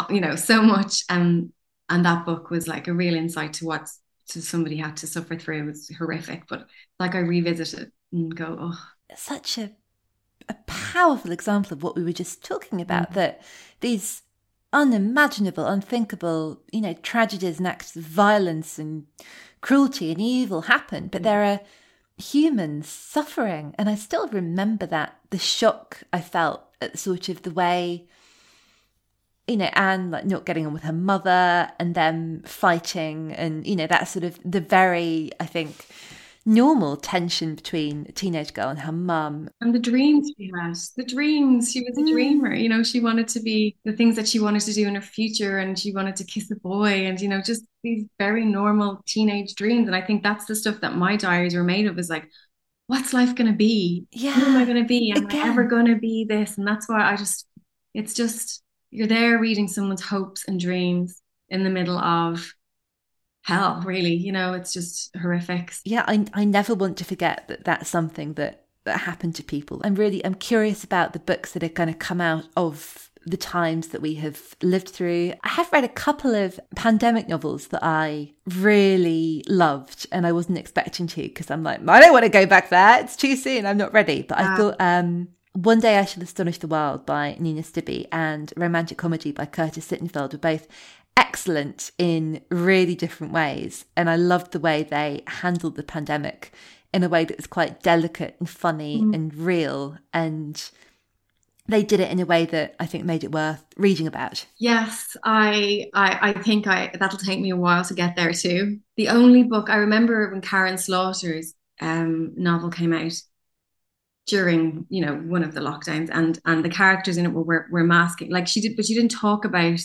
you 0.10 0.22
know, 0.22 0.36
so 0.36 0.62
much. 0.62 1.04
And, 1.10 1.52
and 1.90 2.06
that 2.06 2.26
book 2.26 2.50
was 2.50 2.68
like 2.68 2.88
a 2.88 2.94
real 2.94 3.16
insight 3.16 3.54
to 3.54 3.66
what 3.66 3.88
to 4.30 4.42
somebody 4.42 4.78
had 4.78 4.98
to 4.98 5.08
suffer 5.08 5.38
through. 5.38 5.64
It 5.64 5.66
was 5.66 5.92
horrific, 5.98 6.48
but 6.48 6.68
like 7.00 7.16
I 7.16 7.20
revisit 7.20 7.80
it 7.80 7.92
and 8.12 8.36
go, 8.36 8.58
oh. 8.60 8.86
Such 9.16 9.58
a 9.58 9.72
a 10.50 10.56
powerful 10.66 11.32
example 11.32 11.74
of 11.74 11.84
what 11.84 11.96
we 11.96 12.04
were 12.04 12.12
just 12.12 12.44
talking 12.44 12.82
about, 12.82 13.12
mm. 13.12 13.14
that 13.14 13.42
these 13.82 14.24
unimaginable, 14.74 15.66
unthinkable, 15.66 16.62
you 16.72 16.82
know, 16.82 16.94
tragedies 16.94 17.60
and 17.60 17.68
acts 17.68 17.96
of 17.96 18.04
violence 18.04 18.80
and 18.80 19.06
cruelty 19.62 20.12
and 20.12 20.20
evil 20.20 20.62
happen, 20.62 21.08
but 21.08 21.24
there 21.24 21.44
are 21.44 21.60
humans 22.18 22.88
suffering. 22.88 23.74
And 23.78 23.90
I 23.90 23.96
still 23.96 24.28
remember 24.28 24.86
that, 24.88 25.20
the 25.30 25.40
shock 25.40 26.04
I 26.12 26.22
felt 26.22 26.64
at 26.82 26.98
sort 26.98 27.30
of 27.30 27.44
the 27.44 27.52
way, 27.52 28.08
you 29.48 29.58
know, 29.58 29.70
Anne 29.74 30.12
like 30.12 30.26
not 30.26 30.46
getting 30.46 30.66
on 30.66 30.74
with 30.74 30.84
her 30.84 30.94
mother 30.94 31.72
and 31.80 31.96
them 31.96 32.42
fighting 32.46 33.34
and, 33.34 33.66
you 33.66 33.76
know, 33.76 33.88
that 33.88 34.08
sort 34.08 34.24
of 34.24 34.40
the 34.44 34.62
very, 34.62 35.32
I 35.40 35.46
think, 35.46 35.88
normal 36.50 36.98
tension 36.98 37.54
between 37.54 38.08
a 38.10 38.12
teenage 38.12 38.54
girl 38.54 38.70
and 38.70 38.80
her 38.80 38.92
mum. 38.92 39.50
And 39.62 39.74
the 39.74 39.80
dreams 39.80 40.32
she 40.36 40.52
had, 40.60 40.76
the 40.98 41.06
dreams. 41.06 41.72
She 41.72 41.82
was 41.82 41.96
a 41.98 42.02
mm. 42.02 42.12
dreamer. 42.12 42.54
You 42.54 42.68
know, 42.68 42.82
she 42.82 43.00
wanted 43.00 43.28
to 43.30 43.40
be 43.40 43.78
the 43.86 43.94
things 43.94 44.16
that 44.16 44.28
she 44.28 44.40
wanted 44.40 44.64
to 44.64 44.74
do 44.74 44.88
in 44.88 44.96
her 44.96 45.02
future 45.02 45.60
and 45.60 45.78
she 45.78 45.94
wanted 45.94 46.16
to 46.16 46.24
kiss 46.24 46.50
a 46.50 46.56
boy 46.56 47.06
and, 47.06 47.22
you 47.22 47.30
know, 47.30 47.42
just 47.42 47.64
these 47.84 48.06
very 48.18 48.46
normal 48.46 49.04
teenage 49.08 49.54
dreams. 49.54 49.88
And 49.88 49.96
I 49.96 50.02
think 50.02 50.24
that's 50.24 50.46
the 50.46 50.56
stuff 50.56 50.82
that 50.82 50.96
my 50.96 51.16
diaries 51.16 51.56
were 51.56 51.64
made 51.64 51.86
of 51.86 52.00
is 52.00 52.10
like, 52.10 52.28
what's 52.88 53.14
life 53.14 53.36
going 53.36 53.52
to 53.52 53.58
be? 53.58 54.08
Yeah. 54.12 54.32
Who 54.32 54.48
am 54.48 54.58
I 54.58 54.66
going 54.66 54.82
to 54.82 54.88
be? 54.88 55.14
Am 55.16 55.28
Again. 55.28 55.46
I 55.46 55.50
ever 55.50 55.64
going 55.66 55.86
to 55.86 55.98
be 55.98 56.26
this? 56.28 56.58
And 56.58 56.68
that's 56.68 56.90
why 56.90 57.04
I 57.04 57.16
just, 57.16 57.48
it's 57.94 58.16
just, 58.16 58.64
you're 58.90 59.08
there 59.08 59.38
reading 59.38 59.68
someone's 59.68 60.02
hopes 60.02 60.46
and 60.48 60.60
dreams 60.60 61.22
in 61.50 61.64
the 61.64 61.70
middle 61.70 62.00
of 62.00 62.52
hell 63.50 63.84
really 63.86 64.14
you 64.14 64.32
know 64.32 64.54
it's 64.54 64.74
just 64.74 65.16
horrific. 65.16 65.74
Yeah 65.84 66.04
I, 66.08 66.26
I 66.34 66.46
never 66.46 66.74
want 66.76 66.98
to 66.98 67.06
forget 67.06 67.48
that 67.48 67.66
that's 67.66 67.90
something 67.90 68.34
that 68.34 68.66
that 68.86 69.02
happened 69.02 69.36
to 69.36 69.44
people. 69.44 69.82
I'm 69.84 69.96
really 69.96 70.26
i'm 70.26 70.36
curious 70.36 70.84
about 70.84 71.14
the 71.14 71.20
books 71.20 71.54
that 71.54 71.64
are 71.64 71.70
going 71.70 71.90
to 71.90 71.96
come 71.96 72.22
out 72.22 72.46
of 72.56 73.10
the 73.26 73.38
times 73.38 73.90
that 73.90 74.02
we 74.02 74.16
have 74.16 74.56
lived 74.64 74.90
through. 74.90 75.34
I 75.44 75.50
have 75.50 75.72
read 75.74 75.84
a 75.84 75.90
couple 75.90 76.34
of 76.34 76.60
pandemic 76.76 77.28
novels 77.28 77.68
that 77.68 77.84
i 77.84 78.34
really 78.58 79.44
loved 79.48 80.08
and 80.12 80.26
i 80.26 80.32
wasn't 80.32 80.58
expecting 80.58 81.08
to 81.08 81.22
because 81.22 81.52
i'm 81.52 81.64
like 81.64 81.82
i 81.88 82.00
don't 82.00 82.14
want 82.14 82.24
to 82.24 82.30
go 82.30 82.46
back 82.46 82.70
there. 82.70 83.02
It's 83.02 83.16
too 83.16 83.36
soon. 83.36 83.66
I'm 83.66 83.78
not 83.78 83.94
ready. 83.94 84.24
But 84.24 84.40
i 84.40 84.58
thought 84.58 84.76
um 84.80 85.30
one 85.54 85.80
Day 85.80 85.98
I 85.98 86.06
Shall 86.06 86.24
Astonish 86.24 86.60
the 86.60 86.68
World 86.68 87.06
by 87.06 87.36
Nina 87.40 87.64
Stibbe 87.64 88.08
and 88.12 88.54
Romantic 88.56 88.98
Comedy 88.98 89.32
by 89.32 89.46
Curtis 89.46 89.90
Sittenfeld 89.90 90.32
were 90.32 90.40
both 90.40 90.68
excellent 91.20 91.92
in 91.98 92.42
really 92.50 92.96
different 92.96 93.34
ways. 93.34 93.86
And 93.96 94.10
I 94.10 94.16
loved 94.16 94.54
the 94.54 94.60
way 94.60 94.84
they 94.84 95.24
handled 95.28 95.76
the 95.76 95.84
pandemic 95.84 96.54
in 96.94 97.04
a 97.04 97.10
way 97.10 97.26
that 97.26 97.38
was 97.38 97.46
quite 97.46 97.84
delicate 97.84 98.36
and 98.40 98.50
funny 98.50 99.02
mm. 99.02 99.14
and 99.14 99.36
real. 99.36 99.98
And 100.14 100.72
they 101.68 101.84
did 101.84 102.00
it 102.00 102.10
in 102.10 102.22
a 102.22 102.26
way 102.26 102.46
that 102.46 102.76
I 102.80 102.86
think 102.86 103.04
made 103.04 103.26
it 103.26 103.34
worth 103.34 103.64
reading 103.76 104.08
about. 104.08 104.46
Yes, 104.58 105.18
I, 105.24 105.90
I, 105.94 106.30
I 106.30 106.34
think 106.42 106.68
I 106.68 106.90
that'll 106.98 107.20
take 107.20 107.42
me 107.42 107.52
a 107.52 107.58
while 107.58 107.84
to 107.84 107.94
get 107.94 108.16
there 108.16 108.34
too. 108.34 108.80
The 108.96 109.10
only 109.10 109.44
book 109.44 109.70
I 109.70 109.76
remember 109.76 110.32
when 110.32 110.42
Karin 110.42 110.78
Slaughter's 110.78 111.54
um, 111.82 112.34
novel 112.38 112.70
came 112.70 112.94
out 112.94 113.14
during 114.26 114.86
you 114.90 115.06
know 115.06 115.16
one 115.16 115.44
of 115.44 115.54
the 115.54 115.62
lockdowns, 115.62 116.10
and 116.12 116.40
and 116.46 116.64
the 116.66 116.70
characters 116.70 117.18
in 117.18 117.26
it 117.26 117.34
were 117.34 117.44
were, 117.44 117.68
were 117.70 117.84
masking 117.84 118.32
like 118.32 118.48
she 118.48 118.62
did, 118.62 118.76
but 118.76 118.86
she 118.86 118.96
didn't 118.96 119.12
talk 119.12 119.46
about 119.46 119.80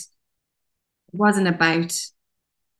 wasn't 1.15 1.47
about 1.47 1.93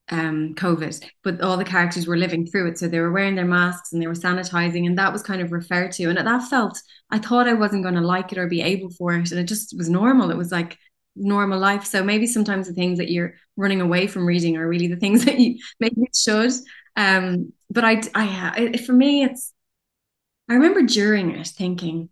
um, 0.10 0.54
COVID, 0.56 1.04
but 1.24 1.42
all 1.42 1.58
the 1.58 1.66
characters 1.66 2.08
were 2.08 2.18
living 2.18 2.46
through 2.46 2.70
it. 2.70 2.78
So 2.78 2.88
they 2.88 3.00
were 3.00 3.12
wearing 3.12 3.36
their 3.36 3.46
masks 3.46 3.92
and 3.92 4.02
they 4.02 4.08
were 4.08 4.14
sanitizing, 4.14 4.86
and 4.86 4.98
that 4.98 5.12
was 5.12 5.24
kind 5.24 5.42
of 5.42 5.52
referred 5.52 5.92
to. 5.94 6.06
And 6.06 6.18
that 6.18 6.50
felt, 6.50 6.80
I 7.10 7.18
thought 7.18 7.48
I 7.48 7.54
wasn't 7.54 7.84
going 7.84 7.96
to 7.96 8.02
like 8.02 8.32
it 8.32 8.38
or 8.38 8.48
be 8.48 8.62
able 8.62 8.92
for 8.92 9.14
it. 9.14 9.32
And 9.32 9.40
it 9.40 9.46
just 9.46 9.76
was 9.78 9.90
normal. 9.90 10.32
It 10.32 10.38
was 10.38 10.52
like 10.52 10.78
normal 11.16 11.60
life. 11.60 11.86
So 11.86 12.04
maybe 12.04 12.28
sometimes 12.28 12.68
the 12.68 12.74
things 12.74 13.00
that 13.00 13.10
you're 13.10 13.36
running 13.56 13.82
away 13.82 14.08
from 14.08 14.26
reading 14.26 14.58
are 14.58 14.68
really 14.68 14.88
the 14.88 14.98
things 14.98 15.26
that 15.26 15.40
you 15.40 15.58
maybe 15.80 16.10
should. 16.14 16.52
Um, 16.96 17.54
but 17.70 17.84
I, 17.84 18.02
I, 18.14 18.72
I, 18.74 18.78
for 18.78 18.94
me, 18.94 19.24
it's, 19.24 19.54
I 20.50 20.54
remember 20.54 20.84
during 20.84 21.32
it 21.32 21.48
thinking, 21.48 22.10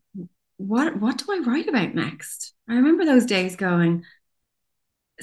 what, 0.58 0.98
what 0.98 1.18
do 1.18 1.26
I 1.30 1.44
write 1.46 1.68
about 1.68 1.94
next? 1.94 2.54
I 2.68 2.76
remember 2.76 3.06
those 3.06 3.26
days 3.26 3.56
going, 3.56 4.04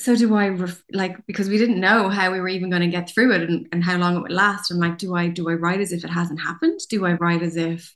so 0.00 0.16
do 0.16 0.34
I 0.34 0.48
ref- 0.48 0.82
like 0.92 1.26
because 1.26 1.48
we 1.48 1.58
didn't 1.58 1.78
know 1.78 2.08
how 2.08 2.32
we 2.32 2.40
were 2.40 2.48
even 2.48 2.70
going 2.70 2.82
to 2.82 2.88
get 2.88 3.10
through 3.10 3.32
it 3.34 3.42
and, 3.42 3.68
and 3.70 3.84
how 3.84 3.98
long 3.98 4.16
it 4.16 4.20
would 4.20 4.32
last. 4.32 4.70
I'm 4.70 4.78
like, 4.78 4.96
do 4.96 5.14
I 5.14 5.28
do 5.28 5.48
I 5.50 5.54
write 5.54 5.80
as 5.80 5.92
if 5.92 6.04
it 6.04 6.10
hasn't 6.10 6.40
happened? 6.40 6.80
Do 6.88 7.04
I 7.04 7.12
write 7.14 7.42
as 7.42 7.56
if 7.56 7.94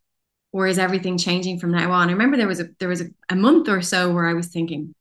or 0.52 0.66
is 0.66 0.78
everything 0.78 1.16
changing 1.16 1.58
from 1.58 1.72
now 1.72 1.90
on? 1.92 2.08
I 2.08 2.12
remember 2.12 2.36
there 2.36 2.46
was 2.46 2.60
a 2.60 2.68
there 2.78 2.90
was 2.90 3.00
a, 3.00 3.06
a 3.30 3.34
month 3.34 3.68
or 3.68 3.80
so 3.80 4.12
where 4.12 4.26
I 4.26 4.34
was 4.34 4.48
thinking, 4.48 4.94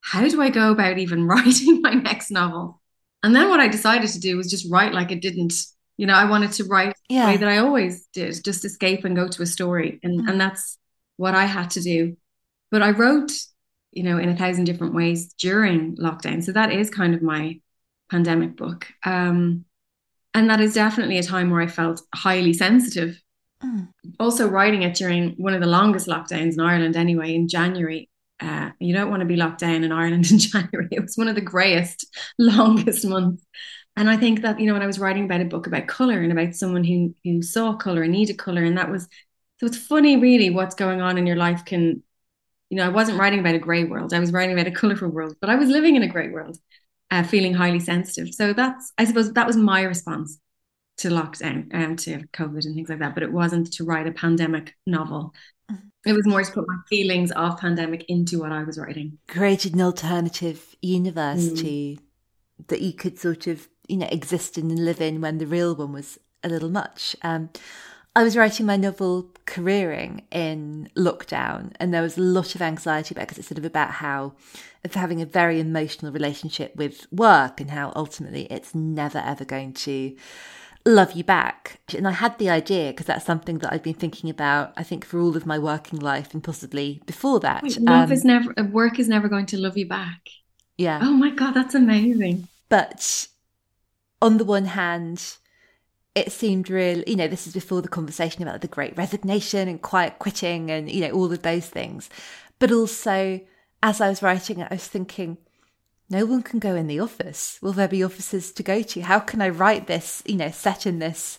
how 0.00 0.26
do 0.28 0.40
I 0.40 0.50
go 0.50 0.70
about 0.70 0.98
even 0.98 1.26
writing 1.26 1.82
my 1.82 1.94
next 1.94 2.30
novel? 2.30 2.80
And 3.22 3.34
then 3.34 3.48
what 3.48 3.60
I 3.60 3.66
decided 3.66 4.08
to 4.10 4.20
do 4.20 4.36
was 4.36 4.48
just 4.48 4.70
write 4.70 4.94
like 4.94 5.10
it 5.10 5.20
didn't, 5.20 5.54
you 5.96 6.06
know, 6.06 6.14
I 6.14 6.30
wanted 6.30 6.52
to 6.52 6.64
write 6.64 6.94
yeah. 7.08 7.26
the 7.26 7.32
way 7.32 7.36
that 7.38 7.48
I 7.48 7.58
always 7.58 8.06
did, 8.12 8.44
just 8.44 8.64
escape 8.64 9.04
and 9.04 9.16
go 9.16 9.26
to 9.26 9.42
a 9.42 9.46
story. 9.46 9.98
And 10.04 10.20
mm. 10.20 10.30
and 10.30 10.40
that's 10.40 10.78
what 11.16 11.34
I 11.34 11.46
had 11.46 11.70
to 11.70 11.80
do. 11.80 12.16
But 12.70 12.82
I 12.82 12.90
wrote 12.90 13.32
you 13.92 14.02
know, 14.02 14.18
in 14.18 14.28
a 14.28 14.36
thousand 14.36 14.64
different 14.64 14.94
ways 14.94 15.32
during 15.34 15.96
lockdown. 15.96 16.42
So 16.42 16.52
that 16.52 16.72
is 16.72 16.90
kind 16.90 17.14
of 17.14 17.22
my 17.22 17.60
pandemic 18.10 18.56
book. 18.56 18.86
Um, 19.04 19.64
and 20.34 20.50
that 20.50 20.60
is 20.60 20.74
definitely 20.74 21.18
a 21.18 21.22
time 21.22 21.50
where 21.50 21.60
I 21.60 21.66
felt 21.66 22.02
highly 22.14 22.52
sensitive. 22.52 23.20
Mm. 23.62 23.88
Also, 24.20 24.46
writing 24.48 24.82
it 24.82 24.94
during 24.94 25.30
one 25.32 25.54
of 25.54 25.60
the 25.60 25.66
longest 25.66 26.06
lockdowns 26.06 26.54
in 26.54 26.60
Ireland, 26.60 26.96
anyway, 26.96 27.34
in 27.34 27.48
January. 27.48 28.08
Uh, 28.40 28.70
you 28.78 28.94
don't 28.94 29.10
want 29.10 29.20
to 29.20 29.26
be 29.26 29.34
locked 29.34 29.58
down 29.58 29.82
in 29.82 29.90
Ireland 29.90 30.30
in 30.30 30.38
January. 30.38 30.88
It 30.92 31.02
was 31.02 31.16
one 31.16 31.28
of 31.28 31.34
the 31.34 31.40
greyest, 31.40 32.06
longest 32.38 33.04
months. 33.04 33.44
And 33.96 34.08
I 34.08 34.16
think 34.16 34.42
that, 34.42 34.60
you 34.60 34.66
know, 34.66 34.74
when 34.74 34.82
I 34.82 34.86
was 34.86 35.00
writing 35.00 35.24
about 35.24 35.40
a 35.40 35.46
book 35.46 35.66
about 35.66 35.88
color 35.88 36.22
and 36.22 36.30
about 36.30 36.54
someone 36.54 36.84
who 36.84 37.16
who 37.24 37.42
saw 37.42 37.74
color 37.74 38.02
and 38.02 38.12
needed 38.12 38.38
color, 38.38 38.62
and 38.62 38.78
that 38.78 38.90
was 38.90 39.08
so 39.58 39.66
it's 39.66 39.76
funny, 39.76 40.16
really, 40.16 40.50
what's 40.50 40.76
going 40.76 41.00
on 41.00 41.18
in 41.18 41.26
your 41.26 41.36
life 41.36 41.64
can, 41.64 42.02
you 42.70 42.76
know, 42.76 42.84
I 42.84 42.90
wasn't 42.90 43.18
writing 43.18 43.40
about 43.40 43.54
a 43.54 43.58
grey 43.58 43.84
world. 43.84 44.12
I 44.12 44.20
was 44.20 44.32
writing 44.32 44.52
about 44.52 44.66
a 44.66 44.74
colorful 44.74 45.08
world, 45.08 45.36
but 45.40 45.50
I 45.50 45.56
was 45.56 45.68
living 45.68 45.96
in 45.96 46.02
a 46.02 46.08
grey 46.08 46.28
world 46.28 46.58
uh, 47.10 47.22
feeling 47.22 47.54
highly 47.54 47.80
sensitive. 47.80 48.34
So 48.34 48.52
that's, 48.52 48.92
I 48.98 49.04
suppose, 49.04 49.32
that 49.32 49.46
was 49.46 49.56
my 49.56 49.82
response 49.82 50.38
to 50.98 51.08
lockdown 51.08 51.68
and 51.70 51.84
um, 51.84 51.96
to 51.96 52.18
COVID 52.34 52.66
and 52.66 52.74
things 52.74 52.88
like 52.88 52.98
that. 52.98 53.14
But 53.14 53.22
it 53.22 53.32
wasn't 53.32 53.72
to 53.74 53.84
write 53.84 54.06
a 54.06 54.12
pandemic 54.12 54.74
novel. 54.86 55.32
It 56.06 56.12
was 56.12 56.26
more 56.26 56.42
to 56.42 56.52
put 56.52 56.64
my 56.66 56.76
feelings 56.88 57.30
of 57.32 57.58
pandemic 57.58 58.04
into 58.08 58.40
what 58.40 58.52
I 58.52 58.62
was 58.64 58.78
writing. 58.78 59.18
Created 59.28 59.74
an 59.74 59.82
alternative 59.82 60.76
universe 60.80 61.50
mm. 61.50 61.58
to 61.60 62.02
that 62.68 62.80
you 62.80 62.92
could 62.92 63.18
sort 63.18 63.46
of, 63.46 63.68
you 63.88 63.96
know, 63.96 64.08
exist 64.10 64.56
in 64.56 64.70
and 64.70 64.84
live 64.84 65.00
in 65.00 65.20
when 65.20 65.38
the 65.38 65.46
real 65.46 65.74
one 65.74 65.92
was 65.92 66.18
a 66.42 66.48
little 66.48 66.70
much. 66.70 67.16
Um, 67.22 67.50
I 68.18 68.24
was 68.24 68.36
writing 68.36 68.66
my 68.66 68.76
novel 68.76 69.30
Careering 69.46 70.22
in 70.32 70.90
lockdown, 70.96 71.70
and 71.78 71.94
there 71.94 72.02
was 72.02 72.18
a 72.18 72.20
lot 72.20 72.56
of 72.56 72.60
anxiety 72.60 73.14
about 73.14 73.28
because 73.28 73.38
it's 73.38 73.46
sort 73.46 73.58
of 73.58 73.64
about 73.64 73.92
how 73.92 74.32
of 74.84 74.92
having 74.94 75.22
a 75.22 75.24
very 75.24 75.60
emotional 75.60 76.10
relationship 76.10 76.74
with 76.74 77.06
work 77.12 77.60
and 77.60 77.70
how 77.70 77.92
ultimately 77.94 78.48
it's 78.50 78.74
never 78.74 79.18
ever 79.18 79.44
going 79.44 79.72
to 79.74 80.16
love 80.84 81.12
you 81.12 81.22
back. 81.22 81.78
And 81.96 82.08
I 82.08 82.10
had 82.10 82.36
the 82.38 82.50
idea 82.50 82.90
because 82.90 83.06
that's 83.06 83.24
something 83.24 83.58
that 83.58 83.72
I've 83.72 83.84
been 83.84 83.94
thinking 83.94 84.30
about. 84.30 84.72
I 84.76 84.82
think 84.82 85.04
for 85.04 85.20
all 85.20 85.36
of 85.36 85.46
my 85.46 85.60
working 85.60 86.00
life 86.00 86.34
and 86.34 86.42
possibly 86.42 87.00
before 87.06 87.38
that. 87.38 87.62
Wait, 87.62 87.80
love 87.80 88.08
um, 88.08 88.12
is 88.12 88.24
never 88.24 88.52
work 88.64 88.98
is 88.98 89.06
never 89.06 89.28
going 89.28 89.46
to 89.46 89.58
love 89.58 89.78
you 89.78 89.86
back. 89.86 90.28
Yeah. 90.76 90.98
Oh 91.00 91.12
my 91.12 91.30
god, 91.30 91.52
that's 91.52 91.76
amazing. 91.76 92.48
But 92.68 93.28
on 94.20 94.38
the 94.38 94.44
one 94.44 94.64
hand 94.64 95.36
it 96.18 96.32
seemed 96.32 96.70
real, 96.70 97.02
you 97.06 97.16
know, 97.16 97.28
this 97.28 97.46
is 97.46 97.54
before 97.54 97.82
the 97.82 97.88
conversation 97.88 98.42
about 98.42 98.60
the 98.60 98.68
great 98.68 98.96
resignation 98.96 99.68
and 99.68 99.80
quiet 99.80 100.18
quitting 100.18 100.70
and, 100.70 100.90
you 100.90 101.00
know, 101.00 101.10
all 101.10 101.32
of 101.32 101.42
those 101.42 101.66
things. 101.66 102.10
But 102.58 102.72
also, 102.72 103.40
as 103.82 104.00
I 104.00 104.08
was 104.08 104.22
writing 104.22 104.60
it, 104.60 104.68
I 104.70 104.74
was 104.74 104.86
thinking, 104.86 105.38
no 106.10 106.24
one 106.24 106.42
can 106.42 106.58
go 106.58 106.74
in 106.74 106.86
the 106.86 107.00
office. 107.00 107.58
Will 107.60 107.72
there 107.72 107.88
be 107.88 108.02
offices 108.02 108.52
to 108.52 108.62
go 108.62 108.82
to? 108.82 109.00
How 109.02 109.18
can 109.18 109.42
I 109.42 109.48
write 109.48 109.86
this, 109.86 110.22
you 110.26 110.36
know, 110.36 110.50
set 110.50 110.86
in 110.86 110.98
this 110.98 111.38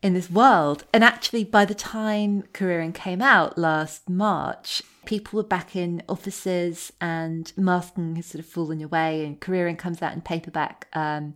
in 0.00 0.14
this 0.14 0.30
world? 0.30 0.84
And 0.92 1.02
actually 1.02 1.44
by 1.44 1.64
the 1.64 1.74
time 1.74 2.42
Careering 2.52 2.94
came 2.94 3.20
out 3.20 3.58
last 3.58 4.08
March, 4.08 4.82
people 5.04 5.36
were 5.36 5.48
back 5.48 5.74
in 5.74 6.02
offices 6.08 6.92
and 7.00 7.52
masking 7.56 8.16
has 8.16 8.26
sort 8.26 8.44
of 8.44 8.46
fallen 8.46 8.80
away 8.82 9.24
and 9.24 9.40
Careering 9.40 9.76
comes 9.76 10.00
out 10.00 10.12
in 10.12 10.20
paperback 10.20 10.86
um, 10.92 11.34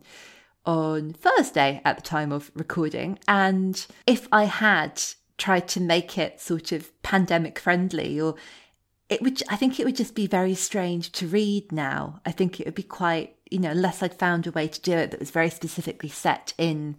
on 0.64 1.12
Thursday 1.12 1.80
at 1.84 1.96
the 1.96 2.02
time 2.02 2.32
of 2.32 2.50
recording. 2.54 3.18
And 3.26 3.84
if 4.06 4.28
I 4.30 4.44
had 4.44 5.02
tried 5.38 5.66
to 5.68 5.80
make 5.80 6.18
it 6.18 6.40
sort 6.40 6.72
of 6.72 6.90
pandemic 7.02 7.58
friendly 7.58 8.20
or 8.20 8.36
it 9.08 9.20
would 9.22 9.42
I 9.48 9.56
think 9.56 9.78
it 9.78 9.84
would 9.84 9.96
just 9.96 10.14
be 10.14 10.26
very 10.26 10.54
strange 10.54 11.12
to 11.12 11.26
read 11.26 11.72
now. 11.72 12.20
I 12.24 12.32
think 12.32 12.60
it 12.60 12.66
would 12.66 12.74
be 12.74 12.82
quite, 12.82 13.36
you 13.50 13.58
know, 13.58 13.70
unless 13.70 14.02
I'd 14.02 14.14
found 14.14 14.46
a 14.46 14.52
way 14.52 14.68
to 14.68 14.80
do 14.80 14.92
it 14.92 15.10
that 15.10 15.20
was 15.20 15.30
very 15.30 15.50
specifically 15.50 16.08
set 16.08 16.54
in 16.56 16.96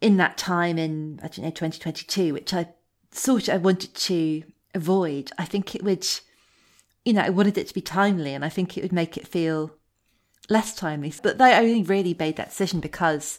in 0.00 0.16
that 0.18 0.36
time 0.36 0.78
in 0.78 1.20
I 1.22 1.28
don't 1.28 1.44
know 1.44 1.50
2022, 1.50 2.34
which 2.34 2.52
I 2.52 2.68
sort 3.10 3.48
of 3.48 3.54
I 3.54 3.58
wanted 3.58 3.94
to 3.94 4.42
avoid. 4.74 5.30
I 5.38 5.44
think 5.44 5.74
it 5.74 5.82
would 5.82 6.06
you 7.04 7.14
know, 7.14 7.22
I 7.22 7.30
wanted 7.30 7.56
it 7.56 7.68
to 7.68 7.74
be 7.74 7.80
timely 7.80 8.34
and 8.34 8.44
I 8.44 8.50
think 8.50 8.76
it 8.76 8.82
would 8.82 8.92
make 8.92 9.16
it 9.16 9.26
feel 9.26 9.70
less 10.48 10.74
timely. 10.74 11.12
But 11.22 11.38
they 11.38 11.54
only 11.54 11.82
really 11.82 12.16
made 12.18 12.36
that 12.36 12.50
decision 12.50 12.80
because 12.80 13.38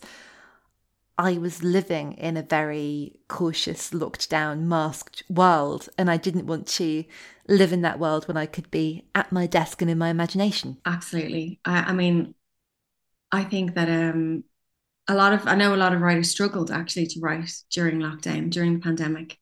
I 1.17 1.37
was 1.37 1.63
living 1.63 2.13
in 2.13 2.37
a 2.37 2.43
very 2.43 3.19
cautious, 3.27 3.93
locked 3.93 4.29
down, 4.29 4.69
masked 4.69 5.23
world, 5.29 5.89
and 5.97 6.09
I 6.09 6.15
didn't 6.15 6.45
want 6.45 6.65
to 6.67 7.03
live 7.49 7.73
in 7.73 7.81
that 7.81 7.99
world 7.99 8.27
when 8.27 8.37
I 8.37 8.45
could 8.45 8.71
be 8.71 9.05
at 9.13 9.31
my 9.31 9.45
desk 9.45 9.81
and 9.81 9.91
in 9.91 9.97
my 9.97 10.09
imagination. 10.09 10.77
Absolutely. 10.85 11.59
I, 11.65 11.79
I 11.79 11.93
mean, 11.93 12.35
I 13.33 13.43
think 13.43 13.75
that 13.75 13.89
um, 13.89 14.45
a 15.09 15.13
lot 15.13 15.33
of 15.33 15.45
I 15.45 15.55
know 15.55 15.73
a 15.73 15.75
lot 15.75 15.93
of 15.93 15.99
writers 15.99 16.31
struggled 16.31 16.71
actually 16.71 17.07
to 17.07 17.19
write 17.19 17.51
during 17.69 17.99
lockdown, 17.99 18.49
during 18.49 18.75
the 18.75 18.79
pandemic. 18.79 19.37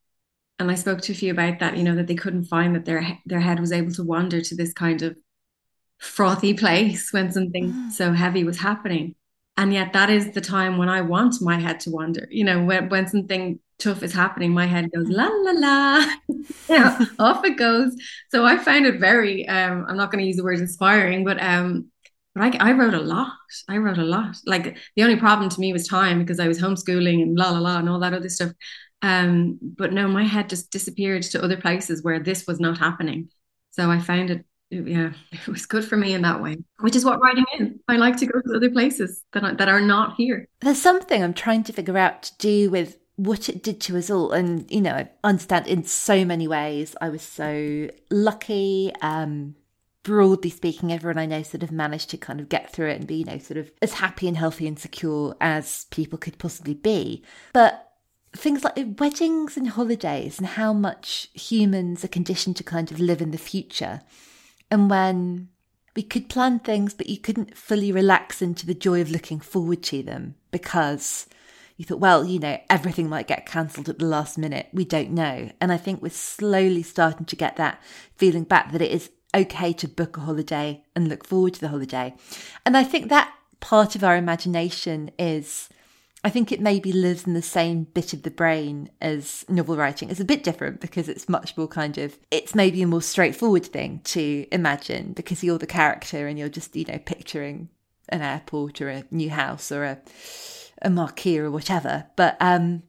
And 0.57 0.71
I 0.71 0.75
spoke 0.75 1.01
to 1.01 1.11
a 1.11 1.15
few 1.15 1.31
about 1.31 1.59
that, 1.59 1.77
you 1.77 1.83
know, 1.83 1.95
that 1.95 2.07
they 2.07 2.15
couldn't 2.15 2.45
find 2.45 2.73
that 2.75 2.85
their 2.85 3.19
their 3.27 3.39
head 3.39 3.59
was 3.59 3.71
able 3.71 3.91
to 3.91 4.03
wander 4.03 4.41
to 4.41 4.55
this 4.55 4.73
kind 4.73 5.03
of 5.03 5.15
frothy 5.99 6.53
place 6.53 7.11
when 7.11 7.31
something 7.31 7.71
mm. 7.71 7.91
so 7.91 8.13
heavy 8.13 8.43
was 8.43 8.57
happening. 8.57 9.15
And 9.57 9.73
yet 9.73 9.93
that 9.93 10.09
is 10.09 10.31
the 10.31 10.41
time 10.41 10.77
when 10.77 10.89
I 10.89 11.01
want 11.01 11.41
my 11.41 11.59
head 11.59 11.79
to 11.81 11.91
wander. 11.91 12.27
You 12.29 12.43
know, 12.43 12.63
when, 12.63 12.89
when 12.89 13.07
something 13.07 13.59
tough 13.79 14.03
is 14.03 14.13
happening, 14.13 14.51
my 14.51 14.67
head 14.67 14.91
goes 14.91 15.07
la 15.09 15.27
la 15.27 15.51
la. 15.51 16.05
you 16.27 16.45
know, 16.69 17.07
off 17.19 17.43
it 17.43 17.57
goes. 17.57 17.95
So 18.29 18.45
I 18.45 18.57
found 18.57 18.85
it 18.85 18.99
very 18.99 19.47
um, 19.47 19.85
I'm 19.87 19.97
not 19.97 20.11
going 20.11 20.21
to 20.21 20.27
use 20.27 20.37
the 20.37 20.43
word 20.43 20.59
inspiring, 20.59 21.25
but 21.25 21.41
um 21.41 21.91
but 22.37 22.55
I, 22.61 22.69
I 22.69 22.71
wrote 22.73 22.93
a 22.93 22.99
lot. 22.99 23.33
I 23.67 23.77
wrote 23.77 23.97
a 23.97 24.03
lot. 24.03 24.37
Like 24.45 24.77
the 24.95 25.03
only 25.03 25.15
problem 25.15 25.49
to 25.49 25.59
me 25.59 25.73
was 25.73 25.87
time 25.87 26.19
because 26.19 26.39
I 26.39 26.47
was 26.47 26.61
homeschooling 26.61 27.23
and 27.23 27.35
la 27.35 27.49
la 27.49 27.59
la 27.59 27.79
and 27.79 27.89
all 27.89 27.99
that 27.99 28.13
other 28.13 28.29
stuff. 28.29 28.51
Um, 29.01 29.57
but 29.61 29.93
no, 29.93 30.07
my 30.07 30.23
head 30.23 30.49
just 30.49 30.71
disappeared 30.71 31.23
to 31.23 31.43
other 31.43 31.57
places 31.57 32.03
where 32.03 32.19
this 32.19 32.45
was 32.45 32.59
not 32.59 32.77
happening. 32.77 33.29
So 33.71 33.89
I 33.89 33.99
found 33.99 34.29
it 34.29 34.45
yeah, 34.69 35.13
it 35.31 35.47
was 35.47 35.65
good 35.65 35.85
for 35.85 35.97
me 35.97 36.13
in 36.13 36.21
that 36.23 36.41
way, 36.41 36.57
which 36.79 36.95
is 36.95 37.05
what 37.05 37.21
writing 37.21 37.45
is. 37.59 37.69
I 37.87 37.95
like 37.95 38.17
to 38.17 38.25
go 38.25 38.39
to 38.39 38.55
other 38.55 38.69
places 38.69 39.23
that 39.33 39.43
are, 39.43 39.55
that 39.55 39.69
are 39.69 39.81
not 39.81 40.15
here. 40.17 40.47
There's 40.61 40.81
something 40.81 41.23
I'm 41.23 41.33
trying 41.33 41.63
to 41.65 41.73
figure 41.73 41.97
out 41.97 42.23
to 42.23 42.37
do 42.37 42.69
with 42.69 42.97
what 43.15 43.49
it 43.49 43.63
did 43.63 43.79
to 43.81 43.97
us 43.97 44.09
all. 44.09 44.31
And, 44.31 44.69
you 44.69 44.81
know, 44.81 44.93
I 44.93 45.09
understand 45.23 45.67
in 45.67 45.83
so 45.83 46.25
many 46.25 46.47
ways. 46.47 46.95
I 47.01 47.09
was 47.09 47.21
so 47.21 47.89
lucky. 48.11 48.91
Um, 49.01 49.55
broadly 50.03 50.49
speaking, 50.49 50.91
everyone 50.91 51.17
I 51.17 51.25
know 51.25 51.43
sort 51.43 51.63
of 51.63 51.71
managed 51.71 52.09
to 52.11 52.17
kind 52.17 52.39
of 52.39 52.47
get 52.47 52.71
through 52.71 52.89
it 52.89 52.97
and 52.97 53.07
be, 53.07 53.15
you 53.15 53.25
know, 53.25 53.37
sort 53.39 53.57
of 53.57 53.71
as 53.81 53.95
happy 53.95 54.27
and 54.27 54.37
healthy 54.37 54.67
and 54.67 54.79
secure 54.79 55.35
as 55.41 55.85
people 55.91 56.17
could 56.17 56.37
possibly 56.37 56.73
be. 56.73 57.23
But 57.53 57.91
things 58.33 58.63
like 58.63 58.77
weddings 58.99 59.57
and 59.57 59.69
holidays 59.69 60.37
and 60.37 60.47
how 60.47 60.71
much 60.71 61.29
humans 61.33 62.05
are 62.05 62.09
conditioned 62.09 62.55
to 62.57 62.63
kind 62.63 62.91
of 62.91 62.99
live 62.99 63.21
in 63.21 63.31
the 63.31 63.37
future 63.37 64.01
and 64.69 64.89
when 64.89 65.49
we 65.95 66.03
could 66.03 66.29
plan 66.29 66.59
things, 66.59 66.93
but 66.93 67.09
you 67.09 67.17
couldn't 67.17 67.57
fully 67.57 67.91
relax 67.91 68.41
into 68.41 68.65
the 68.65 68.73
joy 68.73 69.01
of 69.01 69.09
looking 69.09 69.39
forward 69.39 69.81
to 69.83 70.03
them 70.03 70.35
because 70.51 71.27
you 71.77 71.85
thought, 71.85 71.99
well, 71.99 72.25
you 72.25 72.39
know, 72.39 72.59
everything 72.69 73.09
might 73.09 73.27
get 73.27 73.45
cancelled 73.45 73.89
at 73.89 73.99
the 73.99 74.05
last 74.05 74.37
minute. 74.37 74.67
We 74.73 74.85
don't 74.85 75.11
know. 75.11 75.51
And 75.59 75.71
I 75.71 75.77
think 75.77 76.01
we're 76.01 76.09
slowly 76.09 76.83
starting 76.83 77.25
to 77.25 77.35
get 77.35 77.55
that 77.55 77.81
feeling 78.15 78.43
back 78.43 78.71
that 78.71 78.81
it 78.81 78.91
is 78.91 79.09
okay 79.35 79.73
to 79.73 79.87
book 79.87 80.17
a 80.17 80.21
holiday 80.21 80.83
and 80.95 81.07
look 81.07 81.25
forward 81.25 81.53
to 81.55 81.61
the 81.61 81.69
holiday. 81.69 82.15
And 82.65 82.75
I 82.75 82.83
think 82.83 83.09
that 83.09 83.33
part 83.59 83.95
of 83.95 84.03
our 84.03 84.17
imagination 84.17 85.11
is 85.17 85.69
I 86.23 86.29
think 86.29 86.51
it 86.51 86.59
maybe 86.59 86.91
lives 86.91 87.25
in 87.25 87.33
the 87.33 87.41
same 87.41 87.83
bit 87.83 88.11
of 88.11 88.23
the 88.23 88.31
brain 88.31 88.89
as 88.99 89.45
novel 89.47 89.77
writing. 89.77 90.09
It's 90.09 90.19
a 90.19 90.25
bit 90.25 90.43
different 90.43 90.81
because 90.81 91.07
it's 91.07 91.29
much 91.29 91.55
more 91.55 91.67
kind 91.67 91.97
of, 91.97 92.17
it's 92.31 92.55
maybe 92.55 92.81
a 92.81 92.87
more 92.87 93.01
straightforward 93.01 93.65
thing 93.65 94.01
to 94.05 94.45
imagine 94.51 95.13
because 95.13 95.43
you're 95.43 95.59
the 95.59 95.67
character 95.67 96.27
and 96.27 96.37
you're 96.37 96.49
just, 96.49 96.75
you 96.75 96.85
know, 96.85 96.97
picturing 96.97 97.69
an 98.09 98.21
airport 98.21 98.81
or 98.81 98.89
a 98.89 99.03
new 99.11 99.29
house 99.29 99.71
or 99.71 99.83
a, 99.83 99.99
a 100.81 100.89
marquee 100.89 101.37
or 101.37 101.51
whatever. 101.51 102.07
But 102.15 102.35
um, 102.39 102.83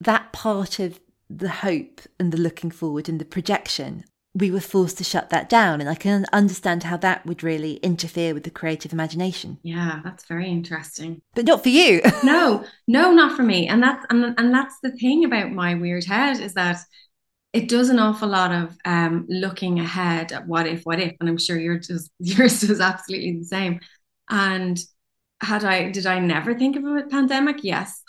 that 0.00 0.32
part 0.32 0.78
of 0.78 1.00
the 1.30 1.48
hope 1.48 2.02
and 2.20 2.30
the 2.30 2.38
looking 2.38 2.70
forward 2.70 3.08
and 3.08 3.20
the 3.20 3.24
projection 3.24 4.04
we 4.34 4.50
were 4.50 4.60
forced 4.60 4.98
to 4.98 5.04
shut 5.04 5.30
that 5.30 5.48
down. 5.48 5.80
And 5.80 5.90
I 5.90 5.94
can 5.94 6.24
understand 6.32 6.84
how 6.84 6.96
that 6.98 7.26
would 7.26 7.42
really 7.42 7.74
interfere 7.76 8.32
with 8.32 8.44
the 8.44 8.50
creative 8.50 8.92
imagination. 8.92 9.58
Yeah, 9.62 10.00
that's 10.02 10.24
very 10.24 10.48
interesting. 10.50 11.20
But 11.34 11.44
not 11.44 11.62
for 11.62 11.68
you. 11.68 12.00
no, 12.24 12.64
no, 12.88 13.12
not 13.12 13.36
for 13.36 13.42
me. 13.42 13.68
And 13.68 13.82
that's 13.82 14.04
and, 14.10 14.34
and 14.38 14.54
that's 14.54 14.76
the 14.82 14.92
thing 14.92 15.24
about 15.24 15.52
my 15.52 15.74
weird 15.74 16.04
head 16.04 16.40
is 16.40 16.54
that 16.54 16.78
it 17.52 17.68
does 17.68 17.90
an 17.90 17.98
awful 17.98 18.28
lot 18.28 18.52
of 18.52 18.76
um, 18.86 19.26
looking 19.28 19.78
ahead 19.78 20.32
at 20.32 20.46
what 20.46 20.66
if, 20.66 20.84
what 20.84 20.98
if, 20.98 21.14
and 21.20 21.28
I'm 21.28 21.38
sure 21.38 21.58
yours 21.58 21.88
does 21.88 22.10
yours 22.18 22.60
does 22.60 22.80
absolutely 22.80 23.38
the 23.38 23.44
same. 23.44 23.80
And 24.30 24.78
had 25.42 25.64
I 25.64 25.90
did 25.90 26.06
I 26.06 26.20
never 26.20 26.54
think 26.54 26.76
of 26.76 26.84
a 26.84 27.02
pandemic? 27.02 27.62
Yes. 27.62 28.02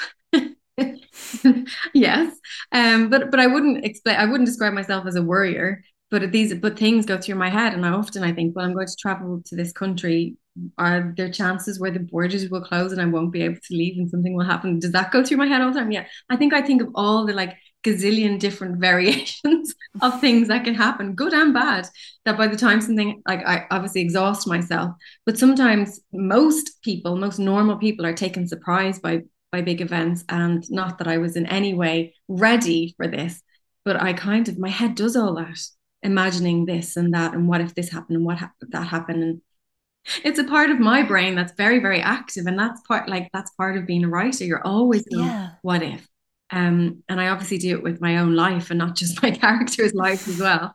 yes. 1.93 2.35
Um, 2.71 3.09
but 3.09 3.29
but 3.29 3.39
I 3.41 3.47
wouldn't 3.47 3.83
explain 3.85 4.15
I 4.15 4.25
wouldn't 4.25 4.47
describe 4.47 4.73
myself 4.73 5.05
as 5.05 5.15
a 5.15 5.21
worrier 5.21 5.83
but 6.13 6.31
these 6.31 6.53
but 6.53 6.77
things 6.77 7.07
go 7.07 7.17
through 7.17 7.33
my 7.33 7.49
head 7.49 7.73
and 7.73 7.83
I 7.83 7.89
often 7.89 8.23
I 8.23 8.31
think 8.31 8.55
well 8.55 8.65
I'm 8.65 8.75
going 8.75 8.85
to 8.85 8.95
travel 9.01 9.41
to 9.47 9.55
this 9.55 9.71
country 9.71 10.37
are 10.77 11.11
there 11.17 11.31
chances 11.31 11.79
where 11.79 11.89
the 11.89 12.01
borders 12.01 12.47
will 12.51 12.61
close 12.61 12.91
and 12.91 13.01
I 13.01 13.05
won't 13.05 13.31
be 13.31 13.41
able 13.41 13.55
to 13.55 13.75
leave 13.75 13.97
and 13.97 14.07
something 14.07 14.35
will 14.35 14.45
happen? 14.45 14.77
Does 14.77 14.91
that 14.91 15.11
go 15.11 15.23
through 15.23 15.37
my 15.37 15.47
head 15.47 15.61
all 15.61 15.73
the 15.73 15.79
time? 15.79 15.91
Yeah. 15.91 16.05
I 16.29 16.35
think 16.35 16.53
I 16.53 16.61
think 16.61 16.83
of 16.83 16.89
all 16.93 17.25
the 17.25 17.33
like 17.33 17.57
gazillion 17.83 18.37
different 18.37 18.77
variations 18.89 19.73
of 20.03 20.21
things 20.21 20.49
that 20.49 20.63
can 20.63 20.75
happen 20.75 21.15
good 21.15 21.33
and 21.33 21.51
bad 21.51 21.87
that 22.25 22.37
by 22.37 22.45
the 22.45 22.57
time 22.57 22.79
something 22.79 23.23
like 23.27 23.43
I 23.43 23.65
obviously 23.71 24.01
exhaust 24.01 24.47
myself. 24.47 24.91
But 25.25 25.39
sometimes 25.39 25.99
most 26.13 26.79
people 26.83 27.15
most 27.15 27.39
normal 27.39 27.77
people 27.77 28.05
are 28.05 28.13
taken 28.13 28.47
surprised 28.47 29.01
by 29.01 29.23
by 29.51 29.61
big 29.61 29.81
events 29.81 30.23
and 30.29 30.63
not 30.69 30.99
that 30.99 31.07
I 31.07 31.17
was 31.17 31.35
in 31.35 31.47
any 31.47 31.73
way 31.73 32.13
ready 32.27 32.93
for 32.97 33.07
this 33.07 33.41
but 33.85 34.01
I 34.01 34.13
kind 34.13 34.47
of 34.47 34.57
my 34.57 34.69
head 34.69 34.95
does 34.95 35.15
all 35.15 35.35
that 35.35 35.59
imagining 36.03 36.65
this 36.65 36.97
and 36.97 37.13
that 37.13 37.33
and 37.33 37.47
what 37.47 37.61
if 37.61 37.73
this 37.75 37.89
happened 37.89 38.17
and 38.17 38.25
what 38.25 38.37
ha- 38.37 38.51
that 38.61 38.87
happened 38.87 39.23
and 39.23 39.41
it's 40.23 40.39
a 40.39 40.43
part 40.43 40.69
of 40.69 40.79
my 40.79 41.01
brain 41.01 41.33
that's 41.33 41.53
very 41.53 41.79
very 41.79 42.01
active 42.01 42.45
and 42.45 42.59
that's 42.59 42.81
part 42.81 43.07
like 43.07 43.29
that's 43.31 43.51
part 43.51 43.77
of 43.77 43.87
being 43.87 44.03
a 44.03 44.09
writer 44.09 44.43
you're 44.43 44.65
always 44.67 45.05
yeah. 45.09 45.51
what 45.61 45.81
if 45.81 46.07
um 46.51 47.01
and 47.07 47.21
i 47.21 47.29
obviously 47.29 47.57
do 47.57 47.75
it 47.75 47.83
with 47.83 48.01
my 48.01 48.17
own 48.17 48.35
life 48.35 48.69
and 48.69 48.79
not 48.79 48.95
just 48.95 49.23
my 49.23 49.31
character's 49.31 49.93
life 49.93 50.27
as 50.27 50.39
well 50.39 50.73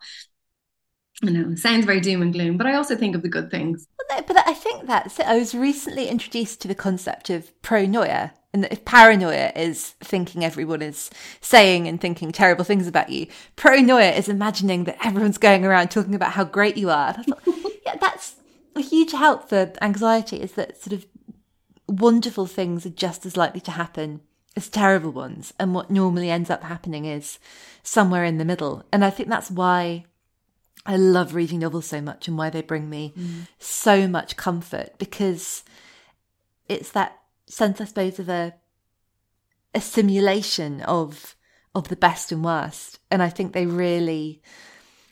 I 1.23 1.31
know 1.31 1.55
sounds 1.57 1.85
very 1.85 2.01
doom 2.01 2.23
and 2.23 2.33
gloom, 2.33 2.57
but 2.57 2.69
I 2.69 2.75
also 2.75 2.95
think 2.95 3.17
of 3.17 3.23
the 3.23 3.29
good 3.29 3.51
things. 3.51 3.89
But 4.09 4.37
I 4.47 4.55
think 4.55 4.87
that's 4.87 5.19
it. 5.19 5.27
I 5.27 5.37
was 5.37 5.53
recently 5.53 6.07
introduced 6.09 6.61
to 6.61 6.69
the 6.69 6.77
concept 6.77 7.29
of 7.29 7.53
pronoia, 7.61 8.31
and 8.59 8.65
that 8.65 8.73
if 8.73 8.85
paranoia 8.85 9.53
is 9.55 9.91
thinking 10.01 10.45
everyone 10.45 10.83
is 10.83 11.11
saying 11.41 11.87
and 11.87 12.01
thinking 12.01 12.33
terrible 12.33 12.65
things 12.65 12.89
about 12.89 13.09
you, 13.09 13.29
pronoia 13.57 14.19
is 14.19 14.29
imagining 14.29 14.83
that 14.83 14.99
everyone's 15.07 15.39
going 15.39 15.65
around 15.65 15.93
talking 15.93 16.17
about 16.17 16.33
how 16.33 16.43
great 16.43 16.77
you 16.77 16.91
are. 16.91 17.13
Thought, 17.13 17.47
yeah, 17.87 17.95
that's 18.01 18.35
a 18.75 18.81
huge 18.81 19.13
help 19.13 19.49
for 19.49 19.73
anxiety. 19.81 20.41
Is 20.41 20.55
that 20.55 20.83
sort 20.83 20.93
of 20.93 21.07
wonderful 21.87 22.47
things 22.47 22.85
are 22.85 22.91
just 22.91 23.25
as 23.25 23.37
likely 23.37 23.61
to 23.61 23.71
happen 23.71 24.23
as 24.57 24.69
terrible 24.69 25.13
ones, 25.13 25.55
and 25.61 25.73
what 25.73 25.89
normally 25.89 26.29
ends 26.29 26.51
up 26.51 26.65
happening 26.65 27.05
is 27.05 27.39
somewhere 27.85 28.25
in 28.25 28.39
the 28.39 28.45
middle. 28.45 28.85
And 28.93 29.05
I 29.05 29.11
think 29.11 29.29
that's 29.29 29.53
why 29.53 30.05
I 30.85 30.97
love 30.97 31.33
reading 31.33 31.61
novels 31.61 31.87
so 31.87 32.01
much, 32.01 32.27
and 32.27 32.37
why 32.37 32.51
they 32.51 32.63
bring 32.63 32.91
me 32.91 33.13
mm. 33.17 33.47
so 33.61 34.09
much 34.09 34.37
comfort 34.37 34.99
because 34.99 35.63
it's 36.69 36.91
that 36.91 37.19
sense, 37.49 37.81
I 37.81 37.85
suppose, 37.85 38.19
of 38.19 38.29
a 38.29 38.55
a 39.75 39.81
simulation 39.81 40.81
of 40.83 41.37
of 41.75 41.89
the 41.89 41.97
best 41.97 42.33
and 42.33 42.45
worst. 42.45 42.99
And 43.11 43.23
I 43.23 43.29
think 43.29 43.53
they 43.53 43.67
really 43.67 44.43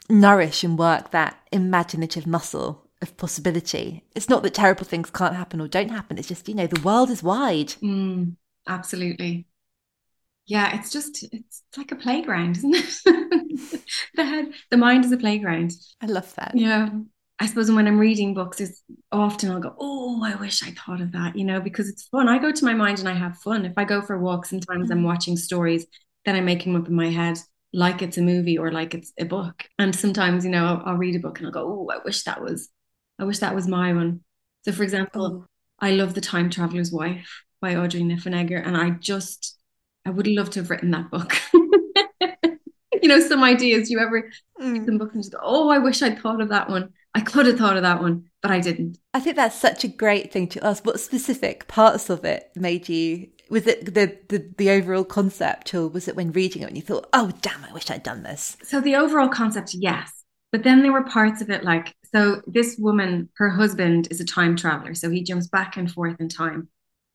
nourish 0.09 0.65
and 0.65 0.79
work 0.79 1.11
that 1.11 1.39
imaginative 1.53 2.27
muscle 2.27 2.87
of 3.03 3.17
possibility. 3.17 4.05
It's 4.15 4.29
not 4.29 4.43
that 4.43 4.55
terrible 4.55 4.85
things 4.85 5.11
can't 5.11 5.37
happen 5.37 5.61
or 5.61 5.69
don't 5.69 5.91
happen. 5.91 6.19
It's 6.19 6.29
just, 6.29 6.49
you 6.49 6.55
know, 6.55 6.67
the 6.67 6.81
world 6.81 7.11
is 7.11 7.23
wide. 7.23 7.75
Mm, 7.83 8.37
absolutely. 8.67 9.47
Yeah, 10.47 10.79
it's 10.79 10.91
just 10.93 11.25
it's 11.33 11.63
like 11.77 11.91
a 11.91 11.97
playground, 11.97 12.57
isn't 12.59 12.77
it? 12.77 13.01
the 14.15 14.25
head, 14.25 14.53
the 14.71 14.77
mind 14.77 15.05
is 15.05 15.13
a 15.13 15.17
playground. 15.17 15.73
I 16.01 16.07
love 16.07 16.33
that. 16.37 16.53
Yeah. 16.55 16.89
I 17.39 17.47
suppose 17.47 17.71
when 17.71 17.87
I'm 17.87 17.99
reading 17.99 18.33
books, 18.33 18.61
it's 18.61 18.83
often 19.13 19.51
I'll 19.51 19.61
go, 19.61 19.75
oh, 19.79 20.23
I 20.25 20.37
wish 20.37 20.63
I 20.63 20.71
thought 20.71 21.03
of 21.03 21.13
that, 21.13 21.37
you 21.37 21.45
know, 21.45 21.61
because 21.61 21.89
it's 21.89 22.05
fun. 22.05 22.29
I 22.29 22.39
go 22.39 22.51
to 22.51 22.65
my 22.65 22.73
mind 22.73 22.99
and 22.99 23.09
I 23.09 23.13
have 23.13 23.39
fun. 23.39 23.67
If 23.67 23.75
I 23.77 23.85
go 23.85 24.01
for 24.01 24.17
a 24.17 24.21
walk, 24.21 24.47
sometimes 24.47 24.91
I'm 24.91 25.03
mm. 25.03 25.07
watching 25.07 25.37
stories 25.37 25.87
that 26.25 26.35
I'm 26.35 26.47
making 26.47 26.75
up 26.77 26.89
in 26.89 26.95
my 26.95 27.11
head, 27.11 27.39
like 27.75 28.01
it's 28.01 28.17
a 28.17 28.23
movie 28.23 28.57
or 28.57 28.73
like 28.73 28.95
it's 28.95 29.13
a 29.19 29.27
book. 29.27 29.65
And 29.79 29.95
sometimes, 29.95 30.47
you 30.47 30.51
know, 30.51 30.65
I'll, 30.65 30.83
I'll 30.87 30.97
read 30.97 31.15
a 31.15 31.19
book 31.19 31.39
and 31.39 31.47
I'll 31.47 31.53
go, 31.53 31.67
oh, 31.67 31.91
I 31.93 31.99
wish 32.05 32.25
that 32.25 32.41
was, 32.41 32.71
I 33.19 33.25
wish 33.25 33.41
that 33.41 33.55
was 33.55 33.69
my 33.69 33.93
one. 33.93 34.21
So, 34.65 34.73
for 34.73 34.83
example, 34.83 35.27
oh. 35.27 35.47
I 35.79 35.91
love 35.91 36.15
The 36.15 36.23
Time 36.23 36.49
Traveler's 36.49 36.91
Wife 36.91 37.45
by 37.61 37.77
Audrey 37.77 38.01
Niffenegger, 38.01 38.67
and 38.67 38.77
I 38.77 38.91
just, 38.91 39.59
I 40.07 40.11
would 40.11 40.27
love 40.27 40.51
to 40.51 40.61
have 40.61 40.71
written 40.71 40.91
that 40.93 41.11
book. 41.11 41.35
you 43.03 43.09
know, 43.09 43.21
some 43.21 43.45
ideas 43.45 43.91
you 43.91 44.01
ever 44.01 44.31
mm. 44.61 44.85
some 44.85 44.99
books 44.99 45.15
and 45.15 45.23
just 45.23 45.33
go, 45.33 45.39
oh, 45.43 45.69
I 45.69 45.79
wish 45.79 46.03
I'd 46.03 46.19
thought 46.19 46.41
of 46.41 46.49
that 46.49 46.71
one. 46.71 46.93
I 47.17 47.21
could 47.21 47.47
have 47.47 47.57
thought 47.57 47.79
of 47.79 47.83
that 47.83 48.03
one, 48.03 48.29
but 48.43 48.51
I 48.51 48.61
didn't. 48.61 48.99
I 49.15 49.21
think 49.21 49.37
that's 49.37 49.59
such 49.59 49.85
a 49.85 49.89
great 49.89 50.31
thing 50.31 50.49
to 50.49 50.63
ask. 50.63 50.85
What 50.85 51.01
specific 51.01 51.67
parts 51.67 52.11
of 52.11 52.27
it 52.27 52.51
made 52.55 52.91
you? 52.91 53.29
Was 53.49 53.67
it 53.67 53.87
the, 53.87 54.19
the 54.29 54.53
the 54.59 54.69
overall 54.69 55.03
concept, 55.03 55.73
or 55.73 55.89
was 55.89 56.09
it 56.09 56.15
when 56.15 56.33
reading 56.33 56.61
it 56.61 56.69
and 56.69 56.77
you 56.77 56.83
thought, 56.83 57.09
"Oh, 57.15 57.33
damn! 57.41 57.65
I 57.65 57.73
wish 57.73 57.91
I'd 57.91 58.03
done 58.03 58.23
this"? 58.23 58.59
So 58.63 58.83
the 58.83 58.97
overall 58.97 59.29
concept, 59.29 59.73
yes, 59.73 60.25
but 60.53 60.63
then 60.63 60.83
there 60.83 60.93
were 60.93 61.05
parts 61.05 61.41
of 61.41 61.49
it 61.49 61.65
like 61.65 61.95
so. 62.13 62.43
This 62.47 62.77
woman, 62.79 63.31
her 63.39 63.49
husband 63.49 64.09
is 64.11 64.21
a 64.21 64.27
time 64.27 64.55
traveler, 64.55 64.93
so 64.93 65.09
he 65.09 65.23
jumps 65.23 65.47
back 65.47 65.79
and 65.79 65.91
forth 65.91 66.21
in 66.21 66.29
time, 66.29 66.69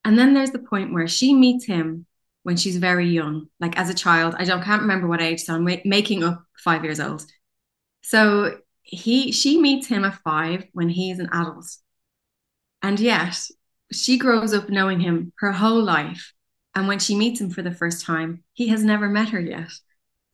and 0.03 0.17
then 0.17 0.33
there's 0.33 0.51
the 0.51 0.57
point 0.57 0.93
where 0.93 1.07
she 1.07 1.35
meets 1.35 1.65
him 1.65 2.07
when 2.41 2.57
she's 2.57 2.77
very 2.77 3.07
young, 3.07 3.49
like 3.59 3.77
as 3.77 3.91
a 3.91 3.93
child. 3.93 4.33
I 4.39 4.45
don't 4.45 4.63
can't 4.63 4.81
remember 4.81 5.05
what 5.05 5.21
age, 5.21 5.41
so 5.41 5.53
I'm 5.53 5.63
making 5.85 6.23
up 6.23 6.43
five 6.57 6.83
years 6.83 6.99
old. 6.99 7.23
So 8.01 8.57
he 8.91 9.31
she 9.31 9.59
meets 9.59 9.87
him 9.87 10.03
at 10.03 10.19
five 10.23 10.65
when 10.73 10.89
he's 10.89 11.17
an 11.17 11.29
adult. 11.31 11.65
And 12.83 12.99
yet 12.99 13.37
she 13.91 14.17
grows 14.17 14.53
up 14.53 14.69
knowing 14.69 14.99
him 14.99 15.33
her 15.39 15.53
whole 15.53 15.81
life. 15.81 16.33
And 16.75 16.87
when 16.87 16.99
she 16.99 17.15
meets 17.15 17.41
him 17.41 17.49
for 17.49 17.61
the 17.61 17.73
first 17.73 18.05
time 18.05 18.43
he 18.53 18.67
has 18.67 18.83
never 18.83 19.07
met 19.07 19.29
her 19.29 19.39
yet. 19.39 19.71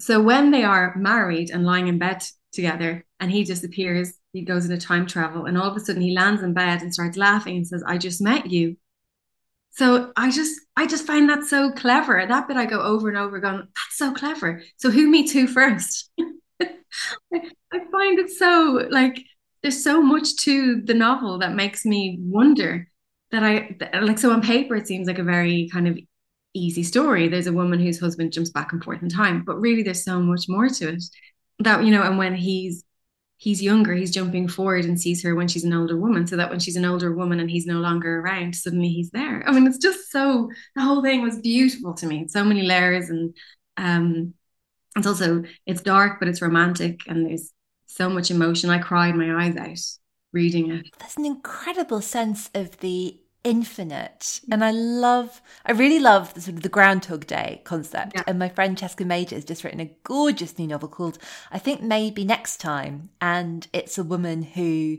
So 0.02 0.22
when 0.22 0.52
they 0.52 0.64
are 0.64 0.96
married 0.96 1.52
and 1.52 1.66
lying 1.66 1.88
in 1.88 2.00
bed 2.00 2.24
together 2.52 3.06
and 3.20 3.32
he 3.32 3.44
disappears 3.44 4.14
he 4.34 4.42
goes 4.42 4.66
into 4.66 4.78
time 4.78 5.06
travel 5.06 5.46
and 5.46 5.58
all 5.58 5.70
of 5.70 5.78
a 5.78 5.80
sudden 5.80 6.02
he 6.02 6.16
lands 6.16 6.42
in 6.42 6.54
bed 6.54 6.82
and 6.82 6.94
starts 6.94 7.18
laughing 7.18 7.58
and 7.58 7.68
says 7.68 7.84
i 7.86 7.98
just 7.98 8.22
met 8.22 8.48
you. 8.48 8.76
So 9.70 10.12
i 10.18 10.32
just 10.32 10.60
i 10.76 10.88
just 10.88 11.06
find 11.06 11.30
that 11.30 11.44
so 11.44 11.72
clever. 11.74 12.26
That 12.28 12.48
bit 12.48 12.58
i 12.58 12.66
go 12.66 12.82
over 12.82 13.08
and 13.08 13.18
over 13.20 13.40
going 13.40 13.58
that's 13.58 13.98
so 13.98 14.14
clever. 14.16 14.64
So 14.78 14.90
who 14.90 15.08
meets 15.08 15.32
who 15.32 15.46
first 15.46 16.10
I 17.34 17.80
find 17.92 18.20
it 18.20 18.30
so 18.30 18.88
like 18.90 19.24
there's 19.62 19.84
so 19.84 20.02
much 20.02 20.36
to 20.38 20.82
the 20.82 20.94
novel 20.94 21.40
that 21.40 21.56
makes 21.56 21.86
me 21.86 22.18
wonder 22.20 22.88
that 23.32 23.44
I 23.44 23.76
like 24.00 24.20
so 24.20 24.32
on 24.32 24.42
paper 24.42 24.76
it 24.76 24.88
seems 24.88 25.08
like 25.08 25.20
a 25.20 25.24
very 25.24 25.70
kind 25.72 25.88
of 25.88 25.98
easy 26.54 26.84
story. 26.84 27.28
There's 27.28 27.48
a 27.48 27.54
woman 27.54 27.80
whose 27.80 28.00
husband 28.00 28.34
jumps 28.34 28.50
back 28.50 28.74
and 28.74 28.84
forth 28.84 29.02
in 29.02 29.10
time, 29.10 29.44
but 29.46 29.60
really 29.60 29.84
there's 29.84 30.04
so 30.04 30.20
much 30.20 30.46
more 30.48 30.68
to 30.70 30.90
it. 30.90 31.04
That 31.60 31.84
you 31.84 31.92
know, 31.92 32.04
and 32.04 32.18
when 32.18 32.36
he's 32.36 32.84
he's 33.38 33.62
younger, 33.62 33.94
he's 33.94 34.12
jumping 34.12 34.48
forward 34.48 34.86
and 34.86 35.00
sees 35.00 35.24
her 35.24 35.36
when 35.36 35.48
she's 35.48 35.64
an 35.64 35.74
older 35.74 35.98
woman, 35.98 36.28
so 36.28 36.36
that 36.38 36.50
when 36.50 36.60
she's 36.60 36.76
an 36.76 36.86
older 36.86 37.14
woman 37.14 37.40
and 37.40 37.50
he's 37.50 37.66
no 37.66 37.80
longer 37.80 38.20
around, 38.20 38.56
suddenly 38.56 38.90
he's 38.90 39.12
there. 39.12 39.44
I 39.48 39.52
mean, 39.52 39.68
it's 39.68 39.78
just 39.78 40.12
so 40.12 40.50
the 40.76 40.82
whole 40.82 41.02
thing 41.02 41.22
was 41.22 41.40
beautiful 41.40 41.94
to 41.96 42.08
me. 42.08 42.28
So 42.28 42.44
many 42.44 42.64
layers 42.64 43.10
and 43.10 43.36
um 43.78 44.34
it's 44.98 45.08
also 45.08 45.44
it's 45.66 45.82
dark 45.82 46.20
but 46.20 46.28
it's 46.28 46.42
romantic 46.42 47.02
and 47.08 47.26
there's 47.26 47.54
so 47.88 48.10
much 48.10 48.30
emotion. 48.30 48.70
I 48.70 48.80
cried 48.80 49.16
my 49.16 49.46
eyes 49.46 49.56
out 49.56 49.80
reading 50.34 50.72
it. 50.72 50.88
There's 51.00 51.18
an 51.18 51.26
incredible 51.26 52.02
sense 52.02 52.50
of 52.54 52.78
the 52.80 53.20
infinite 53.44 54.20
mm. 54.20 54.52
and 54.52 54.66
i 54.66 54.72
love 54.72 55.42
i 55.66 55.72
really 55.72 56.00
love 56.00 56.34
the 56.34 56.42
sort 56.42 56.58
of 56.58 56.64
the 56.64 56.70
groundhog 56.70 57.26
day 57.28 57.62
concept 57.64 58.14
yeah. 58.16 58.24
and 58.28 58.38
my 58.38 58.50
friend 58.50 58.78
Cesca 58.78 59.06
Major 59.06 59.36
has 59.36 59.46
just 59.46 59.64
written 59.64 59.80
a 59.80 59.96
gorgeous 60.04 60.58
new 60.58 60.68
novel 60.68 60.90
called 60.90 61.18
i 61.52 61.58
think 61.60 61.82
maybe 61.82 62.26
next 62.26 62.58
time 62.58 63.10
and 63.22 63.68
it's 63.72 63.98
a 63.98 64.04
woman 64.04 64.42
who 64.42 64.98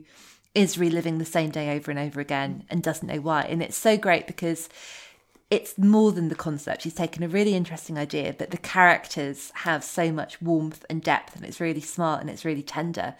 is 0.55 0.79
reliving 0.79 1.19
the 1.19 1.27
same 1.27 1.51
day 1.51 1.77
over 1.77 1.91
and 1.91 2.01
over 2.01 2.21
again 2.21 2.65
and 2.71 2.83
doesn't 2.83 3.09
know 3.09 3.21
why 3.21 3.43
and 3.43 3.63
it's 3.63 3.77
so 3.77 3.99
great 3.99 4.27
because 4.27 4.71
it's 5.51 5.79
more 5.79 6.13
than 6.13 6.29
the 6.29 6.35
concept. 6.35 6.83
She's 6.83 6.95
taken 6.95 7.23
a 7.23 7.29
really 7.29 7.55
interesting 7.55 7.97
idea, 7.97 8.35
but 8.37 8.51
the 8.51 8.59
characters 8.59 9.51
have 9.57 9.83
so 9.83 10.13
much 10.13 10.43
warmth 10.43 10.85
and 10.91 11.03
depth, 11.03 11.37
and 11.37 11.45
it's 11.45 11.61
really 11.61 11.81
smart 11.81 12.21
and 12.21 12.29
it's 12.29 12.45
really 12.45 12.63
tender. 12.63 13.15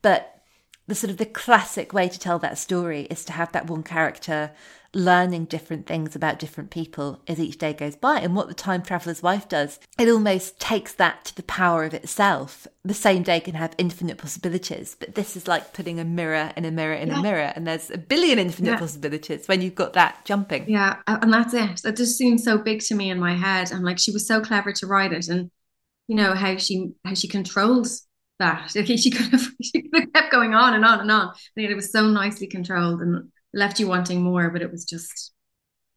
But 0.00 0.42
the 0.86 0.94
sort 0.94 1.10
of 1.10 1.18
the 1.18 1.26
classic 1.26 1.92
way 1.92 2.08
to 2.08 2.18
tell 2.18 2.38
that 2.38 2.58
story 2.58 3.02
is 3.10 3.24
to 3.26 3.32
have 3.32 3.52
that 3.52 3.66
one 3.66 3.82
character 3.82 4.52
learning 4.94 5.46
different 5.46 5.86
things 5.86 6.14
about 6.14 6.38
different 6.38 6.70
people 6.70 7.20
as 7.26 7.40
each 7.40 7.58
day 7.58 7.72
goes 7.72 7.96
by. 7.96 8.20
And 8.20 8.34
what 8.34 8.48
the 8.48 8.54
time 8.54 8.82
traveler's 8.82 9.22
wife 9.22 9.48
does, 9.48 9.80
it 9.98 10.08
almost 10.08 10.58
takes 10.60 10.94
that 10.94 11.24
to 11.26 11.36
the 11.36 11.42
power 11.42 11.84
of 11.84 11.94
itself. 11.94 12.66
The 12.84 12.94
same 12.94 13.22
day 13.22 13.40
can 13.40 13.54
have 13.54 13.74
infinite 13.78 14.18
possibilities, 14.18 14.96
but 14.98 15.14
this 15.14 15.36
is 15.36 15.48
like 15.48 15.72
putting 15.72 15.98
a 15.98 16.04
mirror 16.04 16.52
in 16.56 16.64
a 16.64 16.70
mirror 16.70 16.94
in 16.94 17.08
yeah. 17.08 17.18
a 17.18 17.22
mirror, 17.22 17.52
and 17.56 17.66
there's 17.66 17.90
a 17.90 17.98
billion 17.98 18.38
infinite 18.38 18.72
yeah. 18.72 18.78
possibilities 18.78 19.48
when 19.48 19.62
you've 19.62 19.74
got 19.74 19.94
that 19.94 20.24
jumping. 20.24 20.68
Yeah, 20.68 20.98
and 21.06 21.32
that's 21.32 21.54
it. 21.54 21.80
That 21.82 21.96
just 21.96 22.18
seems 22.18 22.44
so 22.44 22.58
big 22.58 22.80
to 22.82 22.94
me 22.94 23.10
in 23.10 23.18
my 23.18 23.34
head. 23.34 23.72
I'm 23.72 23.82
like, 23.82 23.98
she 23.98 24.12
was 24.12 24.26
so 24.26 24.40
clever 24.40 24.72
to 24.74 24.86
write 24.86 25.12
it, 25.12 25.28
and 25.28 25.50
you 26.08 26.16
know 26.16 26.34
how 26.34 26.56
she 26.58 26.92
how 27.04 27.14
she 27.14 27.28
controls 27.28 28.06
that. 28.38 28.72
Okay, 28.76 28.96
she 28.98 29.10
could 29.10 29.26
have 29.26 29.46
she 29.62 29.82
could 29.82 30.02
have 30.02 30.12
kept 30.12 30.32
going 30.32 30.54
on 30.54 30.74
and 30.74 30.84
on 30.84 31.00
and 31.00 31.10
on. 31.10 31.32
And 31.56 31.66
it 31.66 31.74
was 31.74 31.90
so 31.90 32.06
nicely 32.06 32.46
controlled 32.46 33.00
and 33.00 33.30
left 33.54 33.80
you 33.80 33.88
wanting 33.88 34.22
more, 34.22 34.50
but 34.50 34.62
it 34.62 34.70
was 34.70 34.84
just 34.84 35.34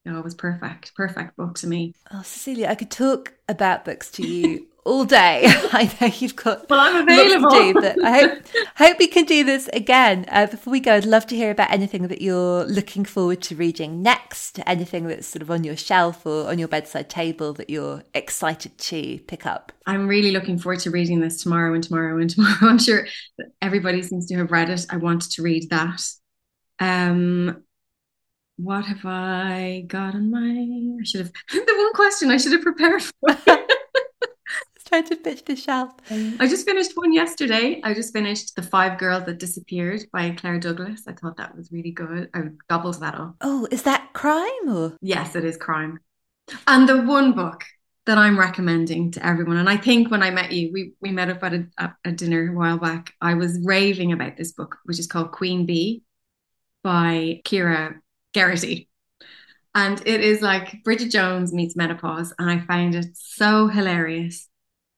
you 0.07 0.13
know, 0.13 0.19
it 0.19 0.23
was 0.23 0.35
perfect, 0.35 0.95
perfect 0.95 1.35
book 1.35 1.55
to 1.55 1.67
me. 1.67 1.93
Oh, 2.13 2.21
Cecelia, 2.21 2.69
I 2.69 2.75
could 2.75 2.89
talk 2.89 3.33
about 3.49 3.83
books 3.83 4.09
to 4.11 4.25
you 4.25 4.67
all 4.85 5.03
day. 5.03 5.41
I 5.47 5.93
know 5.99 6.07
you've 6.07 6.37
got 6.37 6.69
well, 6.69 6.79
I'm 6.79 7.03
available. 7.03 7.49
to 7.49 7.73
do, 7.73 7.73
but 7.73 8.01
I 8.01 8.11
hope 8.11 8.43
hope 8.77 8.99
we 8.99 9.07
can 9.07 9.25
do 9.25 9.43
this 9.43 9.67
again. 9.73 10.23
Uh, 10.29 10.45
before 10.47 10.71
we 10.71 10.79
go, 10.79 10.93
I'd 10.93 11.03
love 11.05 11.27
to 11.27 11.35
hear 11.35 11.51
about 11.51 11.71
anything 11.71 12.07
that 12.07 12.21
you're 12.21 12.63
looking 12.63 13.03
forward 13.03 13.41
to 13.43 13.55
reading 13.57 14.01
next. 14.01 14.61
Anything 14.65 15.07
that's 15.07 15.27
sort 15.27 15.41
of 15.41 15.51
on 15.51 15.65
your 15.65 15.75
shelf 15.75 16.25
or 16.25 16.47
on 16.47 16.57
your 16.57 16.69
bedside 16.69 17.09
table 17.09 17.51
that 17.55 17.69
you're 17.69 18.03
excited 18.13 18.77
to 18.77 19.19
pick 19.27 19.45
up. 19.45 19.73
I'm 19.87 20.07
really 20.07 20.31
looking 20.31 20.57
forward 20.57 20.79
to 20.81 20.89
reading 20.89 21.19
this 21.19 21.43
tomorrow 21.43 21.73
and 21.73 21.83
tomorrow 21.83 22.17
and 22.17 22.29
tomorrow. 22.29 22.55
I'm 22.61 22.79
sure 22.79 23.07
everybody 23.61 24.01
seems 24.03 24.27
to 24.27 24.37
have 24.37 24.51
read 24.51 24.69
it. 24.69 24.85
I 24.89 24.95
want 24.95 25.29
to 25.31 25.41
read 25.41 25.69
that. 25.69 26.01
Um, 26.79 27.63
what 28.57 28.85
have 28.85 29.05
I 29.05 29.85
got 29.87 30.15
on 30.15 30.31
my? 30.31 30.99
I 31.01 31.03
should 31.03 31.21
have 31.21 31.31
the 31.51 31.75
one 31.77 31.93
question 31.93 32.31
I 32.31 32.37
should 32.37 32.53
have 32.53 32.61
prepared 32.61 33.03
for. 33.03 33.37
trying 34.87 35.03
to 35.05 35.15
pitch 35.17 35.43
the 35.45 35.55
shelf. 35.55 35.91
I 36.09 36.47
just 36.47 36.65
finished 36.65 36.91
one 36.95 37.13
yesterday. 37.13 37.81
I 37.83 37.93
just 37.93 38.13
finished 38.13 38.55
The 38.55 38.63
Five 38.63 38.97
Girls 38.97 39.25
That 39.25 39.37
Disappeared 39.37 40.05
by 40.11 40.31
Claire 40.31 40.59
Douglas. 40.59 41.03
I 41.07 41.13
thought 41.13 41.37
that 41.37 41.55
was 41.55 41.71
really 41.71 41.91
good. 41.91 42.29
I 42.33 42.43
gobbled 42.69 42.99
that 43.01 43.15
up. 43.15 43.35
Oh, 43.41 43.67
is 43.69 43.83
that 43.83 44.13
crime 44.13 44.69
or? 44.69 44.97
Yes, 45.01 45.35
it 45.35 45.43
is 45.43 45.57
crime. 45.57 45.99
And 46.67 46.87
the 46.87 47.01
one 47.01 47.33
book 47.33 47.63
that 48.05 48.17
I'm 48.17 48.39
recommending 48.39 49.11
to 49.11 49.25
everyone, 49.25 49.57
and 49.57 49.69
I 49.69 49.75
think 49.75 50.09
when 50.09 50.23
I 50.23 50.29
met 50.31 50.53
you, 50.53 50.71
we 50.71 50.93
we 51.01 51.11
met 51.11 51.29
up 51.29 51.43
at 51.43 51.53
a, 51.53 51.93
a 52.05 52.11
dinner 52.13 52.49
a 52.49 52.55
while 52.55 52.77
back. 52.77 53.13
I 53.19 53.33
was 53.33 53.59
raving 53.65 54.13
about 54.13 54.37
this 54.37 54.53
book, 54.53 54.77
which 54.85 54.99
is 54.99 55.07
called 55.07 55.33
Queen 55.33 55.65
Bee 55.65 56.03
by 56.83 57.41
Ciara 57.45 57.95
Geraghty. 58.33 58.89
And 59.75 60.01
it 60.07 60.21
is 60.21 60.41
like 60.41 60.83
Bridget 60.83 61.11
Jones 61.11 61.53
meets 61.53 61.75
menopause. 61.75 62.33
And 62.39 62.49
I 62.49 62.59
find 62.61 62.95
it 62.95 63.05
so 63.13 63.67
hilarious 63.67 64.47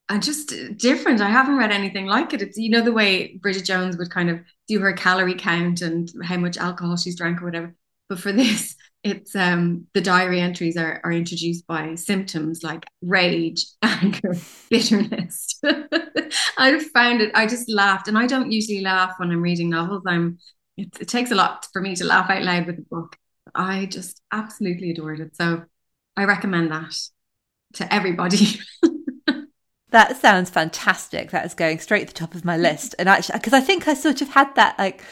and 0.08 0.22
just 0.22 0.52
different. 0.76 1.20
I 1.20 1.30
haven't 1.30 1.56
read 1.56 1.70
anything 1.70 2.06
like 2.06 2.32
it. 2.32 2.42
It's, 2.42 2.58
you 2.58 2.70
know, 2.70 2.82
the 2.82 2.92
way 2.92 3.36
Bridget 3.36 3.64
Jones 3.64 3.96
would 3.96 4.10
kind 4.10 4.28
of 4.28 4.40
do 4.68 4.80
her 4.80 4.92
calorie 4.92 5.34
count 5.34 5.82
and 5.82 6.10
how 6.24 6.36
much 6.36 6.56
alcohol 6.56 6.96
she's 6.96 7.16
drank 7.16 7.40
or 7.40 7.44
whatever. 7.44 7.74
But 8.08 8.18
for 8.18 8.32
this, 8.32 8.74
it's 9.02 9.34
um 9.34 9.86
the 9.94 10.00
diary 10.02 10.40
entries 10.40 10.76
are, 10.76 11.00
are 11.04 11.12
introduced 11.12 11.66
by 11.66 11.94
symptoms 11.94 12.62
like 12.62 12.84
rage, 13.02 13.64
anger, 13.82 14.34
bitterness. 14.68 15.60
I 16.58 16.78
found 16.92 17.20
it, 17.22 17.30
I 17.34 17.46
just 17.46 17.70
laughed. 17.70 18.08
And 18.08 18.18
I 18.18 18.26
don't 18.26 18.50
usually 18.50 18.80
laugh 18.80 19.14
when 19.18 19.30
I'm 19.30 19.42
reading 19.42 19.70
novels. 19.70 20.02
I'm 20.06 20.38
it, 20.80 21.00
it 21.00 21.08
takes 21.08 21.30
a 21.30 21.34
lot 21.34 21.66
for 21.72 21.80
me 21.80 21.94
to 21.96 22.04
laugh 22.04 22.30
out 22.30 22.42
loud 22.42 22.66
with 22.66 22.78
a 22.78 22.82
book. 22.82 23.16
I 23.54 23.86
just 23.86 24.22
absolutely 24.32 24.90
adored 24.90 25.20
it. 25.20 25.36
So 25.36 25.64
I 26.16 26.24
recommend 26.24 26.70
that 26.70 26.94
to 27.74 27.92
everybody. 27.92 28.60
that 29.90 30.16
sounds 30.20 30.50
fantastic. 30.50 31.30
That 31.30 31.44
is 31.44 31.54
going 31.54 31.78
straight 31.80 32.08
to 32.08 32.14
the 32.14 32.18
top 32.18 32.34
of 32.34 32.44
my 32.44 32.56
list. 32.56 32.94
And 32.98 33.08
actually, 33.08 33.38
because 33.38 33.52
I 33.52 33.60
think 33.60 33.88
I 33.88 33.94
sort 33.94 34.22
of 34.22 34.28
had 34.30 34.54
that, 34.54 34.78
like, 34.78 35.02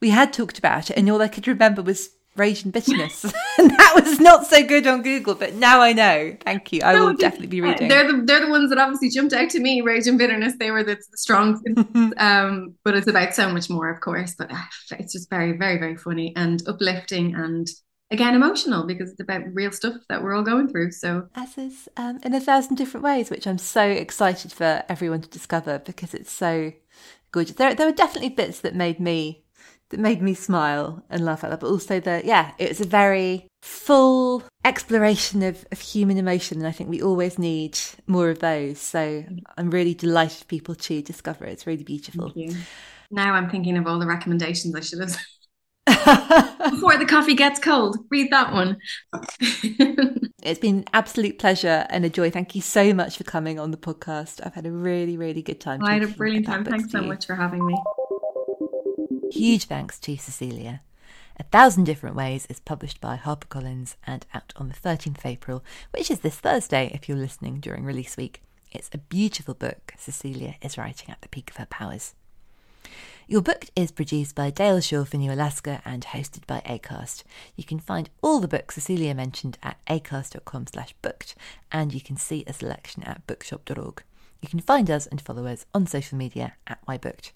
we 0.00 0.10
had 0.10 0.32
talked 0.32 0.58
about 0.58 0.90
it, 0.90 0.96
and 0.96 1.08
all 1.08 1.22
I 1.22 1.28
could 1.28 1.46
remember 1.46 1.82
was 1.82 2.10
rage 2.36 2.64
and 2.64 2.72
bitterness. 2.72 3.22
that 3.58 3.92
was 3.94 4.20
not 4.20 4.46
so 4.46 4.66
good 4.66 4.86
on 4.86 5.02
Google, 5.02 5.34
but 5.34 5.54
now 5.54 5.80
I 5.80 5.92
know. 5.92 6.36
Thank 6.40 6.72
you. 6.72 6.80
I 6.82 6.94
no, 6.94 7.06
will 7.06 7.14
definitely 7.14 7.48
be 7.48 7.60
reading. 7.60 7.88
They're 7.88 8.10
the 8.10 8.22
they're 8.24 8.44
the 8.44 8.50
ones 8.50 8.70
that 8.70 8.78
obviously 8.78 9.10
jumped 9.10 9.32
out 9.34 9.50
to 9.50 9.60
me. 9.60 9.80
Rage 9.80 10.06
and 10.06 10.18
bitterness. 10.18 10.54
They 10.58 10.70
were 10.70 10.82
the, 10.82 10.96
the 10.96 11.18
strong. 11.18 11.62
um, 12.16 12.74
but 12.84 12.96
it's 12.96 13.06
about 13.06 13.34
so 13.34 13.48
much 13.48 13.68
more, 13.68 13.90
of 13.90 14.00
course. 14.00 14.34
But 14.36 14.52
uh, 14.52 14.56
it's 14.98 15.12
just 15.12 15.30
very, 15.30 15.52
very, 15.52 15.78
very 15.78 15.96
funny 15.96 16.32
and 16.36 16.62
uplifting 16.66 17.34
and 17.34 17.68
again 18.10 18.34
emotional 18.34 18.86
because 18.86 19.10
it's 19.10 19.20
about 19.20 19.42
real 19.54 19.72
stuff 19.72 19.94
that 20.08 20.22
we're 20.22 20.34
all 20.36 20.42
going 20.42 20.68
through 20.68 20.92
so 20.92 21.26
as 21.34 21.56
is 21.56 21.88
um, 21.96 22.20
in 22.22 22.34
a 22.34 22.40
thousand 22.40 22.76
different 22.76 23.02
ways 23.02 23.30
which 23.30 23.46
i'm 23.46 23.56
so 23.56 23.82
excited 23.82 24.52
for 24.52 24.84
everyone 24.88 25.22
to 25.22 25.30
discover 25.30 25.78
because 25.78 26.12
it's 26.12 26.30
so 26.30 26.70
good 27.30 27.48
there, 27.56 27.74
there 27.74 27.86
were 27.86 27.92
definitely 27.92 28.28
bits 28.28 28.60
that 28.60 28.74
made 28.74 29.00
me 29.00 29.42
that 29.92 30.00
made 30.00 30.20
me 30.20 30.34
smile 30.34 31.04
and 31.08 31.24
laugh 31.24 31.44
at 31.44 31.50
that. 31.50 31.60
But 31.60 31.70
also 31.70 32.00
the 32.00 32.22
yeah, 32.24 32.52
it 32.58 32.68
was 32.68 32.80
a 32.80 32.86
very 32.86 33.46
full 33.62 34.42
exploration 34.64 35.42
of, 35.42 35.64
of 35.70 35.80
human 35.80 36.18
emotion, 36.18 36.58
and 36.58 36.66
I 36.66 36.72
think 36.72 36.90
we 36.90 37.00
always 37.00 37.38
need 37.38 37.78
more 38.08 38.28
of 38.28 38.40
those. 38.40 38.80
So 38.80 39.24
I'm 39.56 39.70
really 39.70 39.94
delighted 39.94 40.38
for 40.38 40.44
people 40.46 40.74
to 40.74 41.00
discover 41.00 41.44
it. 41.44 41.52
It's 41.52 41.66
really 41.66 41.84
beautiful. 41.84 42.32
Now 43.10 43.34
I'm 43.34 43.48
thinking 43.48 43.76
of 43.76 43.86
all 43.86 44.00
the 44.00 44.06
recommendations 44.06 44.74
I 44.74 44.80
should 44.80 45.00
have. 45.00 45.16
Before 45.86 46.96
the 46.96 47.06
coffee 47.08 47.34
gets 47.34 47.58
cold, 47.58 47.98
read 48.08 48.30
that 48.30 48.52
one. 48.52 48.78
it's 50.42 50.60
been 50.60 50.78
an 50.78 50.84
absolute 50.92 51.38
pleasure 51.38 51.86
and 51.90 52.04
a 52.04 52.08
joy. 52.08 52.30
Thank 52.30 52.54
you 52.54 52.60
so 52.62 52.94
much 52.94 53.16
for 53.16 53.24
coming 53.24 53.58
on 53.58 53.72
the 53.72 53.76
podcast. 53.76 54.40
I've 54.46 54.54
had 54.54 54.64
a 54.64 54.70
really, 54.70 55.16
really 55.16 55.42
good 55.42 55.60
time. 55.60 55.82
I 55.82 55.94
had 55.94 56.04
a 56.04 56.08
brilliant 56.08 56.46
time. 56.46 56.64
Thanks 56.64 56.92
so 56.92 57.02
much 57.02 57.26
for 57.26 57.34
having 57.34 57.66
me. 57.66 57.74
Huge 59.32 59.64
thanks 59.64 59.98
to 60.00 60.18
Cecelia. 60.18 60.82
A 61.38 61.42
Thousand 61.44 61.84
Different 61.84 62.14
Ways 62.14 62.44
is 62.50 62.60
published 62.60 63.00
by 63.00 63.16
HarperCollins 63.16 63.96
and 64.06 64.26
out 64.34 64.52
on 64.56 64.68
the 64.68 64.74
13th 64.74 65.16
of 65.16 65.24
April, 65.24 65.64
which 65.90 66.10
is 66.10 66.20
this 66.20 66.36
Thursday 66.36 66.90
if 66.92 67.08
you're 67.08 67.16
listening 67.16 67.58
during 67.58 67.82
release 67.82 68.18
week. 68.18 68.42
It's 68.72 68.90
a 68.92 68.98
beautiful 68.98 69.54
book 69.54 69.94
Cecelia 69.96 70.56
is 70.60 70.76
writing 70.76 71.08
at 71.08 71.22
the 71.22 71.30
peak 71.30 71.48
of 71.50 71.56
her 71.56 71.64
powers. 71.64 72.14
You're 73.26 73.40
Booked 73.40 73.70
is 73.74 73.90
produced 73.90 74.34
by 74.34 74.50
Dale 74.50 74.82
Shaw 74.82 75.06
for 75.06 75.16
New 75.16 75.32
Alaska 75.32 75.80
and 75.86 76.04
hosted 76.04 76.46
by 76.46 76.60
ACAST. 76.66 77.24
You 77.56 77.64
can 77.64 77.78
find 77.78 78.10
all 78.20 78.38
the 78.38 78.48
books 78.48 78.74
Cecelia 78.74 79.14
mentioned 79.14 79.56
at 79.62 79.78
acast.com 79.86 80.66
slash 80.66 80.94
booked, 81.00 81.34
and 81.72 81.94
you 81.94 82.02
can 82.02 82.18
see 82.18 82.44
a 82.46 82.52
selection 82.52 83.02
at 83.04 83.26
bookshop.org. 83.26 84.02
You 84.42 84.48
can 84.48 84.60
find 84.60 84.90
us 84.90 85.06
and 85.06 85.20
follow 85.20 85.46
us 85.46 85.64
on 85.72 85.86
social 85.86 86.18
media 86.18 86.54
at 86.66 86.84
YBooked. 86.86 87.30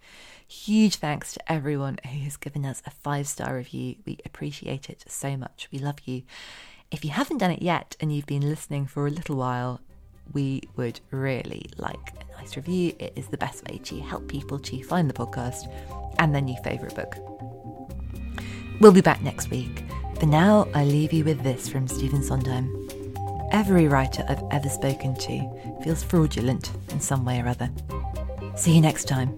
Huge 0.47 0.97
thanks 0.97 1.33
to 1.35 1.53
everyone 1.53 1.99
who 2.05 2.19
has 2.21 2.37
given 2.37 2.67
us 2.67 2.83
a 2.85 2.91
five 2.91 3.29
star 3.29 3.57
review. 3.57 3.95
We 4.05 4.19
appreciate 4.27 4.91
it 4.91 5.05
so 5.07 5.37
much. 5.37 5.69
We 5.73 5.79
love 5.79 6.01
you. 6.05 6.25
If 6.91 7.05
you 7.05 7.13
haven't 7.13 7.39
done 7.39 7.53
it 7.53 7.63
yet 7.63 7.97
and 8.01 8.15
you've 8.15 8.27
been 8.27 8.49
listening 8.49 8.87
for 8.87 9.07
a 9.07 9.11
little 9.11 9.37
while, 9.37 9.81
we 10.33 10.63
would 10.75 11.01
really 11.13 11.71
like 11.79 12.13
a 12.21 12.41
nice 12.41 12.57
review. 12.57 12.93
It 12.99 13.13
is 13.15 13.29
the 13.29 13.39
best 13.39 13.65
way 13.69 13.79
to 13.79 14.01
help 14.01 14.27
people 14.27 14.59
to 14.59 14.83
find 14.83 15.09
the 15.09 15.15
podcast 15.15 15.73
and 16.19 16.35
their 16.35 16.43
new 16.43 16.57
favourite 16.65 16.97
book. 16.97 17.17
We'll 18.81 18.93
be 18.93 19.01
back 19.01 19.23
next 19.23 19.49
week. 19.51 19.85
For 20.19 20.27
now, 20.27 20.67
I 20.75 20.85
leave 20.85 21.13
you 21.13 21.25
with 21.25 21.43
this 21.43 21.69
from 21.69 21.87
Stephen 21.87 22.23
Sondheim. 22.23 22.86
Every 23.53 23.89
writer 23.89 24.25
I've 24.29 24.43
ever 24.51 24.69
spoken 24.69 25.15
to 25.15 25.81
feels 25.83 26.03
fraudulent 26.03 26.73
in 26.91 27.01
some 27.01 27.25
way 27.25 27.41
or 27.41 27.49
other. 27.49 27.71
See 28.57 28.75
you 28.75 28.81
next 28.81 29.07
time. 29.07 29.37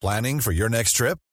Planning 0.00 0.40
for 0.40 0.52
your 0.52 0.68
next 0.68 0.92
trip? 0.92 1.18